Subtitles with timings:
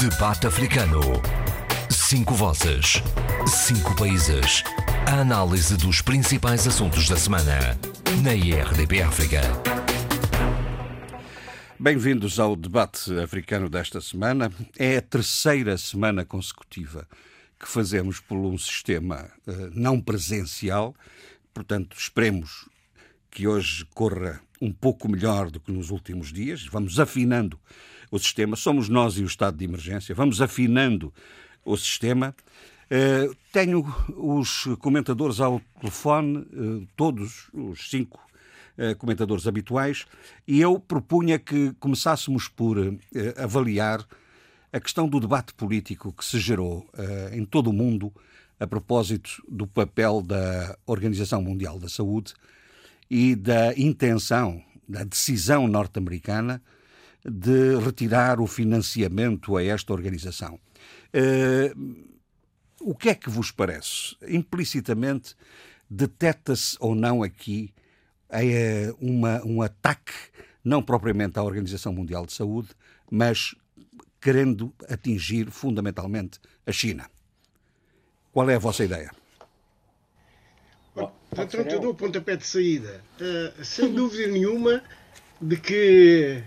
[0.00, 1.00] Debate Africano.
[1.90, 3.02] Cinco vozes.
[3.48, 4.62] Cinco países.
[5.10, 7.76] A análise dos principais assuntos da semana.
[8.22, 9.40] Na IRDP África.
[11.80, 14.52] Bem-vindos ao debate africano desta semana.
[14.78, 17.04] É a terceira semana consecutiva
[17.58, 20.94] que fazemos por um sistema uh, não presencial,
[21.52, 22.68] portanto, esperemos
[23.32, 26.64] que hoje corra um pouco melhor do que nos últimos dias.
[26.66, 27.58] Vamos afinando
[28.10, 31.12] o sistema, somos nós e o estado de emergência, vamos afinando
[31.64, 32.34] o sistema.
[32.90, 33.84] Uh, tenho
[34.16, 38.18] os comentadores ao telefone, uh, todos os cinco
[38.78, 40.06] uh, comentadores habituais,
[40.46, 42.78] e eu propunha que começássemos por
[43.36, 44.06] avaliar
[44.72, 46.86] a questão do debate político que se gerou
[47.32, 48.12] em todo o mundo
[48.60, 52.34] a propósito do papel da Organização Mundial da Saúde
[53.10, 56.62] e da intenção, da decisão norte-americana
[57.30, 60.58] de retirar o financiamento a esta organização.
[61.14, 62.08] Uh,
[62.80, 64.16] o que é que vos parece?
[64.28, 65.34] Implicitamente,
[65.88, 67.72] detecta-se ou não aqui
[68.30, 70.12] uh, uma, um ataque,
[70.64, 72.68] não propriamente à Organização Mundial de Saúde,
[73.10, 73.54] mas
[74.20, 77.08] querendo atingir fundamentalmente a China.
[78.32, 79.10] Qual é a vossa ideia?
[80.94, 83.02] Portanto, eu dou o pontapé de saída.
[83.20, 84.82] Uh, sem dúvida nenhuma
[85.40, 86.42] de que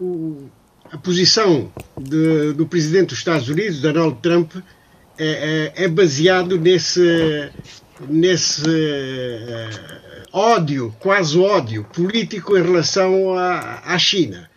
[0.00, 0.48] o,
[0.90, 4.54] a posição de, do presidente dos Estados Unidos, Donald Trump,
[5.18, 7.50] é, é, é baseado nesse,
[8.08, 14.50] nesse uh, ódio, quase ódio político em relação à, à China,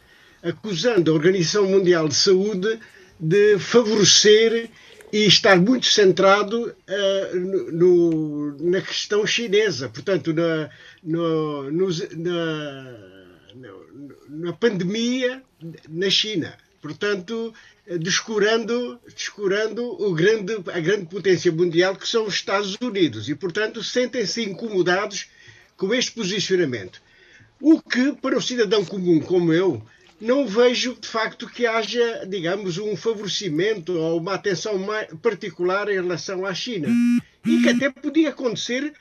[0.44, 2.80] acusando a Organização Mundial de Saúde
[3.20, 4.70] de favorecer
[5.12, 10.70] e estar muito centrado uh, no, na questão chinesa, portanto, na,
[11.04, 13.17] no, no, na,
[14.38, 15.42] na pandemia
[15.90, 16.56] na China.
[16.82, 17.54] Portanto,
[18.00, 23.30] descurando, descurando o grande, a grande potência mundial que são os Estados Unidos.
[23.30, 25.28] E, portanto, sentem-se incomodados
[25.76, 27.02] com este posicionamento.
[27.60, 29.82] O que, para o cidadão comum como eu,
[30.20, 34.80] não vejo de facto que haja, digamos, um favorecimento ou uma atenção
[35.22, 36.88] particular em relação à China.
[37.46, 38.94] E que até podia acontecer,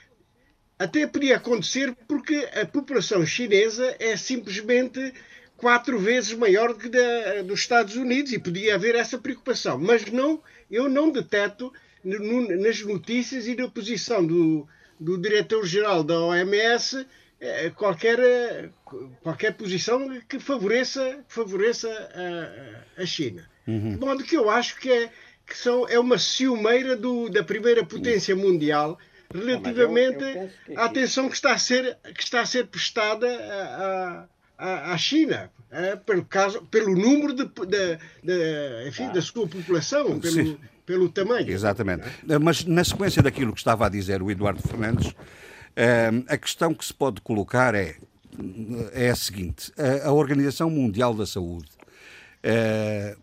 [0.78, 5.12] até podia acontecer porque a população chinesa é simplesmente
[5.56, 9.78] quatro vezes maior do que da, dos Estados Unidos e podia haver essa preocupação.
[9.78, 11.72] Mas não, eu não deteto
[12.04, 14.68] nas notícias e na posição do,
[15.00, 17.06] do diretor-geral da OMS
[17.40, 18.70] é, qualquer,
[19.22, 21.88] qualquer posição que favoreça, favoreça
[22.98, 23.48] a, a China.
[23.66, 23.94] Uhum.
[23.94, 25.10] De modo que eu acho que, é,
[25.46, 28.98] que são, é uma ciumeira do, da primeira potência mundial
[29.32, 33.26] relativamente eu, eu à atenção que está a ser, que está a ser prestada
[34.58, 35.50] à China.
[35.68, 39.12] É, pelo, caso, pelo número de, de, de enfim, ah.
[39.12, 41.50] da sua população, pelo, pelo tamanho.
[41.50, 42.04] Exatamente.
[42.40, 45.12] Mas na sequência daquilo que estava a dizer o Eduardo Fernandes,
[46.28, 47.96] a questão que se pode colocar é,
[48.92, 49.72] é a seguinte:
[50.04, 51.68] a, Organização Mundial da Saúde
[52.42, 53.16] eh,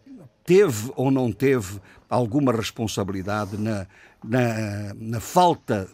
[0.43, 3.87] teve ou não teve alguma responsabilidade na,
[4.23, 5.87] na, na falta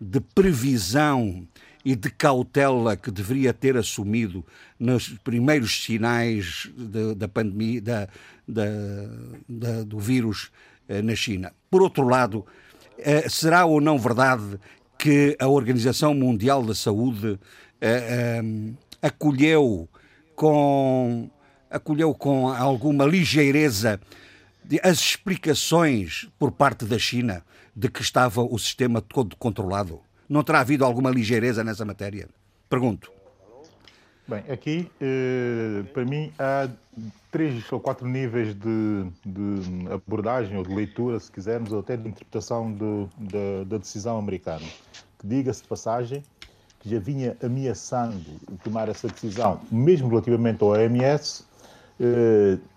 [0.00, 1.46] de previsão
[1.84, 4.44] e de cautela que deveria ter assumido
[4.78, 8.08] nos primeiros sinais de, da pandemia, da,
[8.46, 8.64] da,
[9.48, 10.50] da, do vírus
[10.88, 11.52] eh, na China.
[11.70, 12.44] Por outro lado,
[12.98, 14.58] eh, será ou não verdade
[14.98, 17.38] que a Organização Mundial da Saúde
[17.80, 18.42] eh,
[19.00, 19.88] acolheu
[20.34, 21.30] com
[21.70, 24.00] acolheu com alguma ligeireza
[24.82, 27.42] as explicações por parte da China
[27.74, 30.00] de que estava o sistema todo controlado?
[30.28, 32.28] Não terá havido alguma ligeireza nessa matéria?
[32.68, 33.10] Pergunto.
[34.28, 36.68] Bem, aqui, eh, para mim, há
[37.30, 42.06] três ou quatro níveis de, de, abordagem ou de leitura, se quisermos, ou até de
[42.08, 44.66] interpretação de, de, da decisão americana.
[45.18, 46.22] Que diga-se de passagem
[46.80, 48.22] que já vinha ameaçando
[48.62, 51.44] tomar essa decisão, mesmo relativamente ao OMS,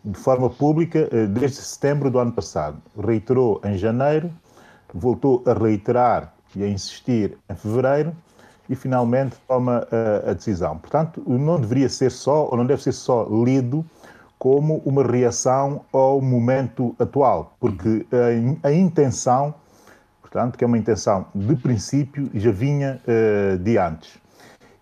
[0.04, 2.78] de forma pública eh, desde setembro do ano passado.
[2.98, 4.32] Reiterou em janeiro,
[4.94, 8.14] voltou a reiterar e a insistir em fevereiro
[8.68, 10.78] e finalmente toma a, a decisão.
[10.78, 13.86] Portanto, não deveria ser só, ou não deve ser só lido
[14.40, 18.08] como uma reação ao momento atual, porque
[18.64, 19.54] a, intenção,
[20.20, 23.00] portanto, que é uma intenção de princípio, já vinha
[23.60, 24.18] de antes.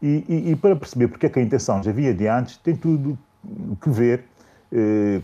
[0.01, 2.73] E, e, e, para perceber porque é que a intenção já vinha de antes, tem
[2.73, 3.17] tudo
[3.81, 4.38] que ver eh,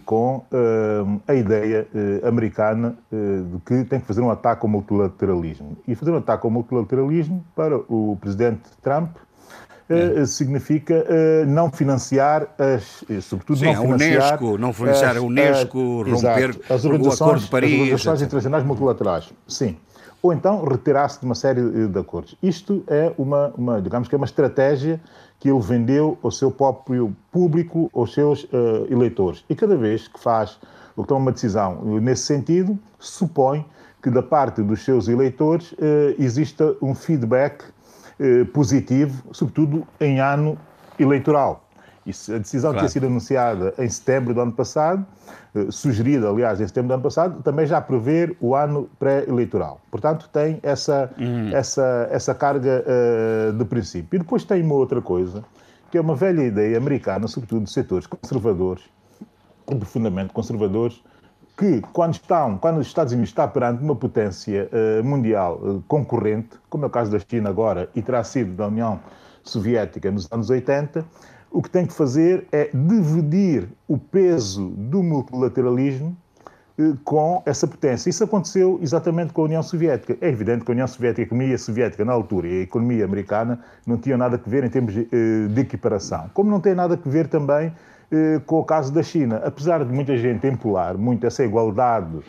[0.06, 5.77] com eh, a ideia eh, americana de que tem que fazer um ataque ao multilateralismo.
[5.88, 9.15] E fazer um ataque ao multilateralismo para o presidente Trump
[9.88, 10.25] é.
[10.25, 11.06] significa
[11.47, 16.50] não financiar as, sobretudo Sim, não financiar a Unesco, não financiar as, a Unesco, romper
[16.50, 19.30] exato, as o acordo de Paris, as organizações internacionais multilaterais.
[19.48, 19.77] Sim.
[20.25, 22.36] Ou então retirar-se de uma série de acordos.
[22.42, 25.00] Isto é uma, uma, digamos que é uma estratégia
[25.39, 29.45] que ele vendeu ao seu próprio público, aos seus uh, eleitores.
[29.48, 30.60] E cada vez que faz
[30.98, 33.63] ou que toma uma decisão nesse sentido, supõe
[34.01, 37.63] que da parte dos seus eleitores uh, exista um feedback
[38.19, 40.57] uh, positivo, sobretudo em ano
[40.98, 41.64] eleitoral.
[42.06, 42.86] Isso, a decisão claro.
[42.86, 45.04] tinha sido anunciada em setembro do ano passado,
[45.56, 49.81] eh, sugerida, aliás, em setembro do ano passado, também já prevê o ano pré-eleitoral.
[49.90, 51.50] Portanto, tem essa, uhum.
[51.52, 54.18] essa, essa carga uh, de princípio.
[54.18, 55.44] E depois tem uma outra coisa,
[55.90, 58.84] que é uma velha ideia americana, sobretudo de setores conservadores,
[59.68, 61.01] de fundamento conservadores,
[61.58, 66.50] que quando estão, quando os Estados Unidos está perante uma potência uh, mundial uh, concorrente,
[66.69, 69.00] como é o caso da China agora e terá sido da União
[69.42, 71.06] Soviética nos anos 80,
[71.56, 76.16] o que tem que fazer é dividir o peso do multilateralismo
[76.78, 78.10] eh, com essa potência.
[78.10, 80.18] Isso aconteceu exatamente com a União Soviética.
[80.19, 83.62] É evidente que a União Soviética, a economia soviética na altura e a economia americana
[83.88, 86.30] não tinham nada a ver em termos de, eh, de equiparação.
[86.34, 87.72] Como não tem nada a ver também
[88.12, 89.38] eh, com o caso da China.
[89.38, 92.19] Apesar de muita gente empolar muito essa igualdade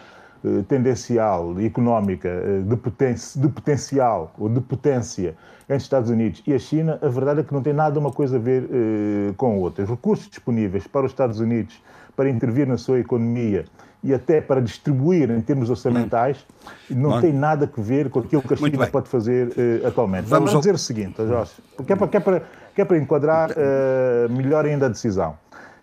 [0.68, 2.30] tendencial económica
[2.62, 5.34] de, de potencial ou de potência
[5.68, 8.12] entre os Estados Unidos e a China, a verdade é que não tem nada uma
[8.12, 9.82] coisa a ver uh, com a outra.
[9.82, 11.82] Os recursos disponíveis para os Estados Unidos
[12.14, 13.64] para intervir na sua economia
[14.02, 16.46] e até para distribuir em termos orçamentais,
[16.88, 17.20] não Bom.
[17.20, 20.26] tem nada a ver com aquilo que a China pode fazer uh, atualmente.
[20.26, 21.52] Vamos, Vamos dizer o seguinte, Jorge,
[21.84, 22.42] que é para, que é para,
[22.74, 25.36] que é para enquadrar uh, melhor ainda a decisão.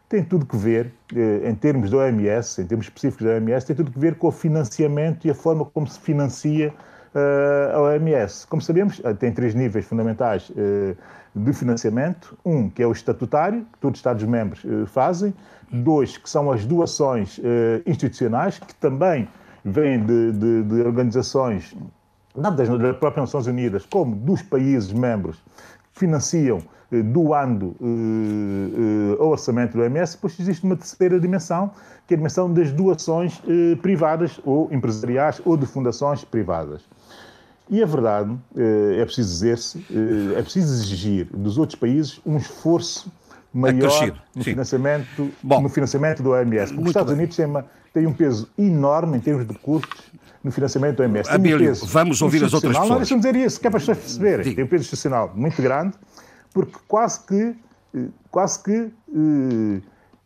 [0.08, 0.94] Tem tudo que ver,
[1.44, 4.32] em termos da OMS, em termos específicos da OMS, tem tudo que ver com o
[4.32, 6.72] financiamento e a forma como se financia
[7.74, 8.48] a OMS.
[8.48, 10.96] Como sabemos, eh, tem três níveis fundamentais eh,
[11.36, 12.38] de financiamento.
[12.46, 15.34] Um, que é o estatutário, que todos os Estados-membros eh, fazem.
[15.72, 17.42] Dois, que são as doações
[17.88, 19.28] institucionais, que também
[19.66, 21.76] vêm de, de, de organizações,
[22.36, 25.42] das, das próprias Nações Unidas, como dos países membros,
[25.92, 26.62] que financiam
[27.02, 31.72] doando uh, uh, orçamento do OMS, depois existe uma terceira dimensão,
[32.06, 36.84] que é a dimensão das doações uh, privadas ou empresariais ou de fundações privadas.
[37.74, 42.38] E a verdade, eh, é preciso dizer-se, eh, é preciso exigir dos outros países um
[42.38, 43.12] esforço
[43.52, 46.72] maior no financiamento, no financiamento do OMS.
[46.72, 47.22] Porque os Estados bem.
[47.22, 50.04] Unidos têm, uma, têm, um peso enorme em termos de custos
[50.44, 51.28] no financiamento do OMS.
[51.32, 52.90] Abílio, um vamos ouvir as outras pessoas.
[52.90, 54.54] Não, deixa-me dizer isso, que é para as pessoas perceberem.
[54.54, 55.96] Tem um peso institucional muito grande,
[56.54, 57.56] porque quase que,
[57.96, 58.92] eh, quase que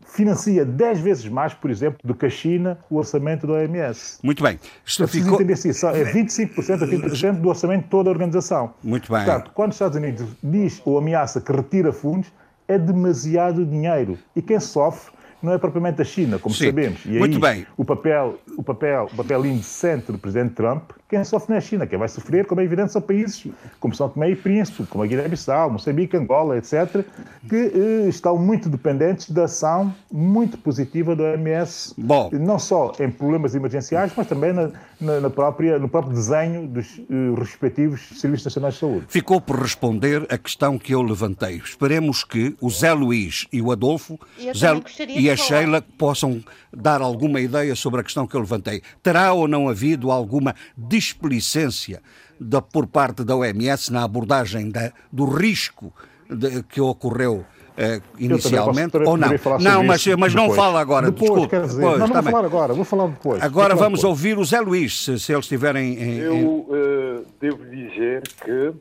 [0.08, 4.20] financia 10 vezes mais, por exemplo, do que a China o orçamento da OMS.
[4.24, 4.60] Muito bem.
[5.00, 5.42] É ficou...
[5.42, 5.88] isso.
[5.88, 8.74] É 25% a 30% do orçamento de toda a organização.
[8.84, 9.24] Muito bem.
[9.24, 12.32] Portanto, quando os Estados Unidos diz ou ameaça que retira fundos,
[12.68, 14.18] é demasiado dinheiro.
[14.36, 15.12] E quem sofre
[15.42, 16.66] não é propriamente a China, como Sim.
[16.66, 17.06] sabemos.
[17.06, 17.66] E Muito bem.
[17.78, 21.62] O papel, o, papel, o papel indecente do presidente Trump, quem sofre não é a
[21.62, 23.48] China, quem vai sofrer, como é evidente, são países
[23.80, 27.06] como São Tomé e Príncipe, como a Guiné-Bissau, Moçambique, Angola, etc.,
[27.48, 32.30] que eh, estão muito dependentes da ação muito positiva do OMS, Bom.
[32.34, 37.00] não só em problemas emergenciais, mas também na, na, na própria, no próprio desenho dos
[37.00, 39.06] eh, respectivos Serviços Nacionais de Saúde.
[39.08, 41.56] Ficou por responder a questão que eu levantei.
[41.56, 44.20] Esperemos que o Zé Luís e o Adolfo
[44.56, 46.44] Zé, e a Sheila possam
[46.74, 48.82] dar alguma ideia sobre a questão que eu levantei.
[49.02, 50.54] Terá ou não havido alguma
[50.98, 52.02] displicência
[52.40, 55.94] da, por parte da OMS na abordagem da, do risco
[56.30, 57.46] de, que ocorreu
[57.78, 59.30] Uh, inicialmente posso, ou não?
[59.60, 61.12] Não, mas, mas não fala agora.
[61.12, 61.50] Depois, desculpe.
[61.50, 63.44] Quer dizer, depois, não, não vou falar agora, vou falar depois.
[63.44, 64.04] Agora vamos depois.
[64.04, 65.94] ouvir o Zé Luís, se, se eles estiverem.
[65.94, 68.74] Em, Eu uh, devo dizer que,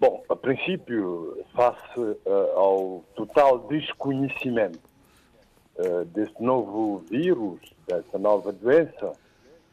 [0.00, 2.18] bom, a princípio, face uh,
[2.56, 4.78] ao total desconhecimento
[6.14, 9.12] deste novo vírus, dessa nova doença,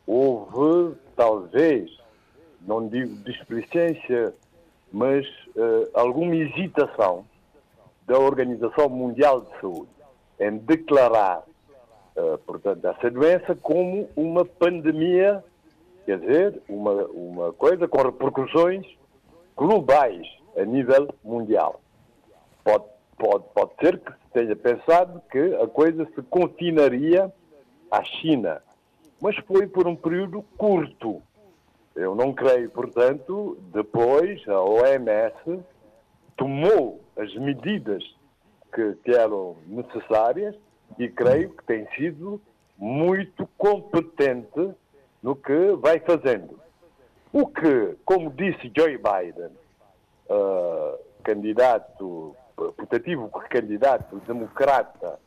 [0.06, 1.90] houve, talvez,
[2.62, 4.34] não digo displicência,
[4.92, 7.26] mas uh, alguma hesitação
[8.06, 9.90] da Organização Mundial de Saúde
[10.40, 11.44] em declarar,
[12.16, 15.44] uh, portanto, essa doença como uma pandemia,
[16.06, 18.86] quer dizer, uma, uma coisa com repercussões
[19.56, 21.82] globais a nível mundial.
[22.64, 22.86] Pode,
[23.18, 27.32] pode, pode ser que se tenha pensado que a coisa se confinaria
[27.90, 28.62] à China,
[29.24, 31.24] mas foi por um período curto.
[31.96, 35.64] Eu não creio, portanto, depois a OMS
[36.36, 38.04] tomou as medidas
[38.74, 40.54] que, que eram necessárias
[41.00, 42.42] e creio que tem sido
[42.78, 44.74] muito competente
[45.22, 46.60] no que vai fazendo.
[47.32, 49.52] O que, como disse Joe Biden,
[50.30, 52.36] uh, candidato,
[52.76, 55.18] putativo candidato democrata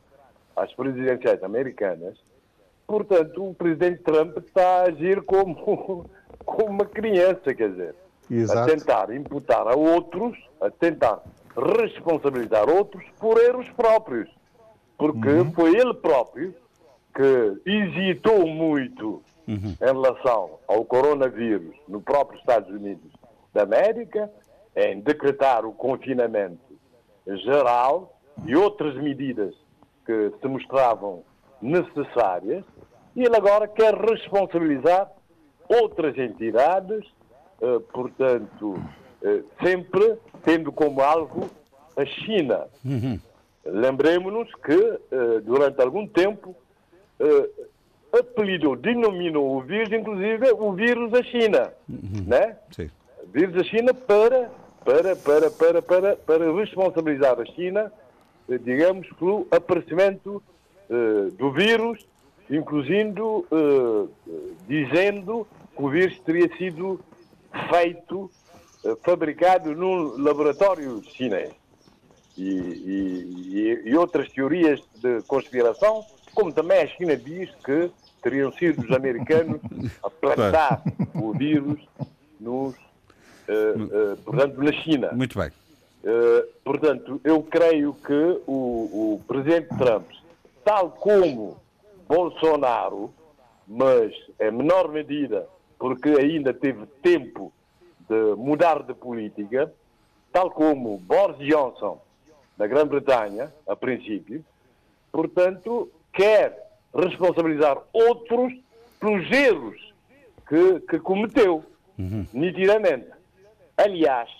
[0.54, 2.14] às presidenciais americanas,
[2.86, 6.06] portanto, o presidente Trump está a agir como,
[6.44, 7.94] como uma criança, quer dizer,
[8.30, 8.60] Exato.
[8.60, 11.22] a tentar imputar a outros, a tentar
[11.56, 14.28] responsabilizar outros por erros próprios.
[14.98, 16.54] Porque foi ele próprio
[17.14, 23.10] que hesitou muito em relação ao coronavírus no próprio Estados Unidos
[23.52, 24.30] da América,
[24.74, 26.58] em decretar o confinamento
[27.26, 29.54] geral e outras medidas
[30.04, 31.22] que se mostravam
[31.60, 32.64] necessárias,
[33.24, 35.10] ele agora quer responsabilizar
[35.68, 37.04] outras entidades,
[37.60, 38.74] eh, portanto,
[39.22, 41.48] eh, sempre tendo como alvo
[41.96, 42.66] a China.
[43.64, 44.72] Lembremos-nos que,
[45.10, 46.54] eh, durante algum tempo,
[47.18, 47.50] eh,
[48.12, 52.56] apelidou, denominou o vírus, inclusive, o vírus da China, né?
[52.70, 52.90] Sim.
[53.32, 54.50] vírus da China para,
[54.84, 57.92] para, para, para, para, para responsabilizar a China,
[58.48, 60.42] eh, digamos, pelo aparecimento
[60.88, 62.06] eh, do vírus,
[62.50, 64.08] incluindo, eh,
[64.68, 67.00] dizendo que o vírus teria sido
[67.70, 68.30] feito,
[68.84, 71.52] eh, fabricado num laboratório chinês.
[72.38, 77.90] E, e- e- outras teorias de conspiração, como também a China diz que
[78.22, 79.60] teriam sido os americanos
[80.02, 80.82] a plantar
[81.14, 81.80] o vírus
[82.38, 82.74] nos,
[83.48, 83.52] eh,
[83.90, 85.12] eh, portanto, na China.
[85.12, 85.50] Muito bem.
[86.04, 90.06] Eh, portanto, eu creio que o, o presidente Trump,
[90.64, 91.56] tal como
[92.08, 93.12] Bolsonaro,
[93.66, 95.46] mas em menor medida,
[95.78, 97.52] porque ainda teve tempo
[98.08, 99.72] de mudar de política,
[100.32, 102.00] tal como Boris Johnson,
[102.56, 104.44] na Grã-Bretanha, a princípio,
[105.12, 108.52] portanto, quer responsabilizar outros
[109.00, 109.94] pelos erros
[110.48, 111.64] que, que cometeu,
[112.32, 113.08] nitidamente.
[113.76, 114.30] Aliás,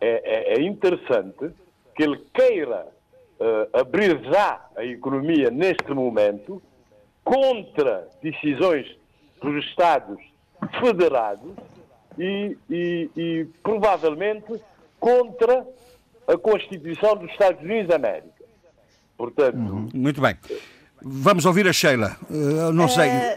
[0.00, 1.50] é, é- é interessante
[1.94, 2.86] que ele queira
[3.40, 6.62] eh, abrir já a economia neste momento
[7.26, 8.86] contra decisões
[9.42, 10.16] dos Estados
[10.80, 11.50] federados
[12.16, 14.60] e, e- e provavelmente
[15.00, 15.66] contra
[16.28, 18.44] a Constituição dos Estados Unidos da América.
[19.18, 20.36] Portanto, Muito bem.
[21.02, 22.16] Vamos ouvir a Sheila.
[22.30, 23.08] Eh, não sei.
[23.08, 23.36] Eh,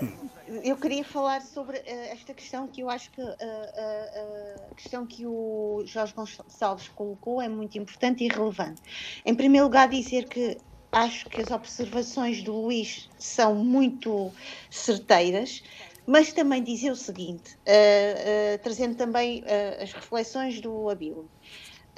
[0.63, 5.81] eu queria falar sobre eh, esta questão que eu acho que a questão que o
[5.85, 8.81] Jorge Gonçalves colocou é muito importante e relevante.
[9.25, 10.57] Em primeiro lugar, dizer que
[10.91, 14.31] acho que as observações do Luís são muito
[14.69, 15.63] certeiras,
[16.05, 21.29] mas também dizer o seguinte, eh, eh, trazendo também eh, as reflexões do Abílio.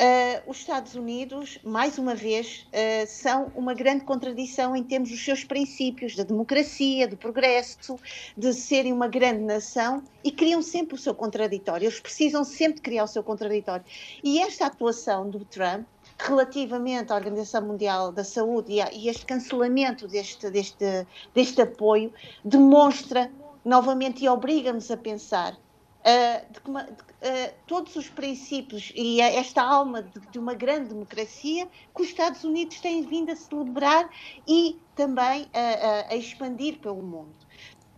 [0.01, 5.24] Uh, os Estados Unidos, mais uma vez, uh, são uma grande contradição em termos dos
[5.24, 8.00] seus princípios, da democracia, do progresso,
[8.36, 11.86] de serem uma grande nação e criam sempre o seu contraditório.
[11.86, 13.86] Eles precisam sempre criar o seu contraditório.
[14.24, 15.86] E esta atuação do Trump,
[16.28, 22.13] relativamente à Organização Mundial da Saúde e, a, e este cancelamento deste, deste, deste apoio,
[22.44, 23.32] demonstra
[23.63, 25.58] novamente e obriga-nos a pensar
[26.01, 30.56] Uh, de que uma, de, uh, todos os princípios e esta alma de, de, uma
[30.56, 34.10] grande democracia que os Estados Unidos têm vindo a celebrar
[34.48, 37.36] e também a, expandir pelo mundo.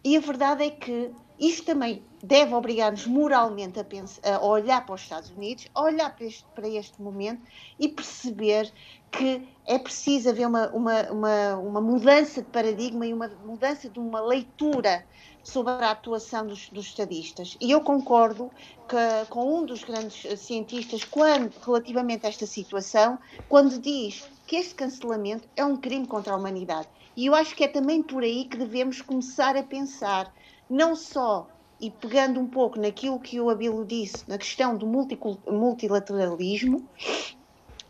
[0.04, 4.96] E a verdade é que isto também deve obrigar-nos moralmente a, pensar, a, olhar para
[4.96, 7.42] os Estados Unidos, a olhar para este, para este momento
[7.80, 8.72] e perceber
[9.12, 14.00] que é preciso haver uma, uma, uma, uma mudança de paradigma e uma mudança de
[14.00, 15.06] uma leitura
[15.44, 17.58] sobre a atuação dos, dos estadistas.
[17.60, 18.50] E eu concordo
[18.88, 24.74] que, com um dos grandes cientistas quando, relativamente a esta situação, quando diz que este
[24.74, 26.88] cancelamento é um crime contra a humanidade.
[27.16, 30.34] E eu acho que é também por aí que devemos começar a pensar,
[30.74, 31.48] não só,
[31.80, 36.84] e pegando um pouco naquilo que o Abilo disse, na questão do multilateralismo,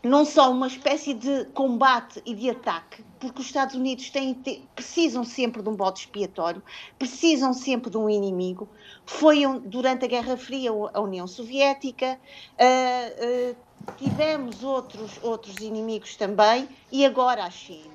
[0.02, 4.34] não só uma espécie de combate e de ataque, porque os Estados Unidos têm,
[4.74, 6.62] precisam sempre de um bode expiatório,
[6.98, 8.68] precisam sempre de um inimigo.
[9.06, 12.20] Foi durante a Guerra Fria a União Soviética,
[12.60, 13.56] uh, uh,
[13.96, 17.94] tivemos outros, outros inimigos também, e agora a China.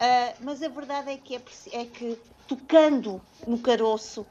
[0.00, 1.42] Uh, mas a verdade é que, é,
[1.72, 2.18] é que
[2.56, 4.26] tocando no caroço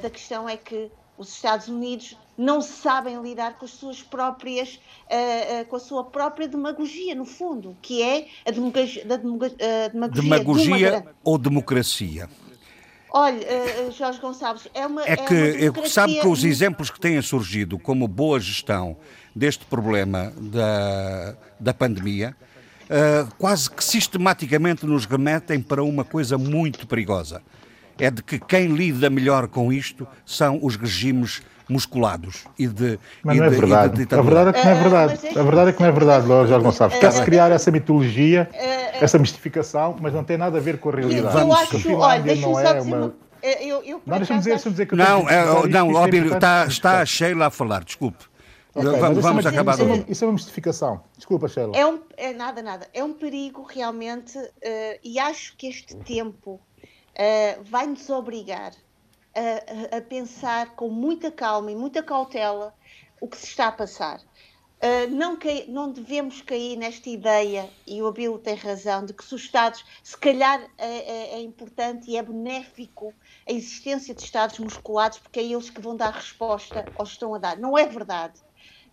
[0.00, 5.62] da questão, é que os Estados Unidos não sabem lidar com as suas próprias, uh,
[5.62, 9.56] uh, com a sua própria demagogia, no fundo, que é a demagogia, da demagogia,
[10.10, 12.28] demagogia, de ou democracia?
[13.10, 15.02] Olha, uh, Jorge Gonçalves, é uma.
[15.04, 18.96] É que é uma sabe que os exemplos que têm surgido como boa gestão
[19.34, 22.36] deste problema da, da pandemia
[23.38, 27.42] quase que sistematicamente nos remetem para uma coisa muito perigosa.
[27.98, 32.98] É de que quem lida melhor com isto são os regimes musculados e de.
[33.24, 33.92] Mas e não é de- e de verdade.
[33.94, 34.22] a ditadura.
[34.44, 35.20] verdade é que não é verdade.
[35.22, 36.98] deixa-me A verdade é que não é verdade, Jorge Gonçalves.
[36.98, 40.92] Quer-se criar essa mitologia, ah, essa mistificação, mas não tem nada a ver com a
[40.92, 41.26] Eu, realidade.
[41.26, 42.96] eu Vamos- acho, A olha, deixa-me só é dizer uma.
[42.98, 43.14] uma.
[43.42, 45.96] Eu, eu, por Não, deixa-me acaso, dizer, dizer que eu Não, é, isto, não, isto
[45.98, 47.06] é ó, Bílio, importante está, está a.
[47.06, 48.24] Sheila a falar, desculpe.
[48.76, 49.72] Ok, vamos mas isso é acabar.
[49.74, 51.04] Isso é, uma, isso é uma mistificação.
[51.16, 51.76] Desculpa, Sheila.
[51.76, 52.88] É, um, é nada, nada.
[52.92, 56.60] É um perigo realmente, eh, e acho que este tempo
[57.14, 58.72] eh, vai nos obrigar
[59.34, 62.74] a, a- pensar com muita calma e muita cautela
[63.20, 64.20] o que se está a passar.
[64.78, 69.24] Eh, não, cai- não devemos cair nesta ideia, e o Abilo tem razão, de que
[69.24, 73.14] se os Estados, se calhar é, é- é importante e é benéfico
[73.48, 77.34] a existência de Estados musculados, porque é eles que vão dar resposta aos que estão
[77.34, 77.56] a dar.
[77.58, 78.38] Não é verdade.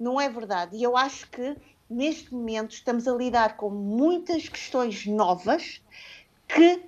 [0.03, 0.75] Não é verdade.
[0.75, 1.55] E eu acho que
[1.89, 5.81] neste momento estamos a lidar com muitas questões novas
[6.47, 6.81] que,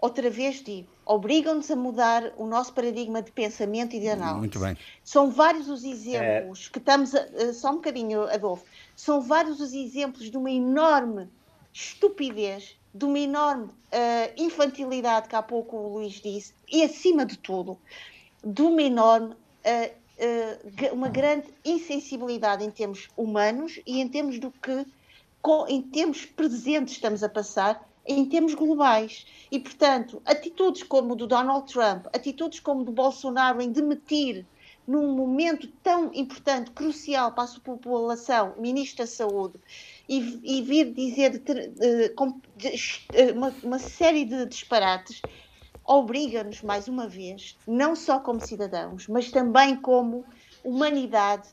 [0.00, 4.38] outra vez digo, obrigam-nos a mudar o nosso paradigma de pensamento e de análise.
[4.38, 4.76] Muito bem.
[5.04, 8.64] São vários os exemplos que estamos a, eh, só um bocadinho, Adolfo,
[8.96, 11.28] são vários os exemplos de uma enorme
[11.72, 17.36] estupidez, de uma enorme eh, infantilidade, que há pouco o Luís disse, e acima de
[17.36, 17.78] tudo,
[18.42, 20.58] de uma enorme, eh, eh,
[20.92, 24.86] uma grande insensibilidade em termos humanos e em termos do que,
[25.68, 29.26] em termos presentes estamos a passar, em termos globais.
[29.50, 34.46] E, portanto, atitudes como do Donald Trump, atitudes como do Bolsonaro em demitir
[34.86, 39.58] num momento tão importante, crucial para a sua população, Ministro da Saúde,
[40.08, 45.20] e, e vir dizer de eh, com- de- eh, uma, uma série de disparates,
[45.86, 50.24] obriga-nos, mais uma vez, não só como cidadãos, mas também como
[50.64, 51.48] humanidade,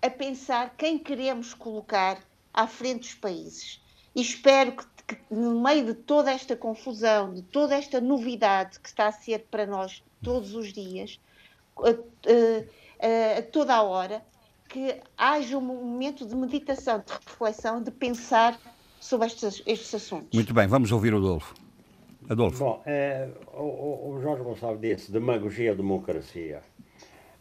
[0.00, 2.18] a pensar quem queremos colocar
[2.52, 3.80] à frente dos países.
[4.14, 8.88] E espero que, que no meio de toda esta confusão, de toda esta novidade que
[8.88, 11.18] está a ser para nós todos os dias,
[11.78, 14.24] a, a- a toda a hora,
[14.68, 18.58] que haja um momento de meditação, de reflexão, de pensar
[19.00, 20.30] sobre estes, estes assuntos.
[20.32, 21.54] Muito bem, vamos ouvir o Adolfo.
[22.28, 22.64] Adolfo.
[22.64, 23.62] Bom, é, o,
[24.12, 26.60] o- Jorge Gonçalves disse demagogia ou democracia.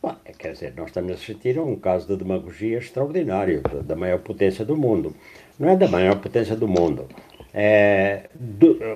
[0.02, 3.96] Bom, é, quer dizer, nós estamos a assistir a um caso de demagogia extraordinário, da,
[3.96, 5.15] maior potência do mundo.
[5.58, 7.08] Não é da maior potência do mundo.
[7.54, 8.30] É,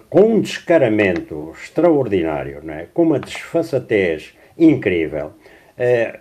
[0.10, 2.88] com um descaramento extraordinário, não é?
[2.94, 5.32] com uma desfaçatez incrível,
[5.78, 6.20] é,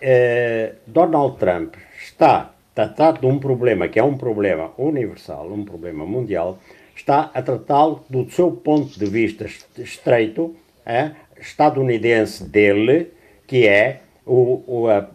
[0.00, 6.06] é, Donald Trump está tratado de um problema que é um problema universal, um problema
[6.06, 6.58] mundial,
[6.96, 10.54] está a tratá-lo do seu ponto de vista est- estreito,
[10.86, 13.08] é, estadunidense dele,
[13.46, 15.08] que é o, o- a-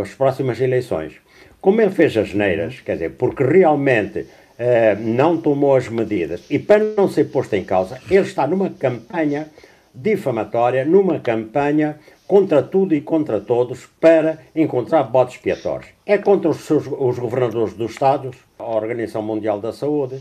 [0.00, 1.14] as próximas eleições.
[1.60, 4.26] Como ele fez as neiras, quer dizer, porque realmente
[4.58, 8.68] eh, não tomou as medidas e para não ser posto em causa, ele está numa
[8.70, 9.48] campanha
[9.94, 15.90] difamatória, numa campanha contra tudo e contra todos para encontrar botes expiatórios.
[16.04, 20.20] É contra os, seus, os governadores dos Estados, a Organização Mundial da Saúde,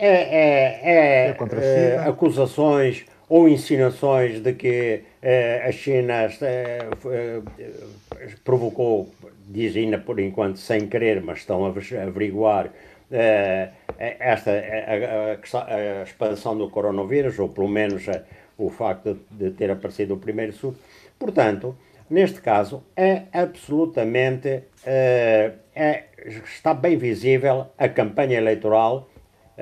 [0.00, 6.78] é, é- é, É eh, acusações ou insinuações de que eh, a China eh,
[7.10, 7.40] eh,
[8.44, 9.08] provocou,
[9.48, 12.70] diz ainda por enquanto sem querer, mas estão a aver- a averiguar
[13.12, 18.22] eh, esta a, a- a expansão do coronavírus, ou pelo menos eh,
[18.56, 20.78] o facto de, ter aparecido o primeiro surto.
[21.18, 21.76] Portanto,
[22.08, 26.04] neste caso, é absolutamente eh, é-
[26.44, 29.08] está bem visível a campanha eleitoral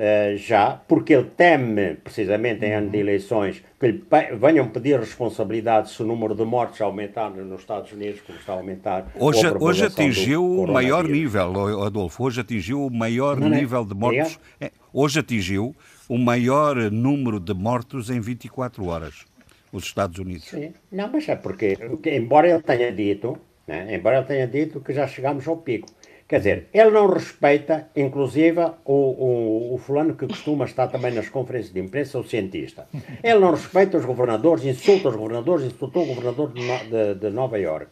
[0.01, 2.77] eh, já, porque ele teme, precisamente em Uhum.
[2.77, 4.03] ano de eleições, que lhe
[4.39, 8.55] venham pedir responsabilidade se o número de mortes aumentar nos Estados Unidos, como está a
[8.55, 9.11] aumentar.
[9.19, 12.23] Hoje, a hoje atingiu o maior nível, Adolfo.
[12.23, 13.59] Hoje atingiu o maior Não, não é?
[13.59, 14.39] nível de mortos.
[14.61, 15.75] É, hoje atingiu
[16.07, 19.25] o maior número de mortos em 24 horas.
[19.71, 20.45] Os Estados Unidos.
[20.45, 20.73] Sim.
[20.89, 25.05] Não, mas é porque, embora ele tenha dito, né, embora ele tenha dito que já
[25.05, 25.87] chegamos ao pico,
[26.29, 31.27] quer dizer, ele não respeita, inclusive, o, o, o fulano que costuma estar também nas
[31.27, 32.87] conferências de imprensa, o cientista.
[33.23, 37.57] Ele não respeita os governadores, insulta os governadores, insultou o governador de, de- de Nova
[37.59, 37.87] Iorque.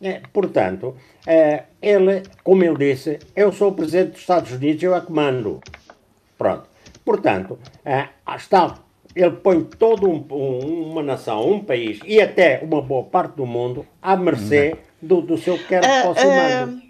[0.00, 4.96] É, portanto, é, ele, como ele disse, eu sou o presidente dos Estados Unidos, eu
[4.96, 5.60] é que mando.
[6.38, 6.64] Pronto.
[7.04, 8.78] Portanto, eh, está,
[9.14, 13.44] ele põe toda um, um- uma nação, um país e até uma boa parte do
[13.46, 16.82] mundo à mercê do, do seu Ah, posso mando.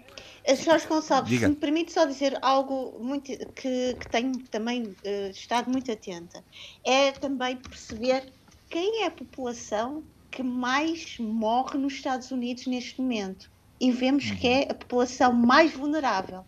[0.55, 1.47] Jorge Gonçalves, Diga.
[1.47, 6.43] se me permite só dizer algo muito, que, que tenho também eh, estado muito atenta,
[6.83, 8.31] é também perceber
[8.69, 13.49] quem é a população que mais morre nos Estados Unidos neste momento.
[13.79, 16.43] E vemos que é a população mais vulnerável.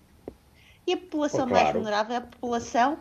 [0.88, 1.80] E a população mais claro.
[1.80, 3.00] vulnerável é a população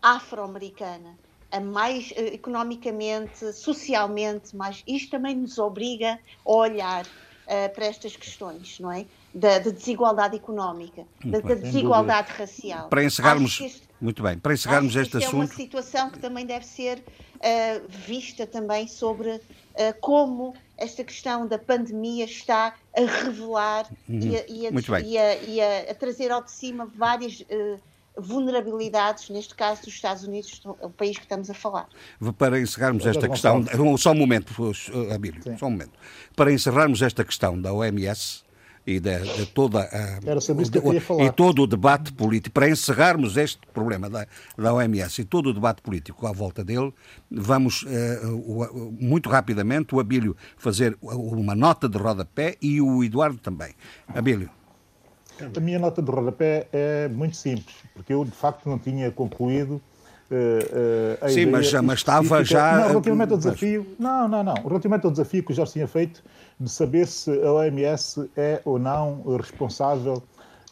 [0.00, 1.18] afro-americana.
[1.50, 4.82] A mais eh, economicamente, socialmente, mais.
[4.86, 9.06] Isto também nos obriga a olhar uh, para estas questões, não é?
[9.34, 12.88] Da, da desigualdade económica, da, da, desigualdade racial.
[12.88, 15.34] Para encerrarmos, este, muito bem, para encerrarmos este assunto.
[15.34, 19.40] É uma situação que também deve ser uh, vista também sobre uh,
[20.00, 24.18] como esta questão da pandemia está a revelar uhum.
[24.18, 27.80] e, a, e, a, e, a, e, a, trazer ao de cima várias uh,
[28.16, 31.88] vulnerabilidades, neste caso dos Estados Unidos, o país que estamos a falar.
[32.36, 33.64] Para encerrarmos esta questão,
[33.96, 34.52] só um momento,
[35.14, 35.92] Abílio, só um momento.
[36.36, 38.41] Para encerrarmos esta questão da OMS,
[38.86, 40.18] e de, de toda a,
[41.14, 44.26] o, e todo o debate político para encerrarmos este problema da,
[44.58, 46.92] da OMS e todo o debate político à volta dele
[47.30, 53.72] vamos uh, muito rapidamente o Abílio fazer uma nota de rodapé e o Eduardo também.
[54.08, 54.50] Abílio.
[55.56, 59.80] A minha nota de rodapé é muito simples porque eu de facto não tinha concluído
[60.32, 62.78] Uh, uh, Sim, mas, mas estava já.
[62.78, 63.86] Não, relativamente ao desafio.
[63.98, 64.54] Não, não, não.
[64.54, 66.24] Relativamente ao desafio que o Jorge tinha feito
[66.58, 70.22] de saber se a OMS é ou não responsável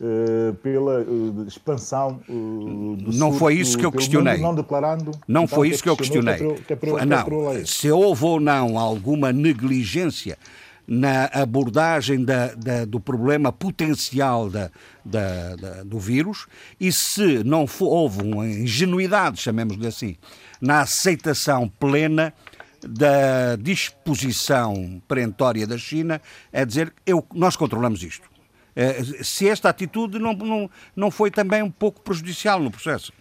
[0.01, 1.05] uh, pela
[1.47, 4.39] expansão do Não foi isso que eu questionei.
[4.39, 5.11] Não declarando.
[5.29, 6.37] Não então, foi isso que eu questionei.
[6.37, 7.67] Que é para, que é para, não.
[7.67, 10.39] Se houve ou não alguma negligência
[10.91, 14.73] na abordagem da, da, do problema potencial da,
[15.85, 16.49] do vírus
[16.81, 20.17] e se não for, houve uma ingenuidade, chamemos-lhe assim,
[20.61, 22.35] na aceitação plena
[22.83, 26.21] da disposição perentória da China
[26.53, 28.29] a dizer eu, nós controlamos isto.
[28.75, 33.13] Eh, se esta atitude não, não, não foi também um pouco prejudicial no processo.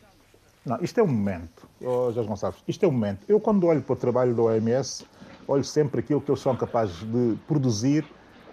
[0.65, 3.25] Não, isto é um momento, oh, Jorge Gonçalves, isto é um momento.
[3.27, 5.05] Eu, quando olho para o trabalho da OMS,
[5.49, 8.05] olho sempre aquilo que eles são capazes de produzir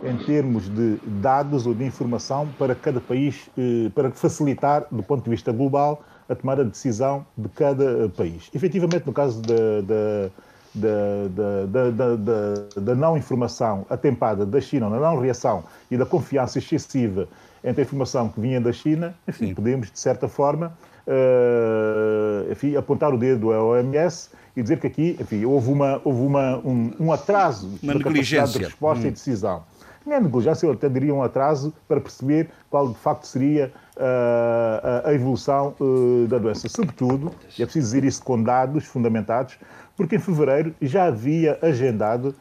[0.03, 5.25] em termos de dados ou de informação para cada país, eh, para facilitar, do ponto
[5.25, 8.51] de vista global, a tomada de decisão de cada país.
[8.55, 9.81] Efetivamente, no caso da,
[10.75, 17.27] da, da, da, não informação atempada da China, da não reação e da confiança excessiva
[17.65, 23.15] entre a informação que vinha da China, enfim, podemos, de certa forma, uh, enfim, apontar
[23.15, 27.13] o dedo à OMS e dizer que aqui, enfim, houve, uma, houve uma, um, um
[27.13, 29.09] atraso uma na capacidade de resposta hum.
[29.09, 29.63] e decisão.
[30.07, 35.09] Não é negligência, eu até diria um atraso para perceber qual de facto seria uh,
[35.09, 36.69] a evolução uh, da doença.
[36.69, 39.59] Sobretudo, e é preciso dizer isso com dados fundamentados,
[39.97, 42.35] porque em fevereiro já havia agendado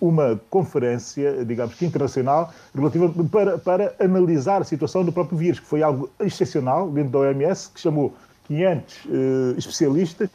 [0.00, 5.66] uma conferência, digamos que internacional, relativa para, para analisar a situação do próprio vírus, que
[5.66, 8.14] foi algo excepcional dentro da OMS, que chamou
[8.46, 9.08] 500 uh,
[9.58, 10.30] especialistas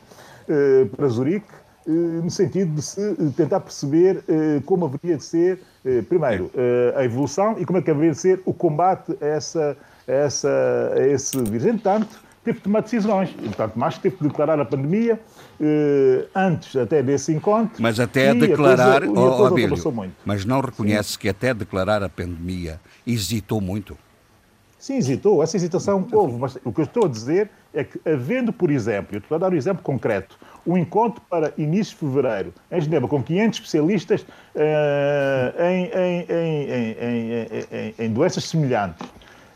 [0.95, 1.47] para Zurique,
[1.88, 4.23] uh, no sentido de se tentar perceber
[4.65, 5.60] como haveria de ser,
[6.08, 6.49] primeiro,
[6.95, 9.77] a evolução e como é que haveria de ser o combate a, essa,
[10.08, 11.65] a, essa, a esse vírus.
[11.65, 13.32] Entretanto, teve que tomar decisões.
[13.32, 15.19] Portanto, mais teve que declarar a pandemia
[15.60, 17.82] eh, antes até desse encontro.
[17.82, 19.77] Mas até declarar, coisa, oh, Abílio,
[20.25, 21.19] mas não reconhece Sim.
[21.19, 23.97] que até declarar a pandemia hesitou muito?
[24.77, 25.41] Sim, hesitou.
[25.41, 26.38] Essa hesitação houve.
[26.38, 29.39] Mas o que eu estou a dizer é que, havendo, por exemplo, eu estou a
[29.39, 34.21] dar um exemplo concreto, um encontro para início de fevereiro em Genebra com 500 especialistas
[34.21, 36.25] uh, em, em,
[37.99, 39.07] em, em doenças semelhantes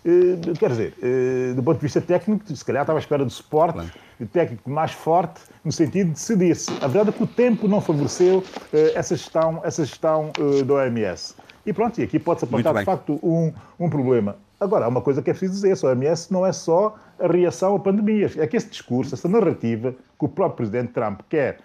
[0.08, 3.34] eh, quer dizer, eh, do ponto de vista técnico, se calhar estava à espera de
[3.34, 3.92] suporte claro.
[4.32, 6.72] técnico mais forte, no sentido de decidir-se.
[6.82, 10.32] A verdade é que o tempo não favoreceu eh, essa gestão, essa gestão
[10.66, 11.36] da OMS.
[11.66, 14.38] E pronto, e aqui pode-se apontar de facto um, um problema.
[14.60, 17.76] Agora, há uma coisa que é preciso dizer: a OMS não é só a reação
[17.76, 18.38] a pandemias.
[18.38, 21.60] É que esse discurso, essa narrativa que o próprio presidente Trump quer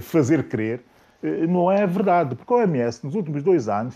[0.00, 0.80] fazer crer,
[1.48, 2.34] não é verdade.
[2.34, 3.94] Porque a OMS, nos últimos dois anos,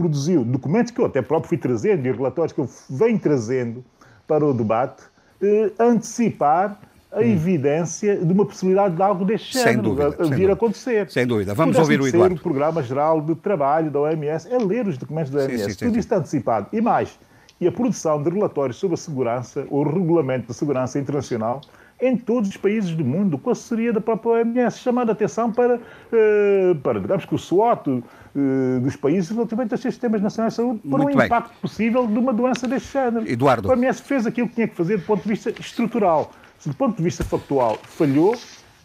[0.00, 3.84] produziu documentos que eu até próprio fui trazendo e relatórios que eu venho trazendo
[4.26, 5.02] para o debate,
[5.42, 6.78] eh, antecipar
[7.12, 7.22] a hum.
[7.22, 10.52] evidência de uma possibilidade de algo deste sem género dúvida, a, a vir dúvida.
[10.52, 11.10] acontecer.
[11.10, 11.52] Sem dúvida.
[11.52, 12.36] Vamos ouvir o Eduardo.
[12.36, 15.64] o Programa Geral de Trabalho da OMS, é ler os documentos da OMS.
[15.64, 16.68] Sim, sim, Tudo sim, está antecipado.
[16.72, 17.18] E mais,
[17.60, 21.60] e a produção de relatórios sobre a segurança, ou regulamento da segurança internacional,
[22.00, 25.52] em todos os países do mundo, com a assessoria da própria OMS, chamando a atenção
[25.52, 30.56] para, uh, para digamos que o SWOT uh, dos países relativamente aos sistemas nacionais de
[30.56, 31.26] saúde, para Muito um bem.
[31.26, 33.28] impacto possível de uma doença deste género.
[33.28, 33.70] Eduardo.
[33.70, 36.30] A OMS fez aquilo que tinha que fazer do ponto de vista estrutural.
[36.58, 38.34] Se do ponto de vista factual falhou,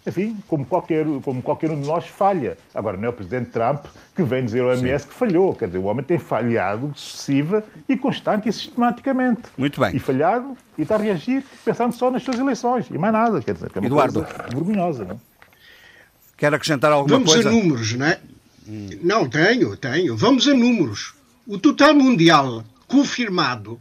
[0.08, 2.58] enfim, como qualquer, como qualquer um de nós falha.
[2.74, 4.84] Agora, não é o Presidente Trump que vem dizer ao Sim.
[4.84, 5.56] que falhou.
[5.56, 9.42] Quer dizer, o homem tem falhado excessiva e constante e sistematicamente.
[9.58, 9.96] Muito bem.
[9.96, 13.42] E falhado e está a reagir pensando só nas suas eleições e mais nada.
[13.42, 14.24] Quer dizer, que é uma Eduardo.
[14.24, 15.06] coisa vergonhosa.
[15.06, 15.16] Não?
[15.16, 15.18] É?
[16.38, 17.50] Quer acrescentar alguma Vamos coisa?
[17.50, 18.20] Vamos a números, não é?
[18.68, 18.90] Hum.
[19.02, 20.16] Não, tenho, tenho.
[20.16, 21.14] Vamos a números.
[21.48, 23.80] O total mundial confirmado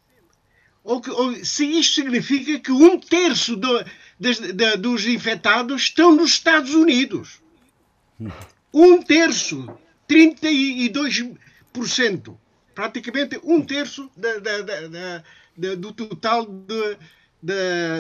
[0.84, 3.86] Ou, ou, se isto significa que um terço do,
[4.20, 7.40] das, da, dos infectados estão nos Estados Unidos.
[8.74, 9.70] Um terço,
[10.10, 12.36] 32%.
[12.74, 14.62] Praticamente um terço da, da,
[15.76, 16.98] do total de,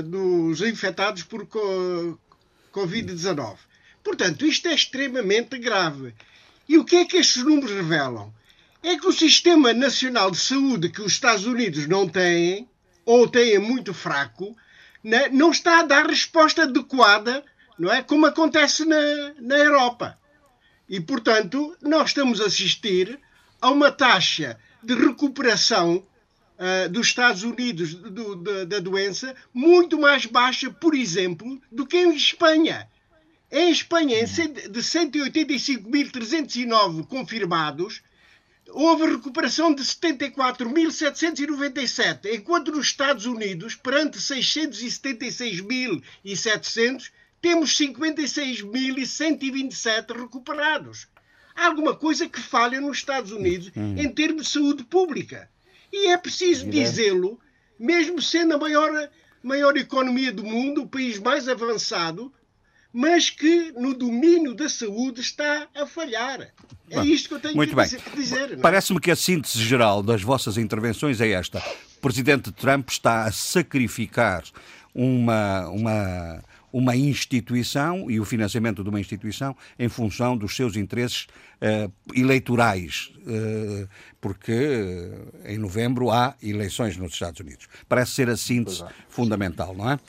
[0.03, 1.47] dos infectados por
[2.73, 3.57] Covid-19.
[4.03, 6.13] Portanto, isto é extremamente grave.
[6.67, 8.33] E o que é que estes números revelam?
[8.81, 12.69] É que o Sistema Nacional de Saúde que os Estados Unidos não têm,
[13.05, 14.55] ou têm muito fraco,
[15.03, 17.43] né, não está a dar resposta adequada,
[17.77, 18.01] não é?
[18.01, 20.17] Como acontece na, na Europa.
[20.87, 23.19] E, portanto, nós estamos a assistir
[23.61, 26.05] a uma taxa de recuperação
[26.59, 31.95] uh, dos Estados Unidos do, do, da doença muito mais baixa, por exemplo, do que
[31.97, 32.87] em Espanha.
[33.51, 38.03] Em Espanha, de 185.309 confirmados,
[38.67, 47.09] houve recuperação de 74.797, enquanto nos Estados Unidos, perante 676.700,
[47.41, 51.07] temos 56.127 recuperados.
[51.55, 53.95] Há alguma coisa que falha nos Estados Unidos hum.
[53.97, 55.49] em termos de saúde pública.
[55.91, 57.39] E é preciso dizê-lo,
[57.79, 59.09] mesmo sendo a maior,
[59.41, 62.31] maior economia do mundo, o país mais avançado,
[62.91, 66.51] mas que no domínio da saúde está a falhar.
[66.89, 67.87] É isto que eu tenho muito que bem.
[68.15, 68.53] dizer.
[68.53, 68.55] É?
[68.57, 71.59] Parece-me que a síntese geral das vossas intervenções é esta.
[71.97, 74.43] O Presidente Trump está a sacrificar
[74.93, 81.27] uma, uma, uma instituição e o financiamento de uma instituição em função dos seus interesses
[81.61, 83.87] uh, eleitorais, uh,
[84.21, 87.67] porque uh, em novembro há eleições nos Estados Unidos.
[87.87, 89.99] Parece ser a síntese fundamental, não é?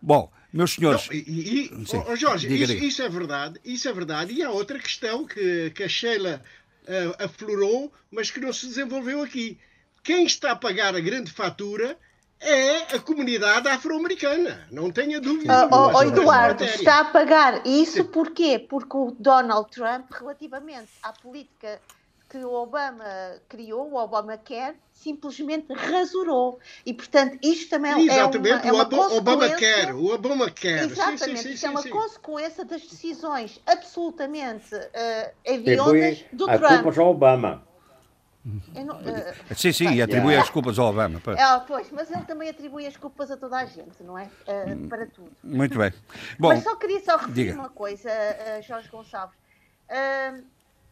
[0.00, 1.08] Bom, meus senhores.
[1.08, 4.32] Não, e, e Sim, oh, Jorge, diga, isso, isso, é verdade, isso é verdade.
[4.32, 6.42] E há outra questão que, que a Sheila
[7.20, 9.56] aflorou, mas que não se desenvolveu aqui.
[10.02, 11.96] Quem está a pagar a grande fatura
[12.42, 15.68] é a comunidade afro-americana, não tenha dúvida.
[15.70, 18.58] Oh, oh, Eduardo, está a pagar isso porquê?
[18.58, 21.80] Porque o Donald Trump, relativamente à política
[22.28, 23.04] que o Obama
[23.46, 26.58] criou, o Obama quer, simplesmente rasurou.
[26.86, 30.50] E, portanto, isto também é Exatamente, é uma, é uma o Obama quer, o Obama
[30.50, 30.84] quer.
[30.84, 36.72] Exatamente, sim, sim, isto é uma consequência das decisões absolutamente uh, hediondas do a Trump.
[36.72, 37.71] A culpa Obama.
[38.44, 41.20] Não, uh, sim, sim, e atribui as culpas ao Obama.
[41.22, 41.38] Pois.
[41.38, 44.24] É, pois, mas ele também atribui as culpas a toda a gente, não é?
[44.24, 45.30] Uh, para tudo.
[45.44, 45.92] Muito bem.
[46.40, 47.54] Bom, mas só queria só referir diga.
[47.54, 49.36] uma coisa, uh, Jorge Gonçalves.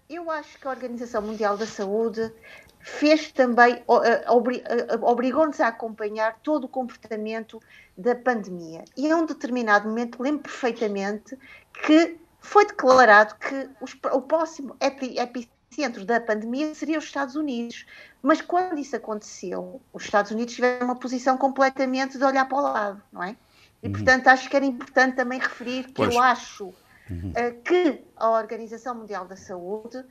[0.09, 2.33] Eu acho que a Organização Mundial da Saúde
[2.81, 3.85] fez também, eh,
[4.27, 7.63] eh, obrigou-nos a acompanhar todo o comportamento
[7.97, 8.85] da pandemia.
[8.97, 11.39] E a um determinado momento lembro perfeitamente
[11.87, 13.69] que foi declarado que
[14.13, 15.60] o próximo epicentro
[16.04, 17.87] da pandemia seria os Estados Unidos.
[18.20, 22.61] Mas quando isso aconteceu, os Estados Unidos tiveram uma posição completamente de olhar para o
[22.61, 23.37] lado, não é?
[23.83, 23.92] E, uhum.
[23.92, 26.14] portanto, acho que era importante também referir que pois.
[26.14, 26.74] eu acho
[27.09, 27.30] uhum.
[27.30, 30.04] uh, que a Organização Mundial da Saúde,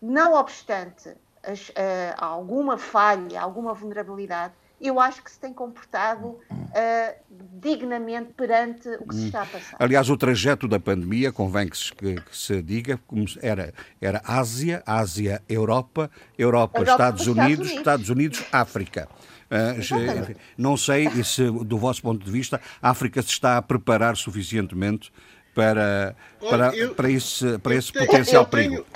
[0.00, 1.72] não obstante as, uh,
[2.16, 7.14] alguma falha, alguma vulnerabilidade, eu acho que se tem comportado uh,
[7.60, 9.76] dignamente perante o que se está a passar.
[9.78, 14.20] Aliás, o trajeto da pandemia, convém que se, que, que se diga, como era, era
[14.24, 19.08] Ásia, Ásia, Europa, Europa, Europa Estados, Unidos, Estados Unidos, Estados Unidos, África.
[19.52, 24.16] Uh, não sei se, do vosso ponto de vista, a África se está a preparar
[24.16, 25.12] suficientemente
[25.54, 28.86] para, para, eu, para esse, para esse tenho, potencial perigo.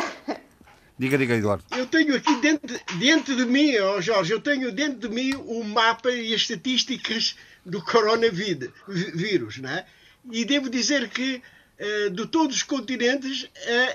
[0.99, 1.65] Diga, diga, Eduardo.
[1.77, 5.63] Eu tenho aqui dentro, dentro de mim, oh Jorge, eu tenho dentro de mim o
[5.63, 9.85] mapa e as estatísticas do coronavírus, né?
[10.33, 11.43] E devo dizer que
[11.79, 13.49] uh, de todos os continentes uh,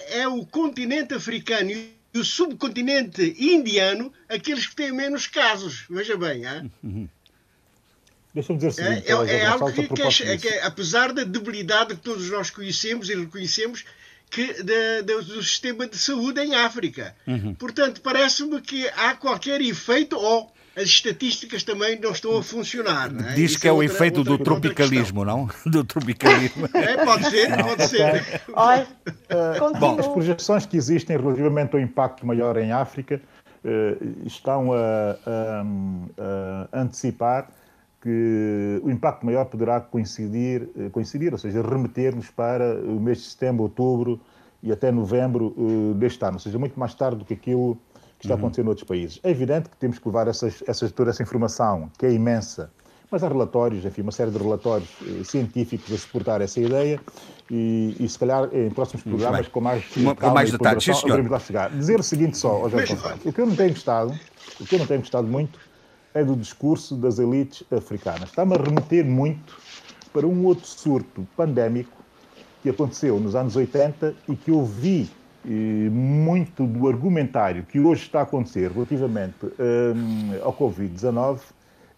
[0.10, 5.86] é o continente africano e o subcontinente indiano aqueles que têm menos casos.
[5.90, 6.72] Veja bem, hein?
[8.34, 11.96] Deixa-me dizer assim, é, é, é algo que, que, é, que, é, apesar da debilidade
[11.96, 13.84] que todos nós conhecemos e reconhecemos,
[14.32, 17.14] que, de, de, do sistema de saúde em África.
[17.28, 17.54] Uhum.
[17.54, 23.12] Portanto, parece-me que há qualquer efeito ou as estatísticas também não estão a funcionar.
[23.14, 23.34] É?
[23.34, 25.50] Diz Isso que é, é o efeito outra, do tropicalismo, não?
[25.68, 26.70] Do tropicalismo.
[26.74, 28.42] É, pode ser, não, pode ser.
[28.54, 33.22] Olha, uh, bom, as projeções que existem relativamente ao impacto maior em África
[33.66, 35.66] uh, estão a, a,
[36.72, 37.50] a antecipar
[38.02, 43.26] que o impacto maior poderá coincidir, eh, coincidir ou seja, remeter-nos para o mês de
[43.26, 44.20] setembro, outubro
[44.64, 47.78] e até novembro uh, deste ano, ou seja, muito mais tarde do que aquilo
[48.20, 48.40] que está uhum.
[48.40, 49.20] acontecendo em outros países.
[49.24, 52.72] É evidente que temos que levar essas, essas, toda essa informação, que é imensa,
[53.10, 57.00] mas há relatórios, enfim, uma série de relatórios eh, científicos a suportar essa ideia
[57.50, 60.94] e, e se calhar em próximos programas com mais, uma, calma mais e detalhes, sim,
[60.94, 61.30] senhor.
[61.30, 61.70] lá chegar.
[61.72, 64.20] Dizer o seguinte só, ao Jorge Gonçalves, o que eu não tenho gostado,
[64.60, 65.71] o que eu não tenho gostado muito
[66.14, 68.30] é do discurso das elites africanas.
[68.30, 69.58] Está-me a remeter muito
[70.12, 71.98] para um outro surto pandémico
[72.62, 75.10] que aconteceu nos anos 80 e que eu vi
[75.46, 75.50] eh,
[75.90, 81.40] muito do argumentário que hoje está a acontecer relativamente eh, ao Covid-19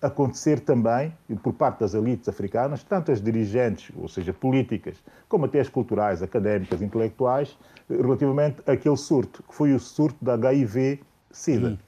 [0.03, 4.97] acontecer também por parte das elites africanas, tanto as dirigentes, ou seja, políticas,
[5.29, 7.57] como até as culturais, académicas, intelectuais,
[7.89, 11.79] relativamente àquele surto, que foi o surto da HIV-Sida.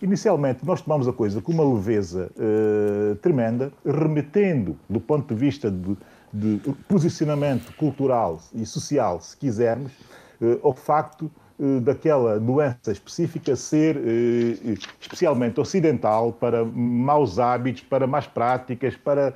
[0.00, 5.70] Inicialmente, nós tomamos a coisa com uma leveza uh, tremenda, remetendo, do ponto de vista
[5.72, 5.96] de,
[6.32, 9.90] de posicionamento cultural e social, se quisermos,
[10.40, 13.96] uh, ao facto uh, daquela doença específica ser
[15.00, 19.34] especialmente ocidental para maus hábitos, para más práticas, para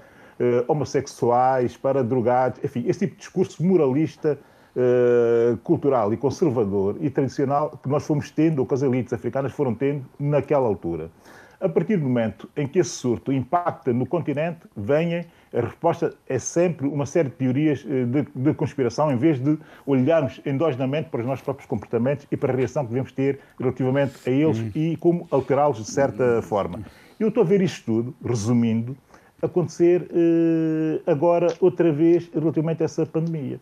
[0.67, 4.39] homossexuais, para drogados, enfim, esse tipo de discurso moralista
[4.75, 9.53] Uh, cultural e conservador e tradicional que nós fomos tendo, ou que as elites africanas
[9.53, 11.11] foram tendo naquela altura.
[11.63, 16.37] A partir do momento em que esse surto impacta no continente, venha, a resposta é
[16.37, 19.57] sempre uma série de teorias eh, de, de, conspiração, em vez de
[19.87, 24.15] olharmos endogenamente para os nossos próprios comportamentos e para a reação que devemos ter relativamente
[24.27, 24.71] a eles uhum.
[24.75, 26.81] e como alterá-los de certa forma.
[27.21, 28.97] Eu estou a ver isto tudo, resumindo,
[29.41, 33.61] acontecer uh, agora outra vez relativamente a essa pandemia.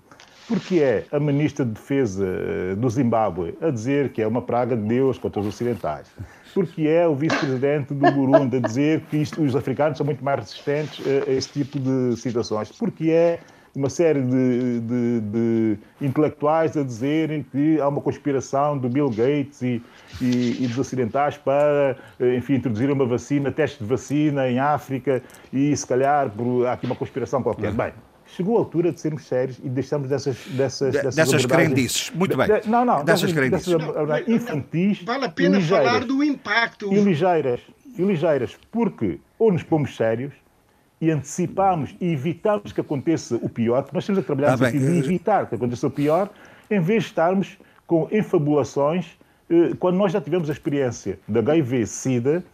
[0.50, 4.76] Porque é a ministra de Defesa eh, do Zimbábue a dizer que é uma praga
[4.76, 6.08] de Deus contra os ocidentais.
[6.52, 10.40] Porque é o vice-presidente do Burundi a dizer que isto, os africanos são muito mais
[10.40, 12.72] resistentes a, a este tipo de situações.
[12.72, 13.38] Porque é
[13.76, 19.62] uma série de, de, de, intelectuais a dizerem que há uma conspiração do Bill Gates
[19.62, 19.80] e,
[20.20, 25.22] e, e, dos ocidentais para, eh, enfim, introduzir uma vacina, teste de vacina em África
[25.52, 27.70] e, se calhar, por, há aqui uma conspiração qualquer.
[27.70, 27.92] Bem,
[28.36, 32.10] chegou a altura de sermos sérios e deixamos dessas dessas dessas, dessas crendices.
[32.14, 32.46] Muito bem.
[32.46, 33.74] De, não, não, dessas, crendices.
[33.74, 35.02] Dessas, infantis.
[35.02, 36.92] Vale a pena falar do impacto.
[36.92, 37.60] E ligeiras,
[37.96, 40.32] e ligeiras, porque ou nos pomos sérios
[41.00, 44.70] e antecipamos e evitamos que aconteça o pior, porque nós estamos a trabalhar tá no
[44.70, 46.28] sentido de evitar que aconteça o pior,
[46.70, 49.06] em vez de estarmos com enfabulações,
[49.48, 52.44] eh, quando nós já tivemos a experiência da HIV-Sida,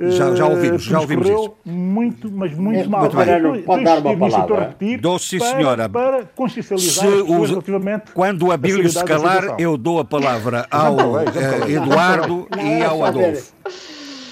[0.00, 1.54] já, já ouvimos, já ouvimos isso.
[1.64, 3.00] Muito, mas muito é, mal.
[3.00, 3.62] Muito bem.
[3.62, 4.76] Pode dar uma palavra.
[5.00, 5.88] Dou sim, senhora.
[5.88, 10.66] Para, para consciencializar se os, relativamente Quando a Bíblia se calar, eu dou a palavra
[10.70, 13.52] ao uh, Eduardo não, e ao Adolfo.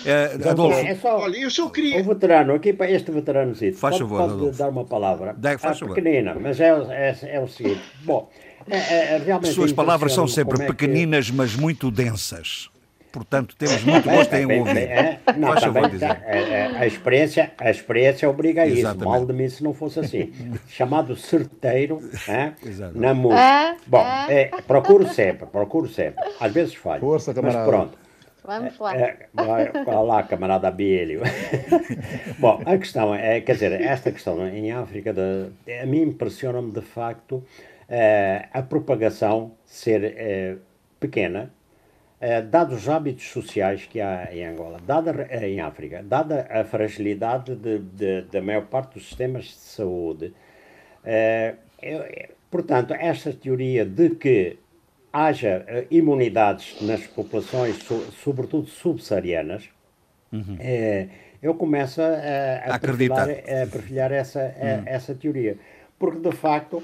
[0.07, 0.79] Uh, Adolfo.
[0.79, 2.00] É só, Olha, eu só queria.
[2.00, 4.59] O veterano, aqui para este veterano, faz pode, favor, pode Adolfo.
[4.59, 5.35] dar uma palavra.
[5.37, 7.83] Dá, faz é pequenina, mas é, é, é o seguinte.
[8.05, 8.31] Bom,
[8.70, 9.52] é, é, realmente.
[9.52, 11.37] Suas palavras são sempre pequeninas, que...
[11.37, 12.70] mas muito densas
[13.16, 14.76] portanto temos muito gosto em ouvir.
[14.76, 16.11] É, não, também, dizer.
[16.11, 18.94] A, é, é, a, experiência, a experiência obriga a isso.
[18.98, 20.33] Mal de mim se não fosse assim.
[20.68, 21.98] Chamado certeiro,
[22.29, 22.52] é,
[22.94, 23.40] na música.
[23.40, 26.22] Ah, Bom, é, procuro sempre, procuro sempre.
[26.38, 27.00] Às vezes falho.
[27.00, 27.59] Força, camarada.
[27.59, 27.98] Mas pronto.
[28.44, 28.94] Vamos lá.
[28.94, 29.72] É, vai,
[30.05, 31.22] lá, camarada Bielio.
[32.38, 36.83] Bom, a questão é, quer dizer, esta questão em África, de, a mim impressiona-me de
[36.83, 37.42] facto
[37.88, 40.57] é, a propagação ser é,
[41.00, 41.50] pequena,
[42.18, 46.64] eh, dados os hábitos sociais que há em Angola, dada eh, em África, dada a
[46.64, 50.33] fragilidade de, de, da maior parte dos sistemas de saúde,
[51.05, 51.57] eh,
[52.50, 54.59] portanto, esta teoria de que
[55.12, 59.68] haja imunidades nas populações, so, sobretudo subsaarianas,
[60.33, 60.59] uhum.
[61.42, 64.83] eu começo a, a, a perfilhar, essa, uhum.
[64.87, 65.57] essa teoria.
[65.98, 66.83] Porque, de facto,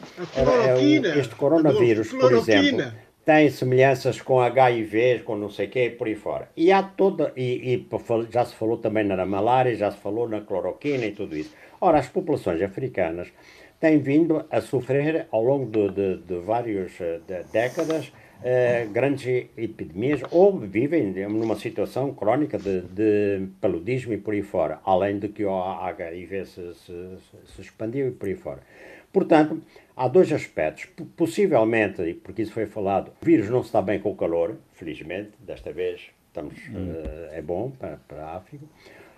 [1.19, 2.93] este coronavírus, por exemplo,
[3.25, 6.49] tem semelhanças com HIV, com não sei o quê, por aí fora.
[6.57, 7.87] E há toda, e, e,
[8.31, 11.55] já se falou também na malária, já se falou na cloroquina e tudo isso.
[11.81, 13.29] Ora, as populações africanas
[13.79, 17.21] têm vindo a sofrer ao longo de, de, de várias eh,
[17.53, 18.13] décadas
[18.45, 24.81] eh, grandes epidemias ou vivem numa situação crónica de, de, paludismo e por aí fora,
[24.85, 28.61] além de que o HIV se, se, se expandiu e por aí fora.
[29.13, 29.61] Portanto,
[29.97, 30.87] há dois aspectos.
[31.17, 35.73] Possivelmente, porque isso foi falado, o vírus não está bem com o calor, felizmente, desta
[35.73, 36.93] vez estamos, hum.
[36.93, 38.65] uh, é bom para, para a África.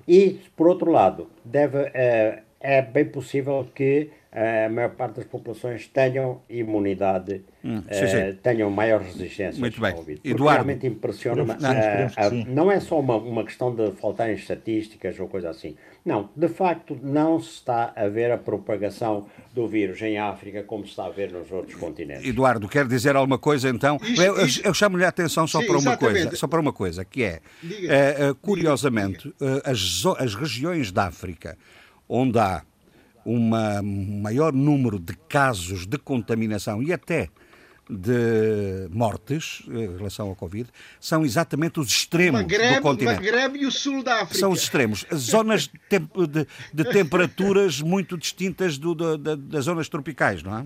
[0.06, 5.86] E, por outro lado, deve, uh, é bem possível que a maior parte das populações
[5.86, 8.30] tenham imunidade, hum, sim, sim.
[8.30, 9.92] Uh, tenham maior resistência Muito bem.
[9.92, 10.20] ao Covid.
[10.24, 11.52] Eduardo, realmente impressiona-me.
[11.52, 15.76] Uh, não é só uma, uma questão de faltarem estatísticas ou coisa assim.
[16.04, 20.84] Não, de facto, não se está a ver a propagação do vírus em África como
[20.84, 22.28] se está a ver nos outros continentes.
[22.28, 24.00] Eduardo, quer dizer alguma coisa então?
[24.02, 26.22] Isto, eu, eu, eu chamo-lhe a atenção só sim, para uma exatamente.
[26.22, 29.70] coisa, só para uma coisa, que é, uh, curiosamente, diga, diga.
[29.70, 31.56] As, as regiões da África
[32.08, 32.62] onde há
[33.24, 37.30] um maior número de casos de contaminação e até
[37.88, 43.16] de mortes em relação ao Covid são exatamente os extremos Magreb, do continente.
[43.16, 44.38] Magreb e o sul da África.
[44.38, 45.04] São os extremos.
[45.14, 50.64] Zonas de, temp de, de temperaturas muito distintas do, da, das zonas tropicais, não é?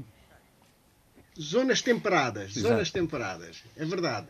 [1.41, 2.75] Zonas temperadas, Exato.
[2.75, 4.27] zonas temperadas, é verdade.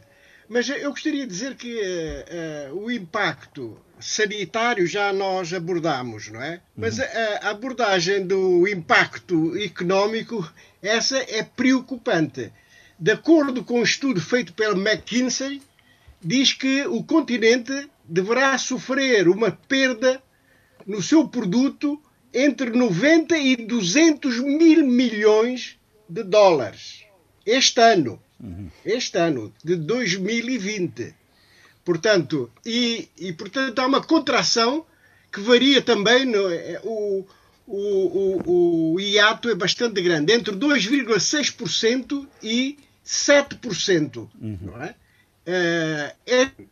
[0.48, 6.42] Mas eu gostaria de dizer que uh, uh, o impacto sanitário já nós abordamos, não
[6.42, 6.60] é?
[6.76, 7.04] Mas a,
[7.42, 10.50] a abordagem do impacto económico,
[10.82, 12.52] essa é preocupante.
[12.98, 15.62] De acordo com um estudo feito pela McKinsey,
[16.20, 20.22] diz que o continente deverá sofrer uma perda
[20.86, 22.00] no seu produto
[22.32, 25.78] entre 90 e 200 mil milhões
[26.08, 27.08] de dólares
[27.48, 28.20] este ano.
[28.84, 31.14] Este ano, de 2020.
[31.88, 34.84] Portanto, e, e portanto há uma contração
[35.32, 36.38] que varia também, no,
[36.82, 37.26] o,
[37.66, 44.28] o, o, o hiato é bastante grande, entre 2,6% e 7%.
[44.38, 44.58] Uhum.
[44.60, 44.94] Não é?
[45.46, 46.14] Uh,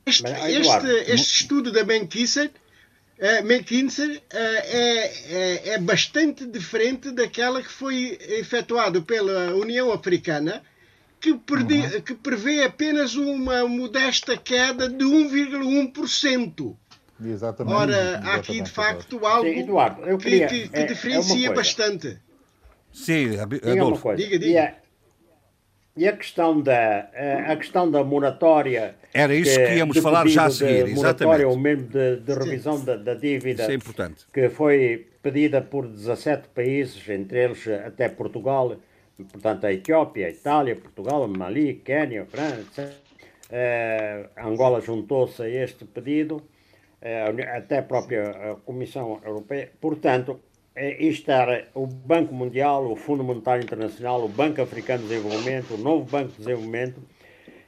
[0.05, 7.62] este, este, este, estudo da McKinsey, uh, McKinsey uh, é, é, é, bastante diferente daquela
[7.62, 10.62] que foi efetuada pela União Africana,
[11.33, 12.01] que, perdi, uhum.
[12.01, 16.77] que prevê apenas uma modesta queda de 1,1%.
[17.24, 17.74] Exatamente.
[17.74, 21.49] Ora, exatamente, há aqui de facto algo Sim, Eduardo, que, queria, que, que é, diferencia
[21.49, 22.18] é bastante.
[22.93, 24.14] Sim, Adolfo.
[24.14, 24.47] Diga, diga.
[24.47, 24.74] E a,
[25.97, 27.09] e a questão da
[27.49, 31.59] a questão da moratória era isso que, que íamos falar já a seguir, moratória ou
[31.59, 34.27] mesmo de, de revisão da, da, dívida isso é importante.
[34.33, 38.77] que foi pedida por 17 países, entre eles até Portugal,
[39.25, 42.95] portanto a Etiópia, a Itália, Portugal, Mali, Quênia, França,
[43.51, 46.43] eh, Angola juntou-se a este pedido,
[47.01, 47.25] eh,
[47.57, 49.71] até a própria Comissão Europeia.
[49.81, 50.41] Portanto,
[50.75, 55.75] é isto era o Banco Mundial, o Fundo Monetário Internacional, o Banco Africano de Desenvolvimento,
[55.75, 57.01] o Novo Banco de Desenvolvimento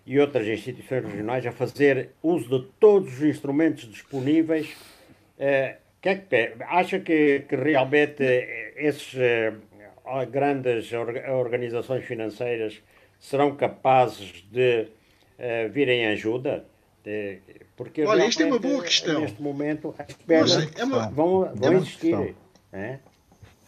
[0.04, 4.76] e outras instituições regionais a fazer uso de todos os instrumentos disponíveis.
[5.38, 8.22] Eh, que é que, acha que, que realmente
[8.76, 9.14] esses
[10.30, 12.82] grandes organizações financeiras
[13.18, 14.88] serão capazes de
[15.38, 16.64] uh, vir em ajuda?
[17.04, 17.40] De,
[17.76, 19.20] porque Olha, isto é uma boa questão.
[19.20, 22.34] Neste momento, as perdas é uma, vão, vão é existir.
[22.72, 22.98] É?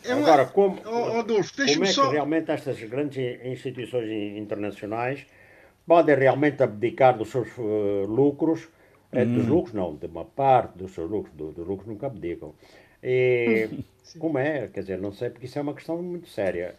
[0.05, 2.07] É uma, Agora, como, oh, Adolfo, como é só...
[2.07, 5.27] que realmente estas grandes instituições internacionais
[5.87, 8.69] podem realmente abdicar dos seus uh, lucros,
[9.13, 9.35] hum.
[9.35, 12.55] dos lucros não, de uma parte dos seus lucros, dos do lucros nunca abdicam.
[13.03, 13.69] E
[14.19, 14.69] como é?
[14.69, 16.75] Quer dizer, não sei, porque isso é uma questão muito séria.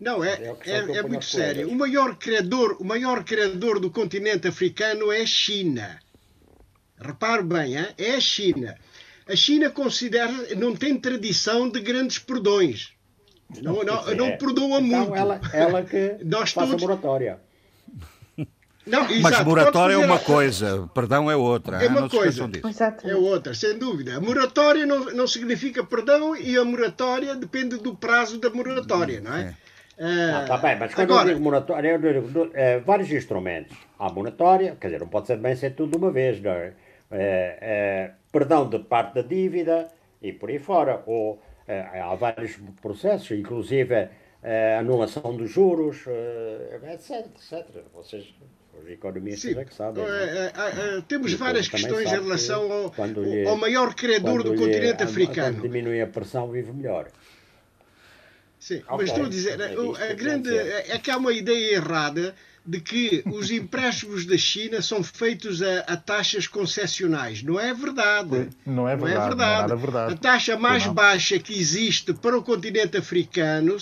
[0.00, 1.68] Não, é, é, é, é muito sério.
[1.68, 5.98] O maior, criador, o maior criador do continente africano é a China.
[7.00, 7.88] Repare bem, hein?
[7.98, 8.76] é a China.
[9.28, 12.92] A China considera, não tem tradição de grandes perdões.
[13.60, 15.14] Não, não, não perdoa então, muito.
[15.14, 16.82] Ela, ela que Nós faz todos...
[16.82, 17.40] a moratória.
[18.88, 21.82] Não, Mas exato, moratória é uma coisa, perdão é outra.
[21.82, 22.50] É uma não coisa,
[23.04, 24.16] é outra, sem dúvida.
[24.16, 29.34] A moratória não, não significa perdão e a moratória depende do prazo da moratória, não
[29.36, 29.54] é?
[29.98, 30.30] é.
[30.30, 33.76] Ah, tá bem, mas quando agora, eu digo moratória, eu digo é, vários instrumentos.
[33.98, 36.72] Há moratória, quer dizer, não pode ser bem ser tudo de uma vez, não é?
[37.10, 39.88] é, é perdão de parte da dívida
[40.22, 41.02] e por aí fora.
[41.06, 44.08] Ou há vários processos, inclusive
[44.78, 46.04] anulação dos juros,
[46.92, 47.66] etc, etc.
[47.92, 48.32] Vocês
[48.82, 50.04] os economistas Sim, é que sabem.
[50.04, 55.02] É, é, é, temos várias questões em relação ao, lhe, ao maior criador do continente
[55.02, 55.56] africano.
[55.56, 57.08] Quando diminui a pressão, vive melhor.
[58.58, 58.96] Sim, okay.
[58.96, 62.34] mas estou a dizer, a, a grande, é que há uma ideia errada
[62.68, 67.42] de que os empréstimos da China são feitos a, a, taxas concessionais.
[67.42, 68.50] Não é verdade.
[68.66, 69.14] Não é verdade.
[69.14, 69.68] Não é verdade.
[69.68, 70.12] Não é verdade.
[70.12, 73.78] A taxa mais baixa que existe para o continente africano,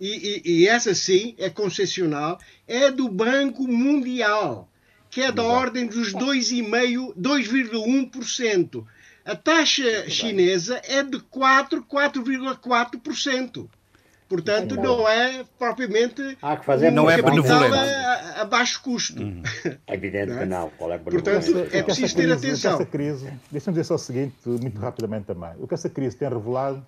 [0.00, 4.68] e, e, e essa sim é concessional, é do Banco Mundial,
[5.10, 5.58] que é da Exato.
[5.58, 8.84] ordem dos 2,5%, 2,1%.
[9.24, 13.68] A taxa chinesa é de 4, 4,4%.
[14.30, 17.74] Portanto, não é propriamente Há que fazer não é benevolente.
[17.74, 19.20] A, a, baixo custo.
[19.20, 19.42] Uhum.
[19.88, 20.70] É evidente que não.
[20.78, 22.74] Qual é Portanto, é preciso ter atenção.
[22.74, 25.50] Essa crise, deixa-me dizer só o seguinte, muito rapidamente também.
[25.58, 26.86] O que essa crise tem revelado,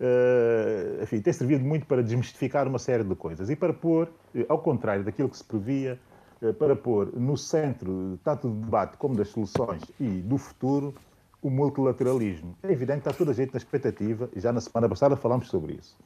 [0.00, 4.08] uh, enfim, tem servido muito para desmistificar uma série de coisas e para pôr,
[4.48, 5.98] ao contrário daquilo que se previa,
[6.42, 10.94] uh, para pôr no centro tanto do debate como das soluções e do futuro
[11.42, 12.56] o multilateralismo.
[12.62, 15.48] É evidente que está toda a gente na expectativa, e já na semana passada falámos
[15.48, 15.96] sobre isso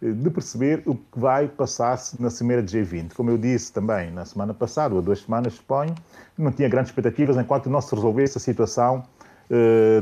[0.00, 3.14] de perceber o que vai passar-se na Cimeira de G20.
[3.14, 5.94] Como eu disse também na semana passada, ou há duas semanas, suponho,
[6.36, 9.02] não tinha grandes expectativas enquanto não se resolvesse a situação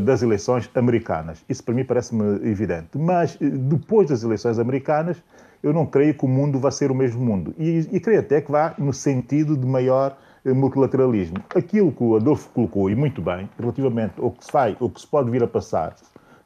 [0.02, 1.44] das eleições americanas.
[1.48, 2.96] Isso para mim parece-me evidente.
[2.96, 5.22] Mas depois das eleições americanas,
[5.62, 7.54] eu não creio que o mundo vá ser o mesmo mundo.
[7.58, 10.16] E, e creio até que vá no sentido de maior
[10.52, 11.38] multilateralismo.
[11.54, 15.00] Aquilo que o Adolfo colocou, e muito bem, relativamente ao que se vai, ou que
[15.00, 15.94] se pode vir a passar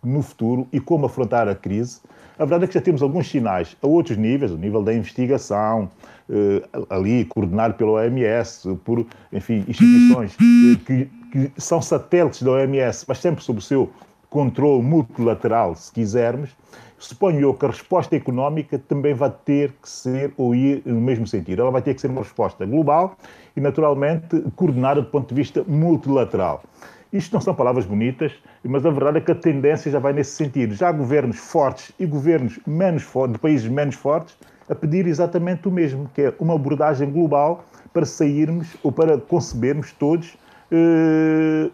[0.05, 2.01] no futuro e como afrontar a crise,
[2.39, 5.91] a verdade é que já temos alguns sinais a outros níveis, o nível da investigação,
[6.31, 13.05] eh, ali coordenado pela OMS, por, enfim, instituições eh, que, que são satélites da OMS,
[13.07, 13.91] mas sempre sob o seu
[14.31, 16.51] controle multilateral, se quisermos,
[16.99, 21.27] suponho eu que a resposta económica também vai ter que ser ou ir no mesmo
[21.27, 21.63] sentido.
[21.63, 23.17] Ela vai ter que ser uma resposta global
[23.57, 26.63] e, naturalmente, coordenada do ponto de vista multilateral.
[27.11, 30.33] Isto não são palavras bonitas, mas a verdade é que a tendência já vai nesse
[30.33, 30.75] sentido.
[30.75, 34.37] Já há governos fortes e governos menos fortes, de países menos fortes,
[34.69, 37.65] a pedir exatamente o mesmo, que é uma abordagem global
[37.95, 40.37] para sairmos ou para concebermos todos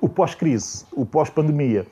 [0.01, 1.86] o pós-crise, o pós-pandemia.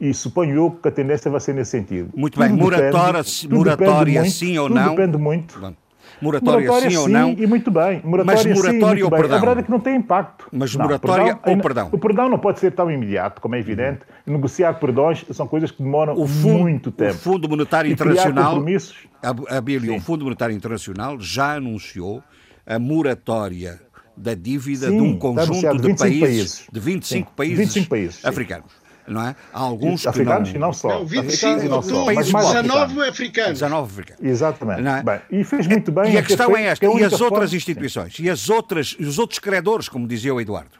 [0.00, 2.10] E suponho eu que a tendência vai ser nesse sentido.
[2.16, 4.94] Muito bem, moratória, moratória sim ou não?
[4.94, 5.58] Depende muito.
[5.58, 5.72] Bom.
[6.20, 7.30] Moratória, moratória sim, ou não?
[7.32, 8.00] e muito bem.
[8.04, 9.36] Moratória, mas moratória sim, ou perdão?
[9.36, 10.46] A verdade é que não tem impacto.
[10.52, 11.88] Mas não, moratória perdão, ou perdão?
[11.92, 14.00] O perdão não pode ser tão imediato, como é evidente.
[14.26, 14.34] Uhum.
[14.34, 17.14] Negociar perdões são coisas que demoram fundo, muito tempo.
[17.14, 22.22] O Fundo Monetário Internacional, o Fundo Monetário Internacional já anunciou
[22.66, 23.80] a moratória
[24.16, 28.24] da dívida sim, de um conjunto de, países, países, de 25 sim, países, 25 países
[28.24, 29.36] africanos não é?
[29.52, 30.66] Há alguns africanos que não...
[30.66, 30.88] e não só.
[30.88, 32.04] Não, 25, africanos e não só.
[32.06, 33.52] Mas 19 africanos.
[33.52, 34.24] 19 africanos.
[34.24, 34.88] Exatamente.
[34.88, 35.02] É?
[35.02, 36.14] Bem, e fez muito bem.
[36.14, 37.56] E a questão é esta, é a e as outras forma...
[37.56, 38.18] instituições?
[38.18, 40.78] E as outras, os outros credores, como dizia o Eduardo?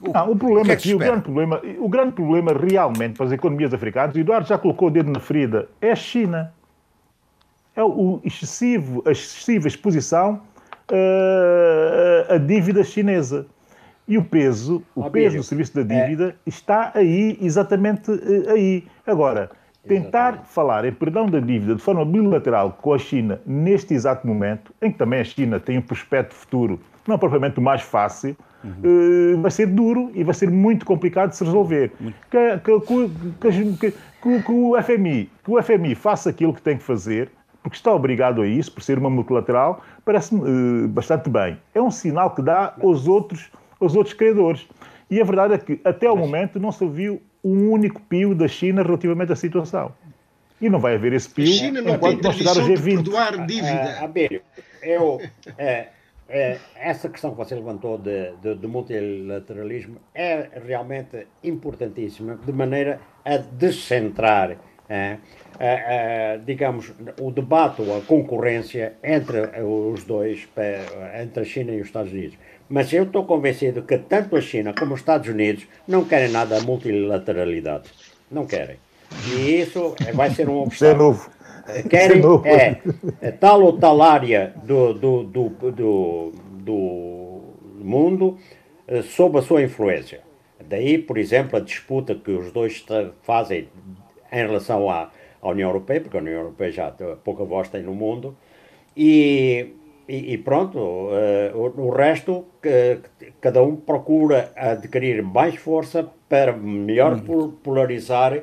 [0.00, 3.26] O, não, o problema o é aqui, o grande problema, o grande problema realmente para
[3.26, 6.54] as economias africanas, o Eduardo já colocou o dedo na ferida, é a China.
[7.76, 10.42] É o excessivo, a excessiva exposição
[10.92, 13.46] uh, à dívida chinesa.
[14.08, 16.34] E o peso, o peso do serviço da dívida é...
[16.48, 18.84] está aí, exatamente eh, aí.
[19.06, 19.50] Agora,
[19.86, 20.48] tentar exatamente.
[20.48, 24.90] falar em perdão da dívida de forma bilateral com a China neste exato momento, em
[24.90, 29.34] que também a China tem um prospecto futuro não propriamente o mais fácil, uhum.
[29.34, 31.92] uh, vai ser duro e vai ser muito complicado de se resolver.
[32.30, 37.30] Que, que, que, que, o FMI, que o FMI faça aquilo que tem que fazer,
[37.62, 41.58] porque está obrigado a isso, por ser uma multilateral, parece-me uh, bastante bem.
[41.74, 43.50] É um sinal que dá aos outros
[43.80, 44.68] os outros credores.
[45.10, 48.46] E a verdade é que, até o momento, não se ouviu um único pio da
[48.46, 49.92] China relativamente à situação.
[50.60, 52.94] E não vai haver esse pio a China não enquanto não chegar o G20.
[52.96, 53.96] perdoar dívida.
[53.98, 54.42] Ah, Abelho,
[54.82, 55.18] eu,
[55.56, 55.88] é,
[56.28, 63.00] é, essa questão que você levantou de, de, de, multilateralismo é realmente importantíssima, de maneira
[63.24, 64.56] a descentrar,
[65.58, 70.48] é, digamos, o debate ou a concorrência entre os dois,
[71.20, 72.36] entre a China e os Estados Unidos.
[72.68, 76.58] Mas eu estou convencido que tanto a China como os Estados Unidos não querem nada
[76.58, 77.90] a multilateralidade.
[78.30, 78.76] Não querem.
[79.34, 81.18] E isso vai ser um obstáculo.
[81.88, 82.80] Querem é,
[83.20, 87.40] é, tal ou tal área do, do, do, do, do
[87.78, 88.38] mundo
[88.86, 90.20] eh, sob a sua influência.
[90.68, 92.84] Daí, por exemplo, a disputa que os dois
[93.22, 93.68] fazem
[94.32, 95.10] em relação à,
[95.40, 96.90] à União Europeia, porque a União Europeia já
[97.24, 98.36] pouca voz tem no mundo,
[98.96, 99.74] e
[100.10, 101.10] e, e pronto, uh,
[101.54, 103.00] o, o, resto, uh,
[103.40, 107.52] cada um procura adquirir mais força para melhor uhum.
[107.62, 108.42] polarizar uh,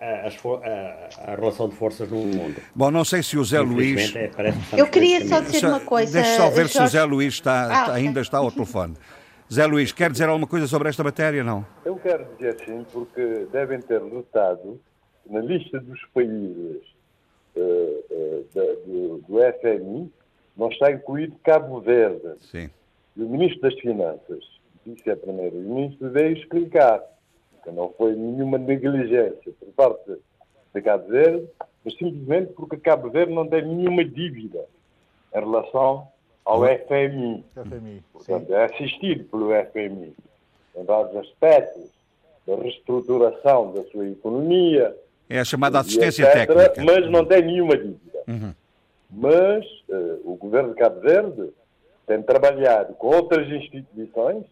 [0.00, 2.56] a, a, relação de forças no mundo.
[2.74, 4.16] Bom, não sei se o Zé Luís.
[4.16, 4.30] É,
[4.74, 6.22] Eu queria só dizer uma coisa.
[6.22, 6.72] Deixa só ver Jorge...
[6.72, 8.94] se o Zé Luís está, ah, ainda está ao telefone.
[9.52, 11.44] Zé Luís, quer dizer alguma coisa sobre esta matéria?
[11.44, 11.64] Não?
[11.84, 14.80] Eu quero dizer sim, porque devem ter notado
[15.28, 16.82] na lista dos países
[17.56, 20.12] uh, uh, da, do, do FMI
[20.56, 22.34] não está incluído Cabo Verde.
[22.40, 22.70] Sim.
[23.16, 24.44] E o Ministro das Finanças
[24.84, 27.02] disse a Primeiro-Ministro veio explicar
[27.62, 30.16] que não foi nenhuma negligência por parte
[30.74, 31.48] de Cabo Verde,
[31.84, 34.64] mas simplesmente porque Cabo Verde não tem nenhuma dívida
[35.34, 36.08] em relação
[36.46, 37.44] ao FMI.
[37.54, 38.02] FMI.
[38.12, 40.14] Portanto, é assistido pelo FMI
[40.76, 41.90] em vários aspectos
[42.46, 44.96] da reestruturação da sua economia.
[45.28, 46.84] É a chamada assistência etc, técnica.
[46.84, 48.22] Mas não tem nenhuma dívida.
[48.28, 48.54] Uhum
[49.10, 51.50] mas uh, o governo de Cabo Verde
[52.06, 54.44] tem trabalhado com outras instituições,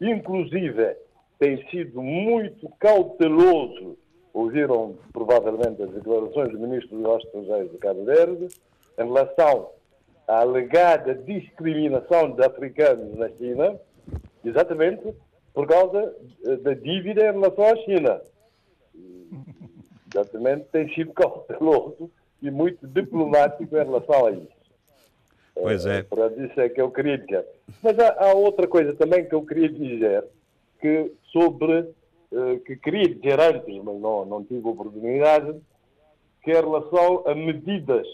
[0.00, 0.96] inclusive
[1.38, 3.96] tem sido muito cauteloso,
[4.32, 8.48] ouviram provavelmente as declarações do ministro dos Negócios Estrangeiros de Cabo Verde,
[8.98, 9.70] em relação
[10.30, 13.78] à alegada discriminação de africanos na China,
[14.44, 15.12] exatamente
[15.52, 16.14] por causa
[16.46, 18.20] eh, da dívida em relação à China.
[20.12, 22.10] Exatamente tem sido cauteloso
[22.40, 24.60] e muito diplomático em relação a isso.
[25.54, 26.02] Pois é.
[26.04, 27.44] Para isso é que eu queria dizer.
[27.82, 30.24] Mas há, há, outra coisa também que eu queria dizer,
[30.80, 35.60] que sobre uh, que queria dizer antes, mas não, não tive oportunidade,
[36.42, 38.06] que em relação a medidas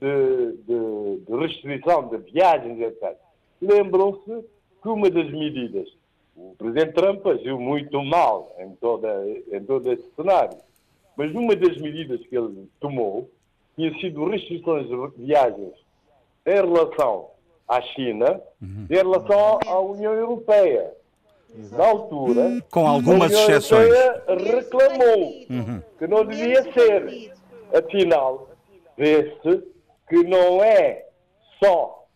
[0.00, 3.16] de, de, de restrição de viagens, etc.
[3.60, 4.44] Lembram-se
[4.82, 5.88] que uma das medidas,
[6.34, 9.08] o Presidente Trump agiu muito mal em, toda,
[9.52, 10.56] em todo esse cenário,
[11.16, 13.30] mas uma das medidas que ele tomou
[13.76, 15.74] tinha sido restrições de viagens
[16.46, 17.28] em relação
[17.68, 18.86] à China uhum.
[18.88, 20.92] em relação à União Europeia.
[21.54, 21.82] Exato.
[21.82, 25.82] Na altura, com algumas a União exceções, Europeia reclamou uhum.
[25.98, 27.32] que não devia ser.
[27.72, 28.48] Afinal,
[28.96, 29.62] vê-se
[30.10, 31.06] que não é
[31.62, 32.06] só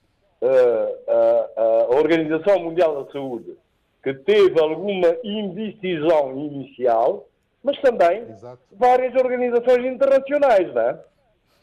[0.42, 3.57] uh, uh, a Organização Mundial da Saúde
[4.03, 7.26] que teve alguma indecisão inicial,
[7.62, 8.61] mas também Exato.
[8.72, 11.05] várias organizações internacionais, não é?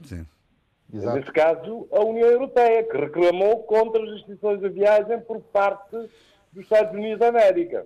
[0.04, 0.26] Sim.
[0.92, 1.18] Exato.
[1.18, 5.96] Nesse caso, a União Europeia, que reclamou contra as restrições de viagem por parte
[6.52, 7.86] dos Estados Unidos da América.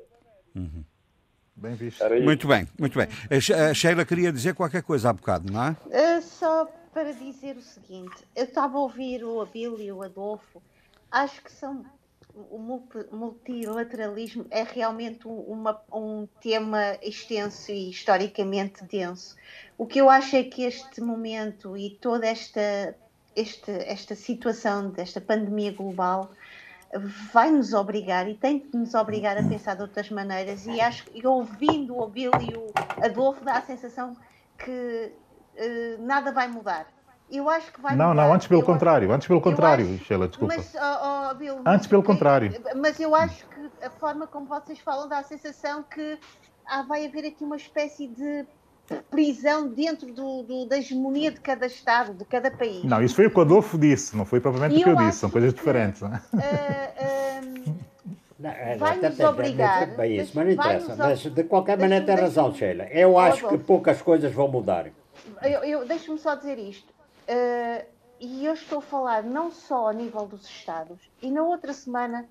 [0.55, 0.83] Uhum.
[1.57, 2.03] Bem visto.
[2.23, 3.07] Muito bem, muito bem.
[3.69, 5.71] A Sheila queria dizer qualquer coisa há bocado, não é?
[5.87, 10.63] Uh, só para dizer o seguinte: eu estava a ouvir o Abílio e o Adolfo,
[11.11, 11.85] acho que são.
[12.33, 12.59] O
[13.13, 19.37] multilateralismo é realmente uma, um tema extenso e historicamente denso.
[19.77, 22.93] O que eu acho é que este momento e toda esta,
[23.33, 26.29] esta, situação desta pandemia global
[27.31, 31.05] vai nos obrigar e tem que nos obrigar a pensar de outras maneiras e acho
[31.25, 32.67] ouvindo o Bill e o
[33.01, 34.13] Adolfo dá a sensação
[34.57, 35.13] que
[35.99, 36.87] nada vai mudar.
[37.31, 38.23] Eu acho que vai Não, mudar.
[38.23, 40.53] não, antes pelo eu contrário, acho, antes pelo contrário, acho, Sheila, desculpa.
[40.55, 42.51] Mas, oh, oh, Bill, antes pelo contrário.
[42.75, 46.19] Mas eu acho que a forma como vocês falam dá a sensação que
[46.67, 48.45] ah, vai haver aqui uma espécie de
[49.09, 52.83] prisão dentro do, do, da hegemonia de cada Estado, de cada país.
[52.83, 55.19] Não, isso foi o que o Adolfo disse, não foi propriamente o que eu disse,
[55.19, 56.01] são coisas que, diferentes.
[56.01, 57.75] Não, uh,
[58.37, 59.87] não, vai nos obrigar.
[59.95, 60.95] Bem isso, mas não interessa.
[60.95, 62.83] Mas de qualquer maneira tem razão, Sheila.
[62.85, 64.85] Eu acho que poucas coisas vão mudar.
[65.41, 66.89] Eu, eu Deixa-me só dizer isto.
[67.27, 67.85] Uh,
[68.19, 72.27] e eu estou a falar não só a nível dos Estados, e na outra semana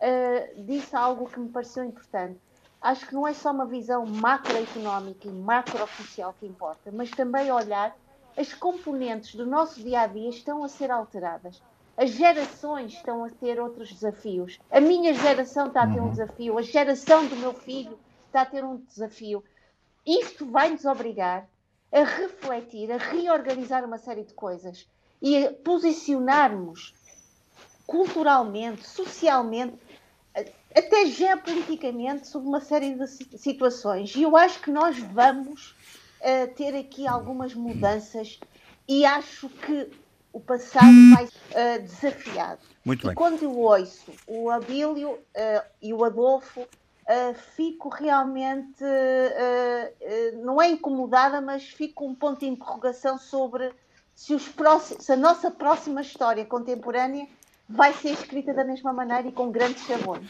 [0.00, 2.40] uh, disse algo que me pareceu importante
[2.80, 7.96] acho que não é só uma visão macroeconómica e macrooficial que importa, mas também olhar
[8.36, 11.60] as componentes do nosso dia a dia estão a ser alteradas.
[11.96, 14.60] As gerações estão a ter outros desafios.
[14.70, 16.10] A minha geração está a ter um uhum.
[16.10, 19.42] desafio, a geração do meu filho está a ter um desafio.
[20.06, 21.48] Isto vai nos obrigar
[21.92, 24.86] a refletir, a reorganizar uma série de coisas
[25.20, 26.94] e a posicionarmos
[27.86, 29.78] culturalmente, socialmente,
[30.76, 33.06] até geopoliticamente sobre uma série de
[33.38, 34.14] situações.
[34.14, 35.74] E eu acho que nós vamos
[36.20, 38.38] uh, ter aqui algumas mudanças
[38.86, 39.90] e acho que
[40.32, 42.60] o passado vai uh, desafiado.
[42.84, 43.12] Muito bem.
[43.12, 46.66] E quando eu ouço o Abílio uh, e o Adolfo,
[47.08, 48.84] uh, fico realmente,
[50.42, 53.72] não é incomodada, mas fico um ponto de interrogação sobre
[54.14, 57.26] se, os próximos, se a nossa próxima história contemporânea
[57.68, 60.28] vai ser escrita da mesma maneira e com grandes chavões.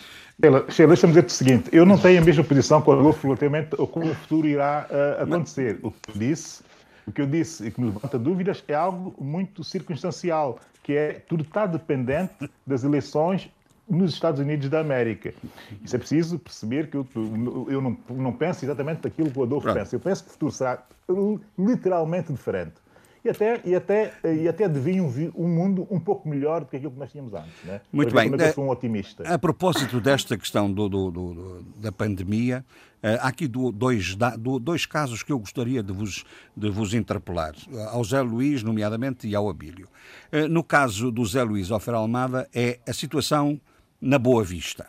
[0.69, 3.79] Sheila, deixa-me dizer-te o seguinte: eu não tenho a mesma posição com a Adolfo relativamente
[3.79, 5.79] ao como o futuro irá uh, acontecer.
[5.83, 6.63] O que disse,
[7.07, 11.23] o que eu disse e que me levanta dúvidas é algo muito circunstancial, que é
[11.29, 13.51] tudo está dependente das eleições
[13.89, 15.33] nos Estados Unidos da América.
[15.83, 17.07] Isso é preciso perceber que eu,
[17.69, 19.79] eu não, não penso exatamente daquilo que o Adolfo Pronto.
[19.79, 19.97] pensa.
[19.97, 20.83] Eu penso que o futuro será
[21.59, 22.75] literalmente diferente
[23.25, 26.77] e até, e até, e até deviam vir um mundo um pouco melhor do que
[26.77, 27.53] aquilo que nós tínhamos antes.
[27.65, 27.81] Né?
[27.93, 28.31] Muito bem.
[28.31, 29.23] Eu sou um otimista.
[29.23, 32.65] A propósito desta questão do, do, do, da pandemia,
[33.03, 34.17] eh, há aqui dois,
[34.61, 36.25] dois casos que eu gostaria de vos,
[36.57, 37.55] de vos interpelar,
[37.91, 39.89] ao Zé Luís, nomeadamente, e ao Abílio.
[40.31, 43.61] Eh, no caso do Zé Luís Ofer Almada, é a situação
[44.01, 44.87] na Boa Vista,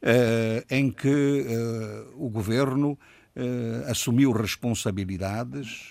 [0.00, 1.44] eh, em que
[2.16, 2.98] o governo
[3.88, 5.90] assumiu responsabilidades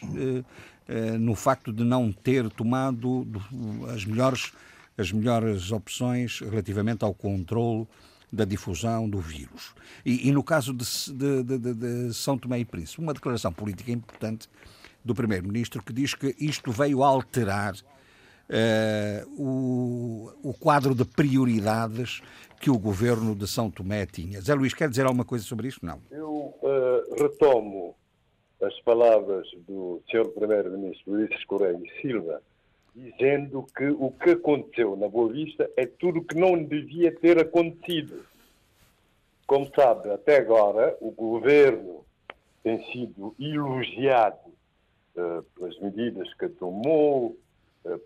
[0.91, 3.25] eh, no facto de não ter tomado
[3.93, 4.51] as melhores,
[4.97, 7.87] as melhores opções relativamente ao controle
[8.29, 9.73] da difusão do vírus.
[10.05, 13.89] E, e no caso de, de, de, de, São Tomé e Príncipe, uma declaração política
[13.89, 14.49] importante
[15.03, 17.73] do Primeiro-Ministro que diz que isto veio alterar
[19.37, 22.21] o, o quadro de prioridades
[22.59, 24.39] que o governo de São Tomé tinha.
[24.39, 25.85] Zé Luís, quer dizer alguma coisa sobre isto?
[25.85, 25.99] Não.
[26.11, 27.95] Eu uh, retomo
[28.61, 30.29] as palavras do Sr.
[30.29, 32.41] Primeiro-Ministro Ulisses Correia e Silva,
[32.95, 38.23] dizendo que o que aconteceu na Boa Vista é tudo que não devia ter acontecido.
[39.47, 42.05] Como sabe, até agora o governo
[42.63, 44.49] tem sido elogiado
[45.15, 47.35] uh, pelas medidas que tomou,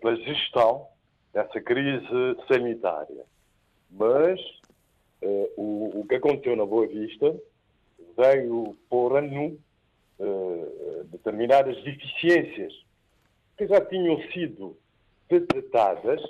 [0.00, 0.86] pela gestão
[1.32, 2.06] dessa crise
[2.48, 3.24] sanitária.
[3.90, 4.40] Mas
[5.22, 7.34] uh, o, o que aconteceu na Boa Vista
[8.16, 9.58] veio pôr a nu
[10.18, 12.72] uh, determinadas deficiências
[13.56, 14.76] que já tinham sido
[15.28, 16.22] detectadas,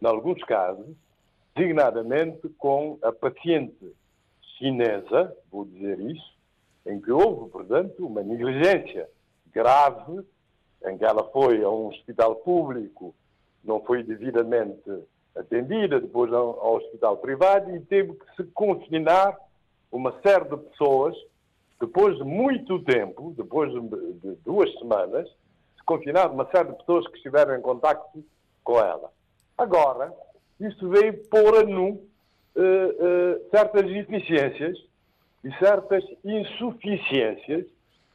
[0.00, 0.86] em alguns casos,
[1.54, 3.92] designadamente com a paciente
[4.58, 6.34] chinesa, vou dizer isso,
[6.86, 9.08] em que houve, portanto, uma negligência
[9.52, 10.24] grave,
[10.86, 13.14] em que ela foi a um hospital público,
[13.64, 14.90] não foi devidamente
[15.34, 19.36] atendida, depois ao hospital privado e teve que se confinar
[19.90, 21.16] uma série de pessoas,
[21.80, 27.16] depois de muito tempo, depois de duas semanas, se confinar uma série de pessoas que
[27.16, 28.24] estiveram em contato
[28.62, 29.10] com ela.
[29.56, 30.12] Agora,
[30.60, 31.98] isso veio pôr a nu uh,
[32.60, 34.78] uh, certas deficiências
[35.42, 37.66] e certas insuficiências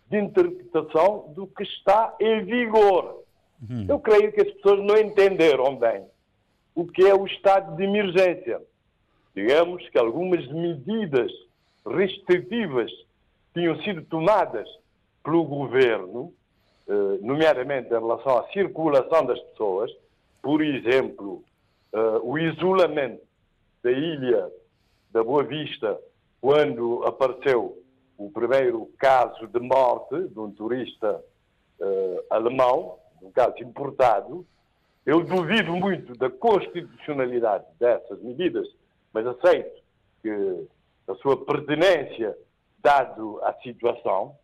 [0.10, 3.24] de interpretação do que está em vigor.
[3.70, 3.86] Uhum.
[3.88, 6.06] Eu creio que as pessoas não entenderam bem
[6.76, 8.62] o que é o estado de emergência.
[9.36, 11.32] Digamos que algumas medidas
[11.86, 12.92] restritivas
[13.54, 14.68] tinham sido tomadas
[15.24, 16.34] pelo governo,
[16.88, 19.92] eh, nomeadamente em relação à circulação das pessoas,
[20.42, 21.44] por exemplo,
[21.94, 23.22] uh, o isolamento
[23.84, 24.50] da ilha
[25.12, 26.00] da Boa Vista
[26.40, 27.79] quando apareceu
[28.20, 31.24] o primeiro caso de morte de um turista
[31.80, 34.46] uh, alemão, um caso importado.
[35.06, 38.68] Eu duvido muito da constitucionalidade dessas medidas,
[39.14, 39.82] mas aceito
[40.22, 40.68] que
[41.08, 42.38] a sua pertinência
[42.80, 44.36] dado a situação.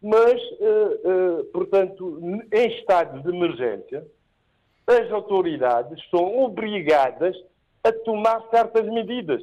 [0.00, 2.20] Mas, uh, uh, portanto,
[2.52, 4.06] em estado de emergência,
[4.86, 7.36] as autoridades são obrigadas
[7.82, 9.42] a tomar certas medidas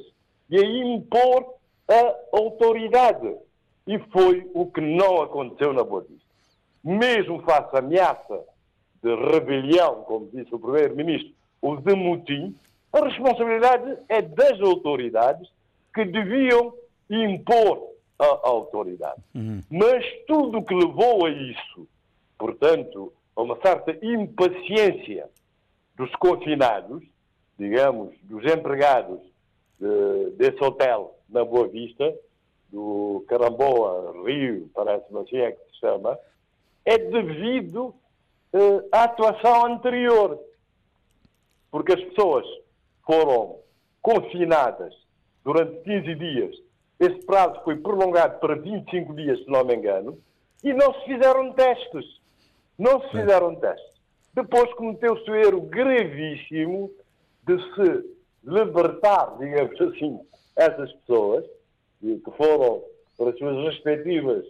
[0.50, 1.54] e a impor
[1.88, 3.36] a autoridade.
[3.88, 6.28] E foi o que não aconteceu na Boa Vista.
[6.84, 8.44] Mesmo face à ameaça
[9.02, 11.32] de rebelião, como disse o Primeiro-Ministro,
[11.62, 12.54] ou de mutim,
[12.92, 15.48] a responsabilidade é das autoridades
[15.94, 16.74] que deviam
[17.08, 19.22] impor a autoridade.
[19.34, 19.62] Uhum.
[19.70, 21.88] Mas tudo o que levou a isso,
[22.36, 25.30] portanto, a uma certa impaciência
[25.96, 27.02] dos confinados,
[27.58, 29.20] digamos, dos empregados
[29.80, 32.14] de, desse hotel na Boa Vista,
[32.68, 36.18] do Caramboa Rio, parece-me assim é que se chama,
[36.84, 37.94] é devido
[38.52, 40.38] uh, à atuação anterior.
[41.70, 42.46] Porque as pessoas
[43.04, 43.58] foram
[44.00, 44.94] confinadas
[45.44, 46.56] durante 15 dias.
[46.98, 50.18] Esse prazo foi prolongado para 25 dias, se não me engano,
[50.64, 52.20] e não se fizeram testes.
[52.78, 53.98] Não se fizeram testes.
[54.34, 56.90] Depois cometeu-se o erro gravíssimo
[57.46, 60.20] de se libertar, digamos assim,
[60.56, 61.44] essas pessoas
[62.00, 62.82] que foram
[63.16, 64.44] para as suas respectivas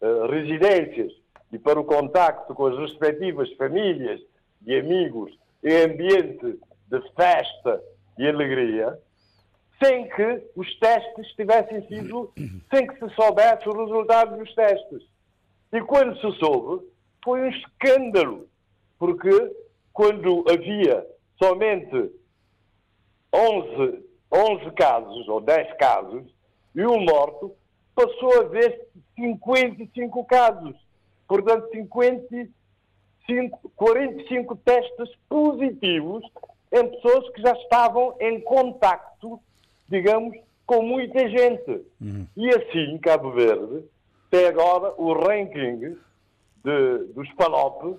[0.00, 1.12] uh, residências
[1.52, 4.20] e para o contacto com as respectivas famílias
[4.66, 6.58] e amigos em ambiente
[6.88, 7.82] de festa
[8.18, 8.98] e alegria,
[9.82, 12.32] sem que os testes tivessem sido,
[12.72, 15.02] sem que se soubesse o resultado dos testes.
[15.72, 16.86] E quando se soube,
[17.24, 18.48] foi um escândalo
[18.98, 19.30] porque
[19.92, 21.04] quando havia
[21.42, 22.12] somente
[23.34, 26.31] 11, 11 casos, ou 10 casos,
[26.74, 27.54] e um morto,
[27.94, 30.74] passou a haver 55 casos.
[31.28, 36.24] Portanto, 55, 45 testes positivos
[36.72, 39.38] em pessoas que já estavam em contacto,
[39.88, 41.84] digamos, com muita gente.
[42.00, 42.26] Uhum.
[42.36, 43.84] E assim, Cabo Verde
[44.30, 45.96] tem agora o ranking
[46.64, 47.98] de, dos PALOP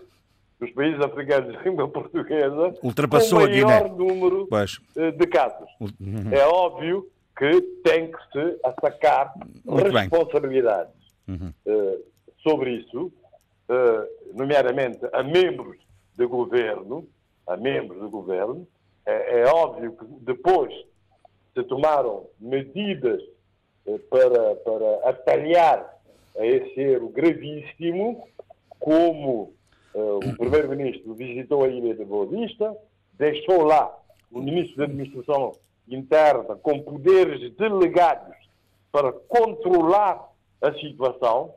[0.59, 4.79] dos países africanos de língua portuguesa ultrapassou o maior número pois.
[4.95, 5.69] Eh, de casos.
[5.79, 6.31] Uhum.
[6.31, 7.07] É óbvio
[7.37, 9.33] que tem que se atacar
[9.65, 10.93] Muito responsabilidades
[11.27, 11.51] uhum.
[11.65, 12.03] uh,
[12.41, 13.11] sobre isso,
[13.69, 15.77] uh, nomeadamente a membros
[16.15, 17.07] de governo,
[17.47, 18.67] a membros do governo.
[19.05, 20.73] É, é óbvio que depois
[21.53, 23.21] se tomaram medidas
[23.85, 25.99] uh, para, para atalhar
[26.37, 28.27] a esse erro gravíssimo,
[28.79, 29.53] como
[29.95, 32.75] o primeiro-ministro visitou a ilha de Boa Vista,
[33.13, 33.95] deixou lá
[34.31, 35.51] o ministro da Administração
[35.87, 38.35] Interna com poderes delegados
[38.91, 40.29] para controlar
[40.61, 41.53] a situação.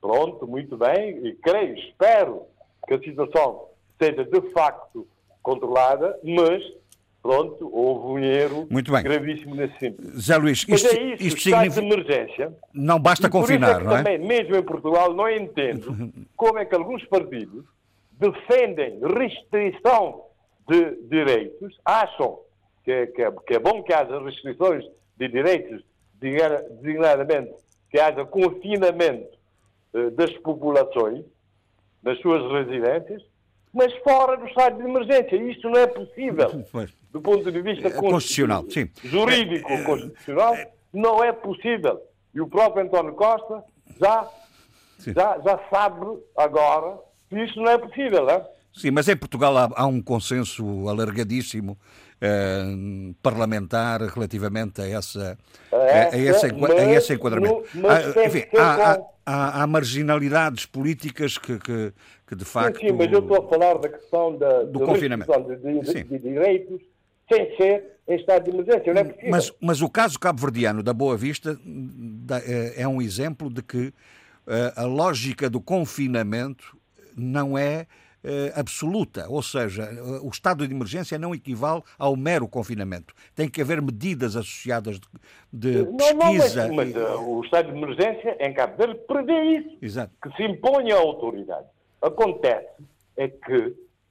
[0.00, 2.42] Pronto, muito bem, e creio, espero
[2.86, 3.66] que a situação
[3.98, 5.06] seja de facto
[5.42, 6.62] controlada, mas
[7.22, 9.02] pronto, houve um erro Muito bem.
[9.02, 10.18] gravíssimo nesse sentido.
[10.18, 11.80] Zé Luís, isto, Mas é isso, isto significa...
[11.80, 12.54] de emergência.
[12.72, 13.96] Não basta confinar, é não é?
[13.98, 17.64] Também, mesmo em Portugal, não entendo como é que alguns partidos
[18.12, 20.22] defendem restrição
[20.68, 22.38] de direitos, acham
[22.84, 24.84] que, é, que, é, que é bom que haja restrições
[25.16, 25.82] de direitos,
[26.14, 27.52] designadamente
[27.90, 29.36] que haja confinamento
[29.94, 31.24] eh, das populações
[32.02, 33.22] nas suas residências,
[33.72, 35.36] mas fora do estado de emergência.
[35.36, 36.64] Isto não é possível.
[37.10, 38.64] Do ponto de vista é constitucional,
[39.02, 40.54] jurídico, constitucional,
[40.92, 42.00] não é possível.
[42.32, 43.64] E o próprio António Costa
[44.00, 44.30] já,
[45.00, 46.06] já, já sabe
[46.36, 48.46] agora que isto não é possível, não é?
[48.72, 51.76] Sim, mas em Portugal há, há um consenso alargadíssimo
[52.20, 52.64] eh,
[53.22, 55.38] parlamentar relativamente a, essa,
[55.72, 57.64] a, a, esse, a esse enquadramento.
[57.88, 61.92] Ah, enfim, há, há, há, marginalidades políticas que, que,
[62.26, 62.78] que, de facto.
[62.78, 66.18] Sim, sim, mas eu estou a falar da questão da, do confinamento de, de, de,
[66.18, 66.80] direitos
[67.32, 69.30] sem ser em estado de emergência, não é possível.
[69.30, 71.58] Mas, mas o caso cabo-verdiano da Boa Vista
[72.44, 73.94] é, é um exemplo de que
[74.46, 76.76] eh, a lógica do confinamento
[77.16, 77.86] não é
[78.22, 83.14] eh, absoluta, ou seja, eh, o estado de emergência não equivale ao mero confinamento.
[83.34, 85.00] Tem que haver medidas associadas
[85.50, 86.68] de, de pesquisa.
[86.68, 90.12] Não, mas, mas uh, o estado de emergência em Cabo Verde prevê isso, Exato.
[90.22, 91.66] que se impõe à autoridade.
[92.02, 92.68] Acontece
[93.16, 93.56] é que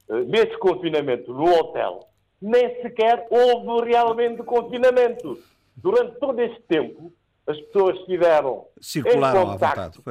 [0.08, 2.08] uh, nesse confinamento no hotel
[2.42, 5.38] nem sequer houve realmente confinamento.
[5.76, 7.12] Durante todo esse tempo
[7.46, 10.02] as pessoas estiveram Circularam em contacto,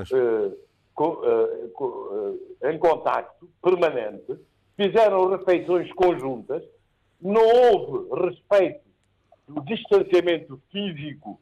[1.03, 1.69] eh,
[2.61, 4.37] eh, em contacto permanente,
[4.75, 6.63] fizeram refeições conjuntas,
[7.21, 8.81] não houve respeito
[9.47, 11.39] do distanciamento físico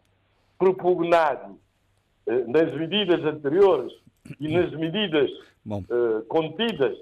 [0.60, 1.60] propugnado
[2.28, 3.94] eh, nas medidas anteriores
[4.40, 5.30] e nas medidas
[5.66, 6.98] uh, contidas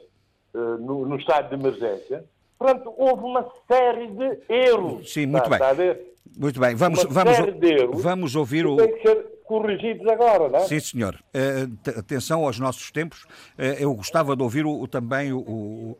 [0.53, 2.23] uh, no, no, estado de emergência.
[2.57, 5.11] Portanto, houve uma série de erros.
[5.11, 5.59] Sim, muito bem.
[6.37, 7.37] Muito bem, vamos, vamos,
[7.93, 8.75] vamos ouvir o.
[8.77, 10.67] Tem que ser corrigidos agora, não é?
[10.67, 11.15] Sim, senhor.
[11.33, 13.23] Uh, atenção aos nossos tempos.
[13.57, 15.97] Uh, eu gostava de ouvir o, o também o, o,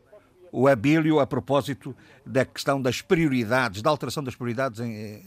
[0.52, 1.94] o Abílio a propósito
[2.24, 5.22] da questão das prioridades, da alteração das prioridades em,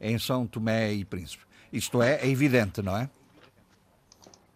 [0.00, 1.44] em São Tomé e Príncipe.
[1.72, 3.08] Isto é, é evidente, não é?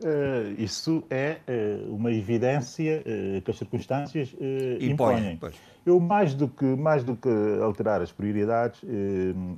[0.00, 4.32] Uh, isso é uh, uma evidência uh, que as circunstâncias
[4.80, 5.32] impõem.
[5.32, 5.52] impõem.
[5.84, 7.28] Eu, mais do, que, mais do que
[7.60, 8.80] alterar as prioridades,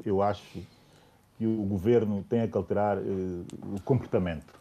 [0.04, 0.62] eu acho
[1.40, 4.52] que o governo tem que alterar o comportamento,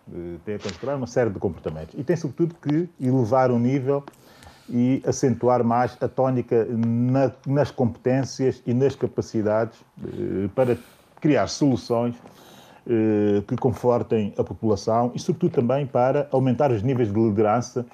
[0.46, 1.94] tem que alterar uma série de comportamentos.
[2.00, 4.02] E tem, sobretudo, que elevar o nível
[4.70, 9.78] e acentuar mais a tónica na, nas competências e nas capacidades
[10.56, 10.78] para
[11.20, 12.16] criar soluções
[12.88, 17.86] eh, que confortem a população e, sobretudo, também para aumentar os níveis de liderança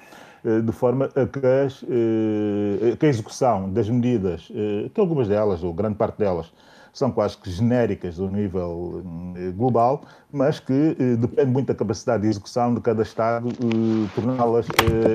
[0.44, 4.46] eh, de forma a que, as, eh, que, a execução das medidas,
[4.94, 6.52] que algumas delas, ou grande parte delas,
[6.96, 9.02] são quase que genéricas do nível
[9.54, 13.48] global, mas que depende muito da capacidade de execução de cada Estado,
[14.14, 14.66] torná-las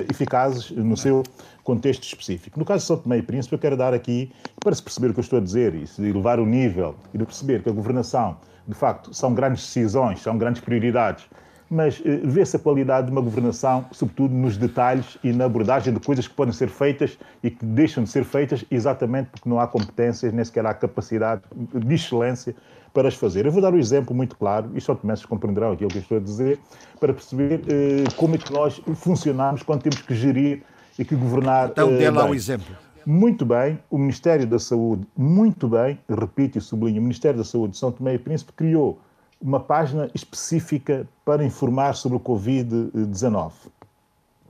[0.09, 1.23] eficazes no seu
[1.63, 2.59] contexto específico.
[2.59, 5.13] No caso de São Tomé e Príncipe, eu quero dar aqui, para se perceber o
[5.13, 8.37] que eu estou a dizer e elevar o nível e de perceber que a governação
[8.67, 11.25] de facto, são grandes decisões, são grandes prioridades,
[11.71, 16.01] mas eh, vê-se a qualidade de uma governação, sobretudo nos detalhes e na abordagem de
[16.01, 19.65] coisas que podem ser feitas e que deixam de ser feitas exatamente porque não há
[19.65, 21.43] competências, nem sequer há capacidade
[21.73, 22.53] de excelência
[22.93, 23.45] para as fazer.
[23.45, 26.17] Eu vou dar um exemplo muito claro, e só Tomé compreenderão aquilo que eu estou
[26.17, 26.59] a dizer,
[26.99, 30.63] para perceber eh, como é que nós funcionamos quando temos que gerir
[30.99, 31.69] e que governar.
[31.69, 32.75] Então, dê lá um exemplo.
[33.05, 37.71] Muito bem, o Ministério da Saúde, muito bem, repito e sublinho, o Ministério da Saúde
[37.71, 38.99] de São Tomé e Príncipe criou
[39.41, 43.51] uma página específica para informar sobre o Covid-19.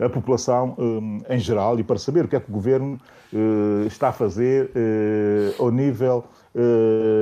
[0.00, 0.74] uh, a população
[1.28, 2.98] em geral e para saber o que é que o Governo
[3.86, 4.70] está a fazer
[5.60, 6.24] ao nível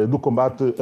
[0.09, 0.75] do combate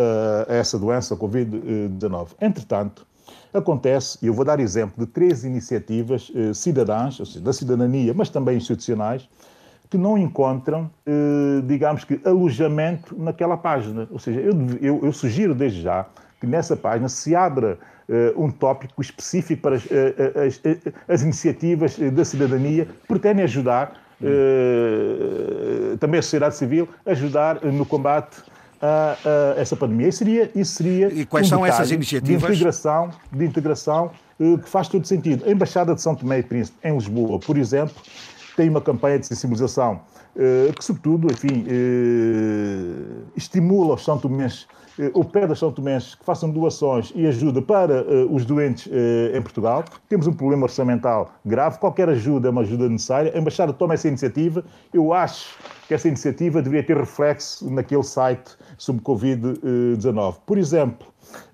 [0.48, 2.28] a essa doença, a Covid-19.
[2.40, 3.04] Entretanto,
[3.52, 8.30] acontece, e eu vou dar exemplo de três iniciativas cidadãs, ou seja, da cidadania, mas
[8.30, 9.28] também institucionais,
[9.90, 14.06] que não encontram, eh, digamos que, alojamento naquela página.
[14.10, 16.06] Ou seja, eu, eu, eu sugiro desde já
[16.40, 17.78] que nessa página se abra
[18.08, 20.60] eh, um tópico específico para as, eh, as,
[21.08, 24.06] as iniciativas da cidadania que pretendem ajudar
[26.00, 28.42] também a sociedade civil, ajudar no combate
[28.82, 29.16] a,
[29.56, 30.08] a, essa pandemia.
[30.08, 32.42] Isso seria, isso seria e quais um são essas iniciativas?
[32.42, 35.44] De integração, de integração que faz todo sentido.
[35.46, 37.94] A Embaixada de São Tomé e Príncipe, em Lisboa, por exemplo,
[38.58, 40.00] tem uma campanha de sensibilização
[40.36, 44.66] eh, que, sobretudo, enfim, eh, estimula os São Tomenses,
[44.98, 48.90] eh, ou pede aos São Tomenses que façam doações e ajuda para os doentes
[49.32, 49.84] em Portugal.
[50.08, 53.32] Temos um problema orçamental grave, qualquer ajuda é uma ajuda necessária.
[53.32, 54.64] A Embaixada toma essa iniciativa.
[54.92, 55.56] Eu acho
[55.86, 60.34] que essa iniciativa deveria ter reflexo naquele site sobre Covid-19.
[60.44, 61.06] Por exemplo,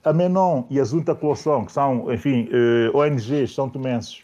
[0.02, 2.48] a Menon e a Junta Colossão, que são, enfim,
[2.94, 4.23] ONGs são tomenses,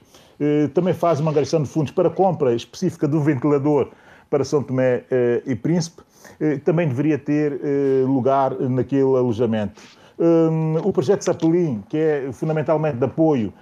[0.72, 3.90] também faz uma angariação de fundos para compra específica do ventilador
[4.30, 6.02] para São Tomé eh, e Príncipe,
[6.38, 7.60] eh, também deveria ter
[8.06, 9.82] lugar naquele alojamento.
[10.18, 13.52] Um, o projeto Sapelim, que é fundamentalmente de apoio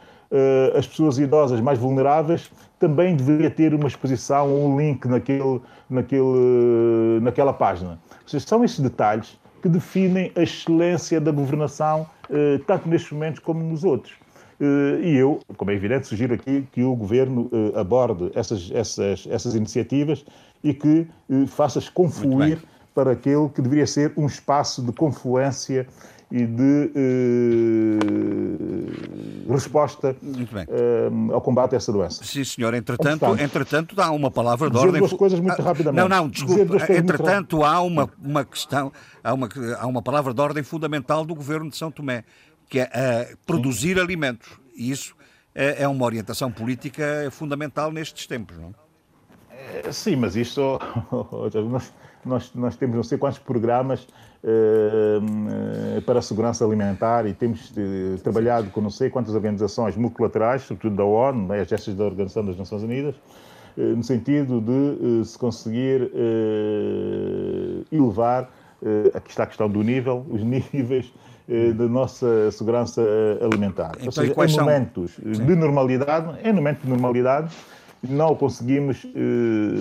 [0.77, 5.59] às pessoas idosas mais vulneráveis, também deveria ter uma exposição um link naquele,
[5.89, 7.93] naquele, naquela página.
[7.93, 12.07] Ou seja, são estes detalhes que definem a excelência da governação,
[12.67, 14.17] tanto nestes momentos como nos outros.
[14.61, 19.55] Uh, e eu, como é evidente, sugiro aqui que o Governo aborde essas, essas, essas
[19.55, 20.25] iniciativas
[20.63, 21.07] e que
[21.47, 22.59] faça-as confluir
[22.95, 25.87] para aquele que deveria ser um espaço de confluência
[26.31, 27.99] e de eh,
[29.51, 30.15] resposta
[30.69, 32.23] eh, ao combate a essa doença.
[32.23, 32.75] Sim, senhor.
[32.75, 34.93] Entretanto, entretanto há uma palavra de ordem...
[34.93, 36.09] Dizer duas coisas muito ah, rapidamente.
[36.09, 36.93] Não, não, desculpe.
[36.93, 38.93] Entretanto, há uma, uma questão,
[39.25, 39.49] há uma,
[39.79, 42.25] há uma palavra de ordem fundamental do Governo de São Tomé,
[42.69, 44.01] que é produzir Sim.
[44.01, 44.49] alimentos.
[44.77, 45.15] E isso
[45.55, 48.75] é, é uma orientação política fundamental nestes tempos, não
[49.85, 49.93] é?
[49.93, 50.79] Sim, mas isto...
[52.25, 54.07] nós, nós temos não sei quantos programas
[54.43, 60.63] uh, para a segurança alimentar e temos uh, trabalhado com não sei quantas organizações multilaterais,
[60.63, 65.25] sobretudo da ONU, né, as gestas da Organização das Nações Unidas, uh, no sentido de
[65.25, 66.11] se conseguir
[67.91, 68.51] elevar,
[69.15, 70.43] aqui está a questão do nível, os
[70.73, 71.13] níveis
[71.77, 73.03] da nossa segurança
[73.41, 73.93] alimentar.
[73.97, 75.47] Então, Ou seja, em momentos são...
[75.47, 77.49] de normalidade, em momentos de normalidade,
[78.07, 79.07] não o conseguimos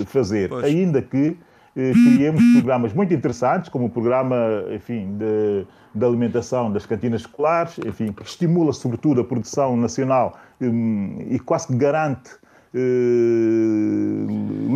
[0.06, 0.64] fazer, pois.
[0.64, 1.36] ainda que
[1.78, 5.64] eh, criamos programas muito interessantes, como o programa, enfim, de,
[5.94, 11.68] de alimentação das cantinas escolares, enfim, que estimula sobretudo a produção nacional um, e quase
[11.68, 12.30] que garante
[12.74, 14.26] uh,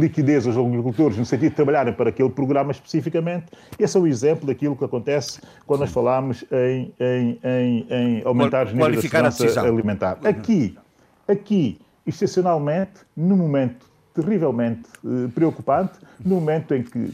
[0.00, 3.46] liquidez aos agricultores no sentido de trabalharem para aquele programa especificamente.
[3.78, 8.66] Esse é o exemplo daquilo que acontece quando nós falamos em, em, em, em aumentar
[8.66, 10.18] os níveis de segurança alimentar.
[10.24, 10.76] Aqui,
[11.28, 17.12] aqui, excepcionalmente, no momento terrivelmente uh, preocupante no momento em que,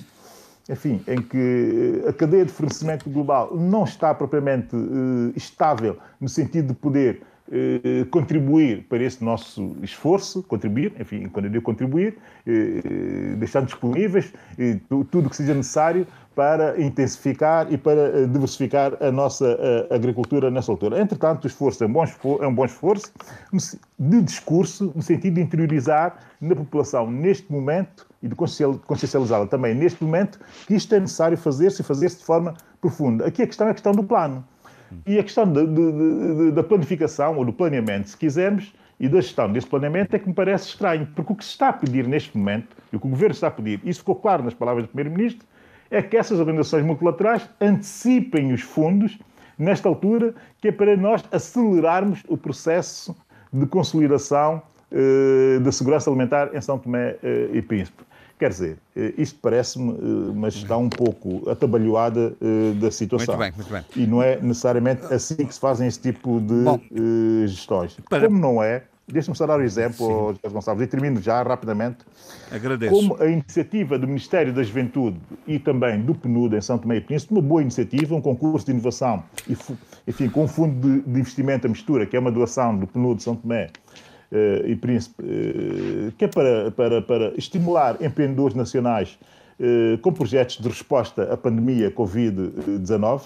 [0.68, 6.28] enfim, em que eh, a cadeia de fornecimento global não está propriamente uh, estável no
[6.28, 12.16] sentido de poder uh, contribuir para esse nosso esforço, contribuir, enfim, quando eu digo contribuir,
[13.38, 14.32] deixar disponíveis
[14.88, 19.58] tudo o que seja necessário para intensificar e para diversificar a nossa
[19.90, 21.00] agricultura nessa altura.
[21.00, 23.12] Entretanto, o esforço é um bom esforço, é um bom esforço
[23.98, 30.02] de discurso, no sentido de interiorizar na população, neste momento, e de consciencializá-la também neste
[30.02, 33.26] momento, que isto é necessário fazer-se e fazer-se de forma profunda.
[33.26, 34.44] Aqui a questão é a questão do plano.
[35.06, 35.92] E a questão de, de,
[36.36, 40.26] de, da planificação, ou do planeamento, se quisermos, e da gestão desse planeamento é que
[40.26, 43.06] me parece estranho, porque o que se está a pedir neste momento, e o que
[43.06, 45.46] o Governo está a pedir, isso ficou claro nas palavras do Primeiro-Ministro,
[45.90, 49.18] é que essas organizações multilaterais antecipem os fundos
[49.58, 53.16] nesta altura, que é para nós acelerarmos o processo
[53.52, 58.04] de consolidação eh, da segurança alimentar em São Tomé eh, e Príncipe.
[58.38, 59.92] Quer dizer, eh, isto parece-me
[60.30, 62.34] uma gestão um pouco atabalhoada
[62.80, 63.36] da situação.
[63.36, 63.84] Muito bem, muito bem.
[63.96, 66.80] E não é necessariamente assim que se fazem esse tipo de Bom,
[67.46, 67.96] gestões.
[68.08, 68.26] Para...
[68.26, 71.98] Como não é, deixe-me só dar um exemplo, José Gonçalves, e termino já rapidamente.
[72.50, 72.92] Agradeço.
[72.92, 77.00] Como a iniciativa do Ministério da Juventude e também do PNUD em São Tomé e
[77.00, 79.56] Príncipe, uma boa iniciativa, um concurso de inovação, e,
[80.06, 83.16] enfim, com um fundo de, de investimento à mistura, que é uma doação do PNUD
[83.16, 83.70] de São Tomé,
[84.66, 89.18] e Príncipe, uh, que é para, para, para estimular empreendedores nacionais
[89.58, 93.22] uh, com projetos de resposta à pandemia Covid-19.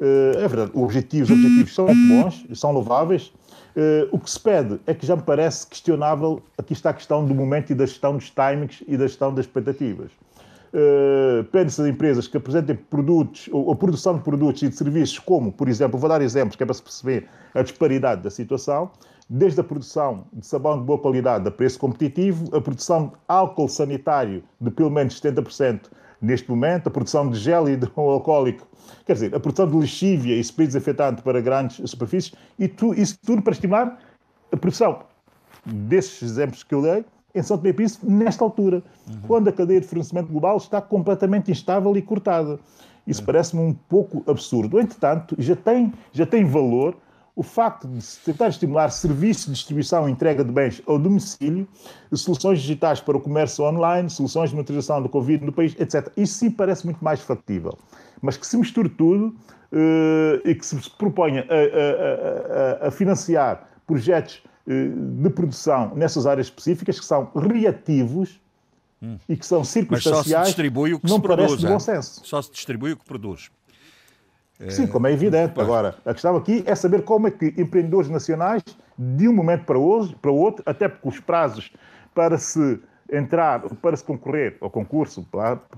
[0.00, 3.32] é verdade, os objetivos, os objetivos são muito bons, são louváveis.
[4.12, 7.34] o que se pede é que já me parece questionável, aqui está a questão do
[7.34, 10.10] momento e da gestão dos timings e da gestão das expectativas.
[10.68, 15.18] Uh, pede-se às empresas que apresentem produtos ou a produção de produtos e de serviços
[15.18, 18.90] como, por exemplo, vou dar exemplos que é para se perceber a disparidade da situação,
[19.28, 23.68] desde a produção de sabão de boa qualidade a preço competitivo, a produção de álcool
[23.68, 28.66] sanitário de pelo menos 70% neste momento, a produção de gel hidroalcoólico,
[29.06, 33.18] quer dizer, a produção de lexívia e spray desinfetante para grandes superfícies, e tu, isso
[33.24, 33.98] tudo para estimular
[34.50, 35.00] a produção
[35.64, 37.04] desses exemplos que eu dei
[37.34, 39.20] em São Tomé e Príncipe nesta altura, uhum.
[39.26, 42.58] quando a cadeia de fornecimento global está completamente instável e cortada.
[43.06, 43.26] Isso uhum.
[43.26, 44.80] parece-me um pouco absurdo.
[44.80, 46.96] Entretanto, já tem, já tem valor
[47.38, 51.68] o facto de se tentar estimular serviços de distribuição e entrega de bens ao domicílio,
[52.12, 56.10] soluções digitais para o comércio online, soluções de monitorização do Covid no país, etc.
[56.16, 57.78] Isso sim parece muito mais factível.
[58.20, 59.36] Mas que se misture tudo
[59.72, 66.26] uh, e que se proponha a, a, a, a financiar projetos uh, de produção nessas
[66.26, 68.40] áreas específicas que são reativos
[69.00, 69.16] hum.
[69.28, 71.66] e que são circunstanciais, Mas só se distribui o que não se parece produz, de
[71.68, 72.20] bom senso.
[72.24, 73.48] Só se distribui o que produz.
[74.68, 75.60] Sim, como é evidente.
[75.60, 78.62] Agora, a questão aqui é saber como é que empreendedores nacionais,
[78.98, 81.70] de um momento para, hoje, para o outro, até porque os prazos
[82.14, 82.80] para se
[83.10, 85.26] entrar para se concorrer ao concurso,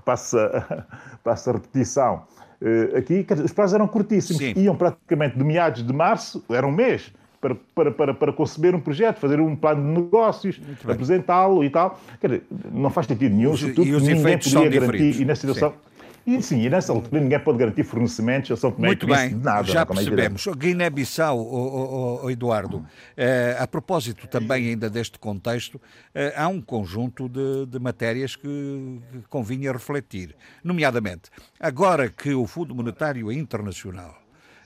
[0.03, 0.85] passa,
[1.23, 2.23] passa a repetição.
[2.61, 4.53] Uh, aqui os prazos eram curtíssimos, Sim.
[4.55, 8.79] iam praticamente de meados de março, era um mês, para, para, para, para conceber um
[8.79, 11.99] projeto, fazer um plano de negócios, apresentá-lo e tal.
[12.19, 13.51] Quer dizer, não faz sentido nenhum.
[13.51, 15.71] Os, e os ninguém podia garantir, e na situação.
[15.71, 15.91] Sim.
[16.25, 19.35] E sim, e nessa altura ninguém pode garantir fornecimentos a São Tomé Muito bem, de
[19.35, 19.63] nada.
[19.63, 20.45] Já é percebemos.
[20.45, 22.85] Guiné-Bissau, o, Eduardo,
[23.17, 25.81] eh, a propósito também ainda deste contexto,
[26.13, 30.35] eh, há um conjunto de, de matérias que, que convinha refletir.
[30.63, 34.15] Nomeadamente, agora que o Fundo Monetário Internacional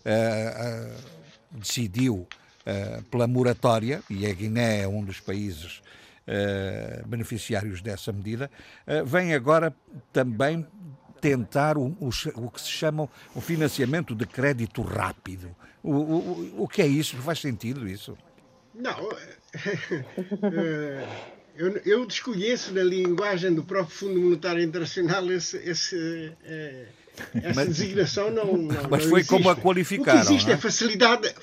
[0.03, 0.91] eh,
[1.51, 2.27] decidiu
[3.11, 5.81] pela moratória, e a Guiné é um dos países
[6.27, 8.49] Uh, beneficiários dessa medida,
[9.05, 9.71] vem agora
[10.11, 10.65] também
[11.21, 15.55] tentar o, o, o, que se chama o financiamento de crédito rápido.
[15.83, 17.15] O, o, o que é isso?
[17.17, 18.17] Faz sentido isso?
[18.73, 19.09] Não.
[20.43, 21.07] Eh,
[21.55, 26.87] eu, eu, desconheço na linguagem do próprio Fundo Monetário Internacional esse, esse, eh,
[27.33, 29.29] essa mas, designação não, não Mas foi existe.
[29.29, 30.19] como a qualificaram.
[30.19, 31.35] O que existe não é, é facilidade.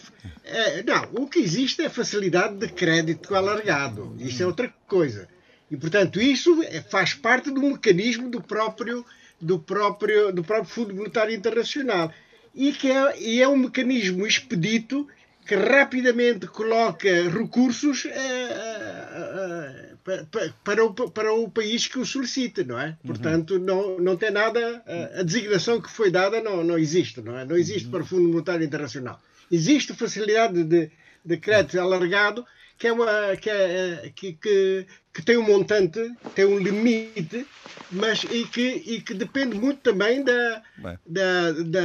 [0.44, 4.14] É, não, o que existe é facilidade de crédito alargado.
[4.18, 5.28] Isso é outra coisa.
[5.70, 9.06] E, portanto, isso é, faz parte do mecanismo do próprio
[9.42, 12.12] do próprio, do próprio Fundo Monetário Internacional
[12.54, 15.06] e que é, e é um mecanismo expedito
[15.46, 22.62] que rapidamente coloca recursos eh, eh, eh, para, o, para o país que o solicita,
[22.62, 22.88] não é?
[22.88, 22.96] Uhum.
[23.06, 24.82] Portanto, não, não tem nada,
[25.18, 27.44] a designação que foi dada não, não existe, não é?
[27.44, 27.90] Não existe uhum.
[27.90, 29.20] para o Fundo Monetário Internacional.
[29.50, 30.90] Existe facilidade de,
[31.24, 32.46] de crédito alargado
[32.82, 36.00] que é uma que, é, que, que, que, tem um montante,
[36.34, 37.46] tem um limite,
[37.92, 40.62] mas e que, e que depende muito também da,
[41.06, 41.80] da, da,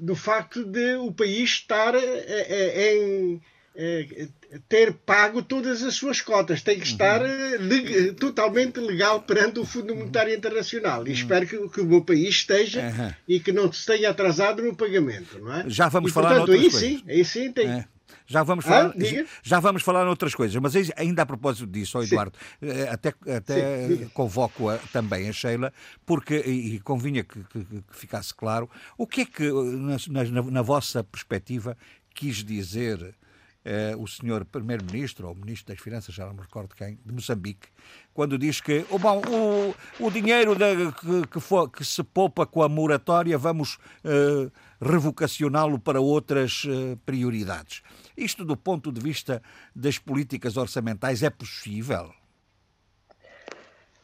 [0.00, 3.42] do facto de o país estar é, é, em
[3.76, 4.28] é,
[4.66, 8.14] ter pago todas as suas cotas, tem que estar uhum.
[8.18, 11.06] totalmente legal perante o Fundo Monetário Internacional.
[11.06, 11.14] E uhum.
[11.14, 13.12] espero que, que, o meu país esteja uhum.
[13.28, 15.64] e que não se tenha atrasado no pagamento, não é?
[15.68, 16.80] Já vamos e, falar portanto, aí coisas.
[16.80, 17.68] sim, aí sim tem.
[17.68, 17.84] É.
[18.30, 22.02] Já vamos falar, ah, já vamos falar outras coisas, mas ainda a propósito disso, oh
[22.04, 25.72] Eduardo, eh, até, até convoco a, também a Sheila,
[26.06, 29.96] porque, e, e convinha que, que, que, ficasse claro, o que é que, na,
[30.30, 31.76] na, na vossa perspectiva,
[32.14, 33.16] quis dizer
[33.64, 37.68] eh, o senhor primeiro-ministro, ou ministro das Finanças, já não me recordo quem, de Moçambique,
[38.14, 42.62] quando diz que oh, bom, o, o dinheiro que, que, for, que, se poupa com
[42.62, 44.50] a moratória vamos eh,
[44.80, 47.82] revocacioná-lo para outras eh, prioridades.
[48.20, 49.42] Isto, do ponto de vista
[49.74, 52.12] das políticas orçamentais, é possível?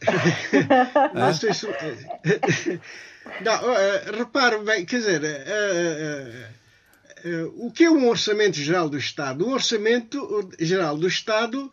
[1.14, 1.66] não sei se.
[3.42, 8.96] Não, uh, repare bem, quer dizer, uh, uh, o que é um orçamento geral do
[8.96, 9.44] Estado?
[9.44, 11.68] Um orçamento geral do Estado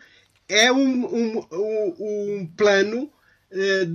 [0.50, 1.48] é um, um,
[2.00, 3.08] um plano
[3.54, 3.86] de,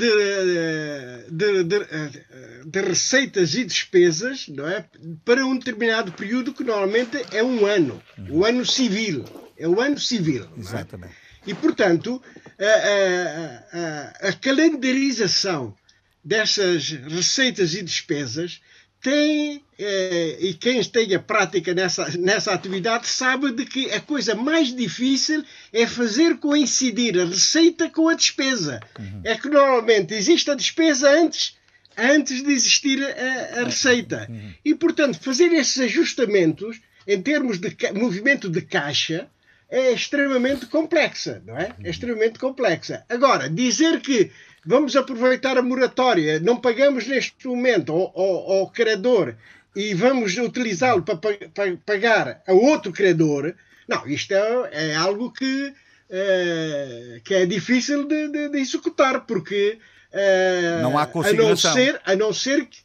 [1.30, 4.84] de, de, de, receitas e despesas não é?
[5.24, 8.00] para um determinado período que normalmente é um ano,
[8.30, 9.24] o ano civil.
[9.56, 10.46] É o ano civil.
[10.56, 10.60] É?
[10.60, 11.12] Exatamente.
[11.12, 11.50] É?
[11.50, 12.22] E, portanto,
[12.58, 15.74] a, a, a, calendarização
[16.22, 18.60] dessas receitas e despesas
[19.00, 25.44] tem, e quem tenha prática nessa, nessa atividade sabe de que a coisa mais difícil
[25.72, 28.80] é fazer coincidir a receita com a despesa.
[28.98, 29.20] Uhum.
[29.22, 31.56] É que normalmente existe a despesa antes,
[31.96, 34.26] antes de existir a, a receita.
[34.28, 34.52] Uhum.
[34.64, 39.28] E, portanto, fazer esses ajustamentos em termos de movimento de caixa
[39.70, 41.72] é extremamente complexa, não é?
[41.84, 43.04] É extremamente complexa.
[43.08, 44.30] Agora, dizer que
[44.64, 49.36] vamos aproveitar a moratória, não pagamos neste momento ao, ao, ao credor
[49.78, 53.54] e vamos utilizá-lo para, para, pagar a outro credor,
[53.86, 55.72] não, isto é, é algo que,
[56.10, 59.78] é, que é difícil de, de, de executar, porque
[60.10, 62.78] é, não há a não ser, a não ser que,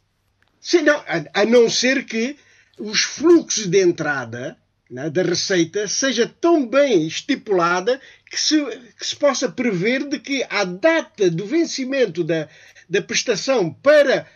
[0.61, 2.38] sim, não, a, a não ser que
[2.77, 4.55] os fluxos de entrada
[4.88, 7.99] né, da receita seja tão bem estipulada
[8.30, 8.63] que se,
[8.99, 12.47] que se possa prever de que a data do vencimento da,
[12.88, 14.27] da prestação para,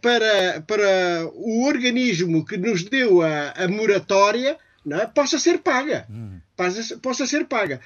[0.00, 4.56] para, para o organismo que nos deu a, a moratória
[4.90, 6.06] é, possa ser paga.
[6.10, 6.38] Hum.
[6.56, 7.80] Possa, possa ser paga.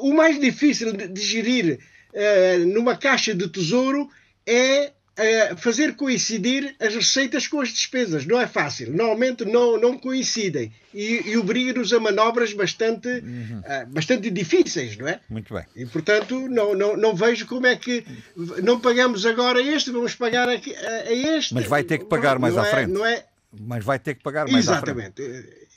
[0.00, 1.78] O mais difícil de, de gerir
[2.14, 4.08] uh, numa caixa de tesouro
[4.46, 4.92] é
[5.56, 8.24] fazer coincidir as receitas com as despesas.
[8.24, 8.90] Não é fácil.
[8.90, 10.72] Normalmente não, não coincidem.
[10.94, 13.60] E, e obriga-nos a manobras bastante, uhum.
[13.60, 15.20] uh, bastante difíceis, não é?
[15.28, 15.64] Muito bem.
[15.76, 18.04] E, portanto, não, não, não vejo como é que
[18.62, 21.54] não pagamos agora este, vamos pagar a, a este.
[21.54, 22.92] Mas vai ter que pagar mais não à é, frente.
[22.92, 23.24] Não é...
[23.60, 25.22] Mas vai ter que pagar mais Exatamente.
[25.22, 25.32] à frente.
[25.32, 25.67] Exatamente,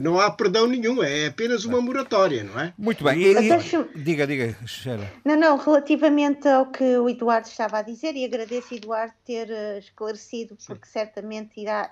[0.00, 2.72] não há perdão nenhum, é apenas uma moratória, não é?
[2.78, 5.10] Muito bem, e, e, diga, diga, Sheila.
[5.24, 9.78] Não, não, relativamente ao que o Eduardo estava a dizer, e agradeço, Eduardo, ter uh,
[9.78, 10.66] esclarecido, Sim.
[10.68, 11.90] porque certamente irá.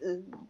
[0.00, 0.46] Uh,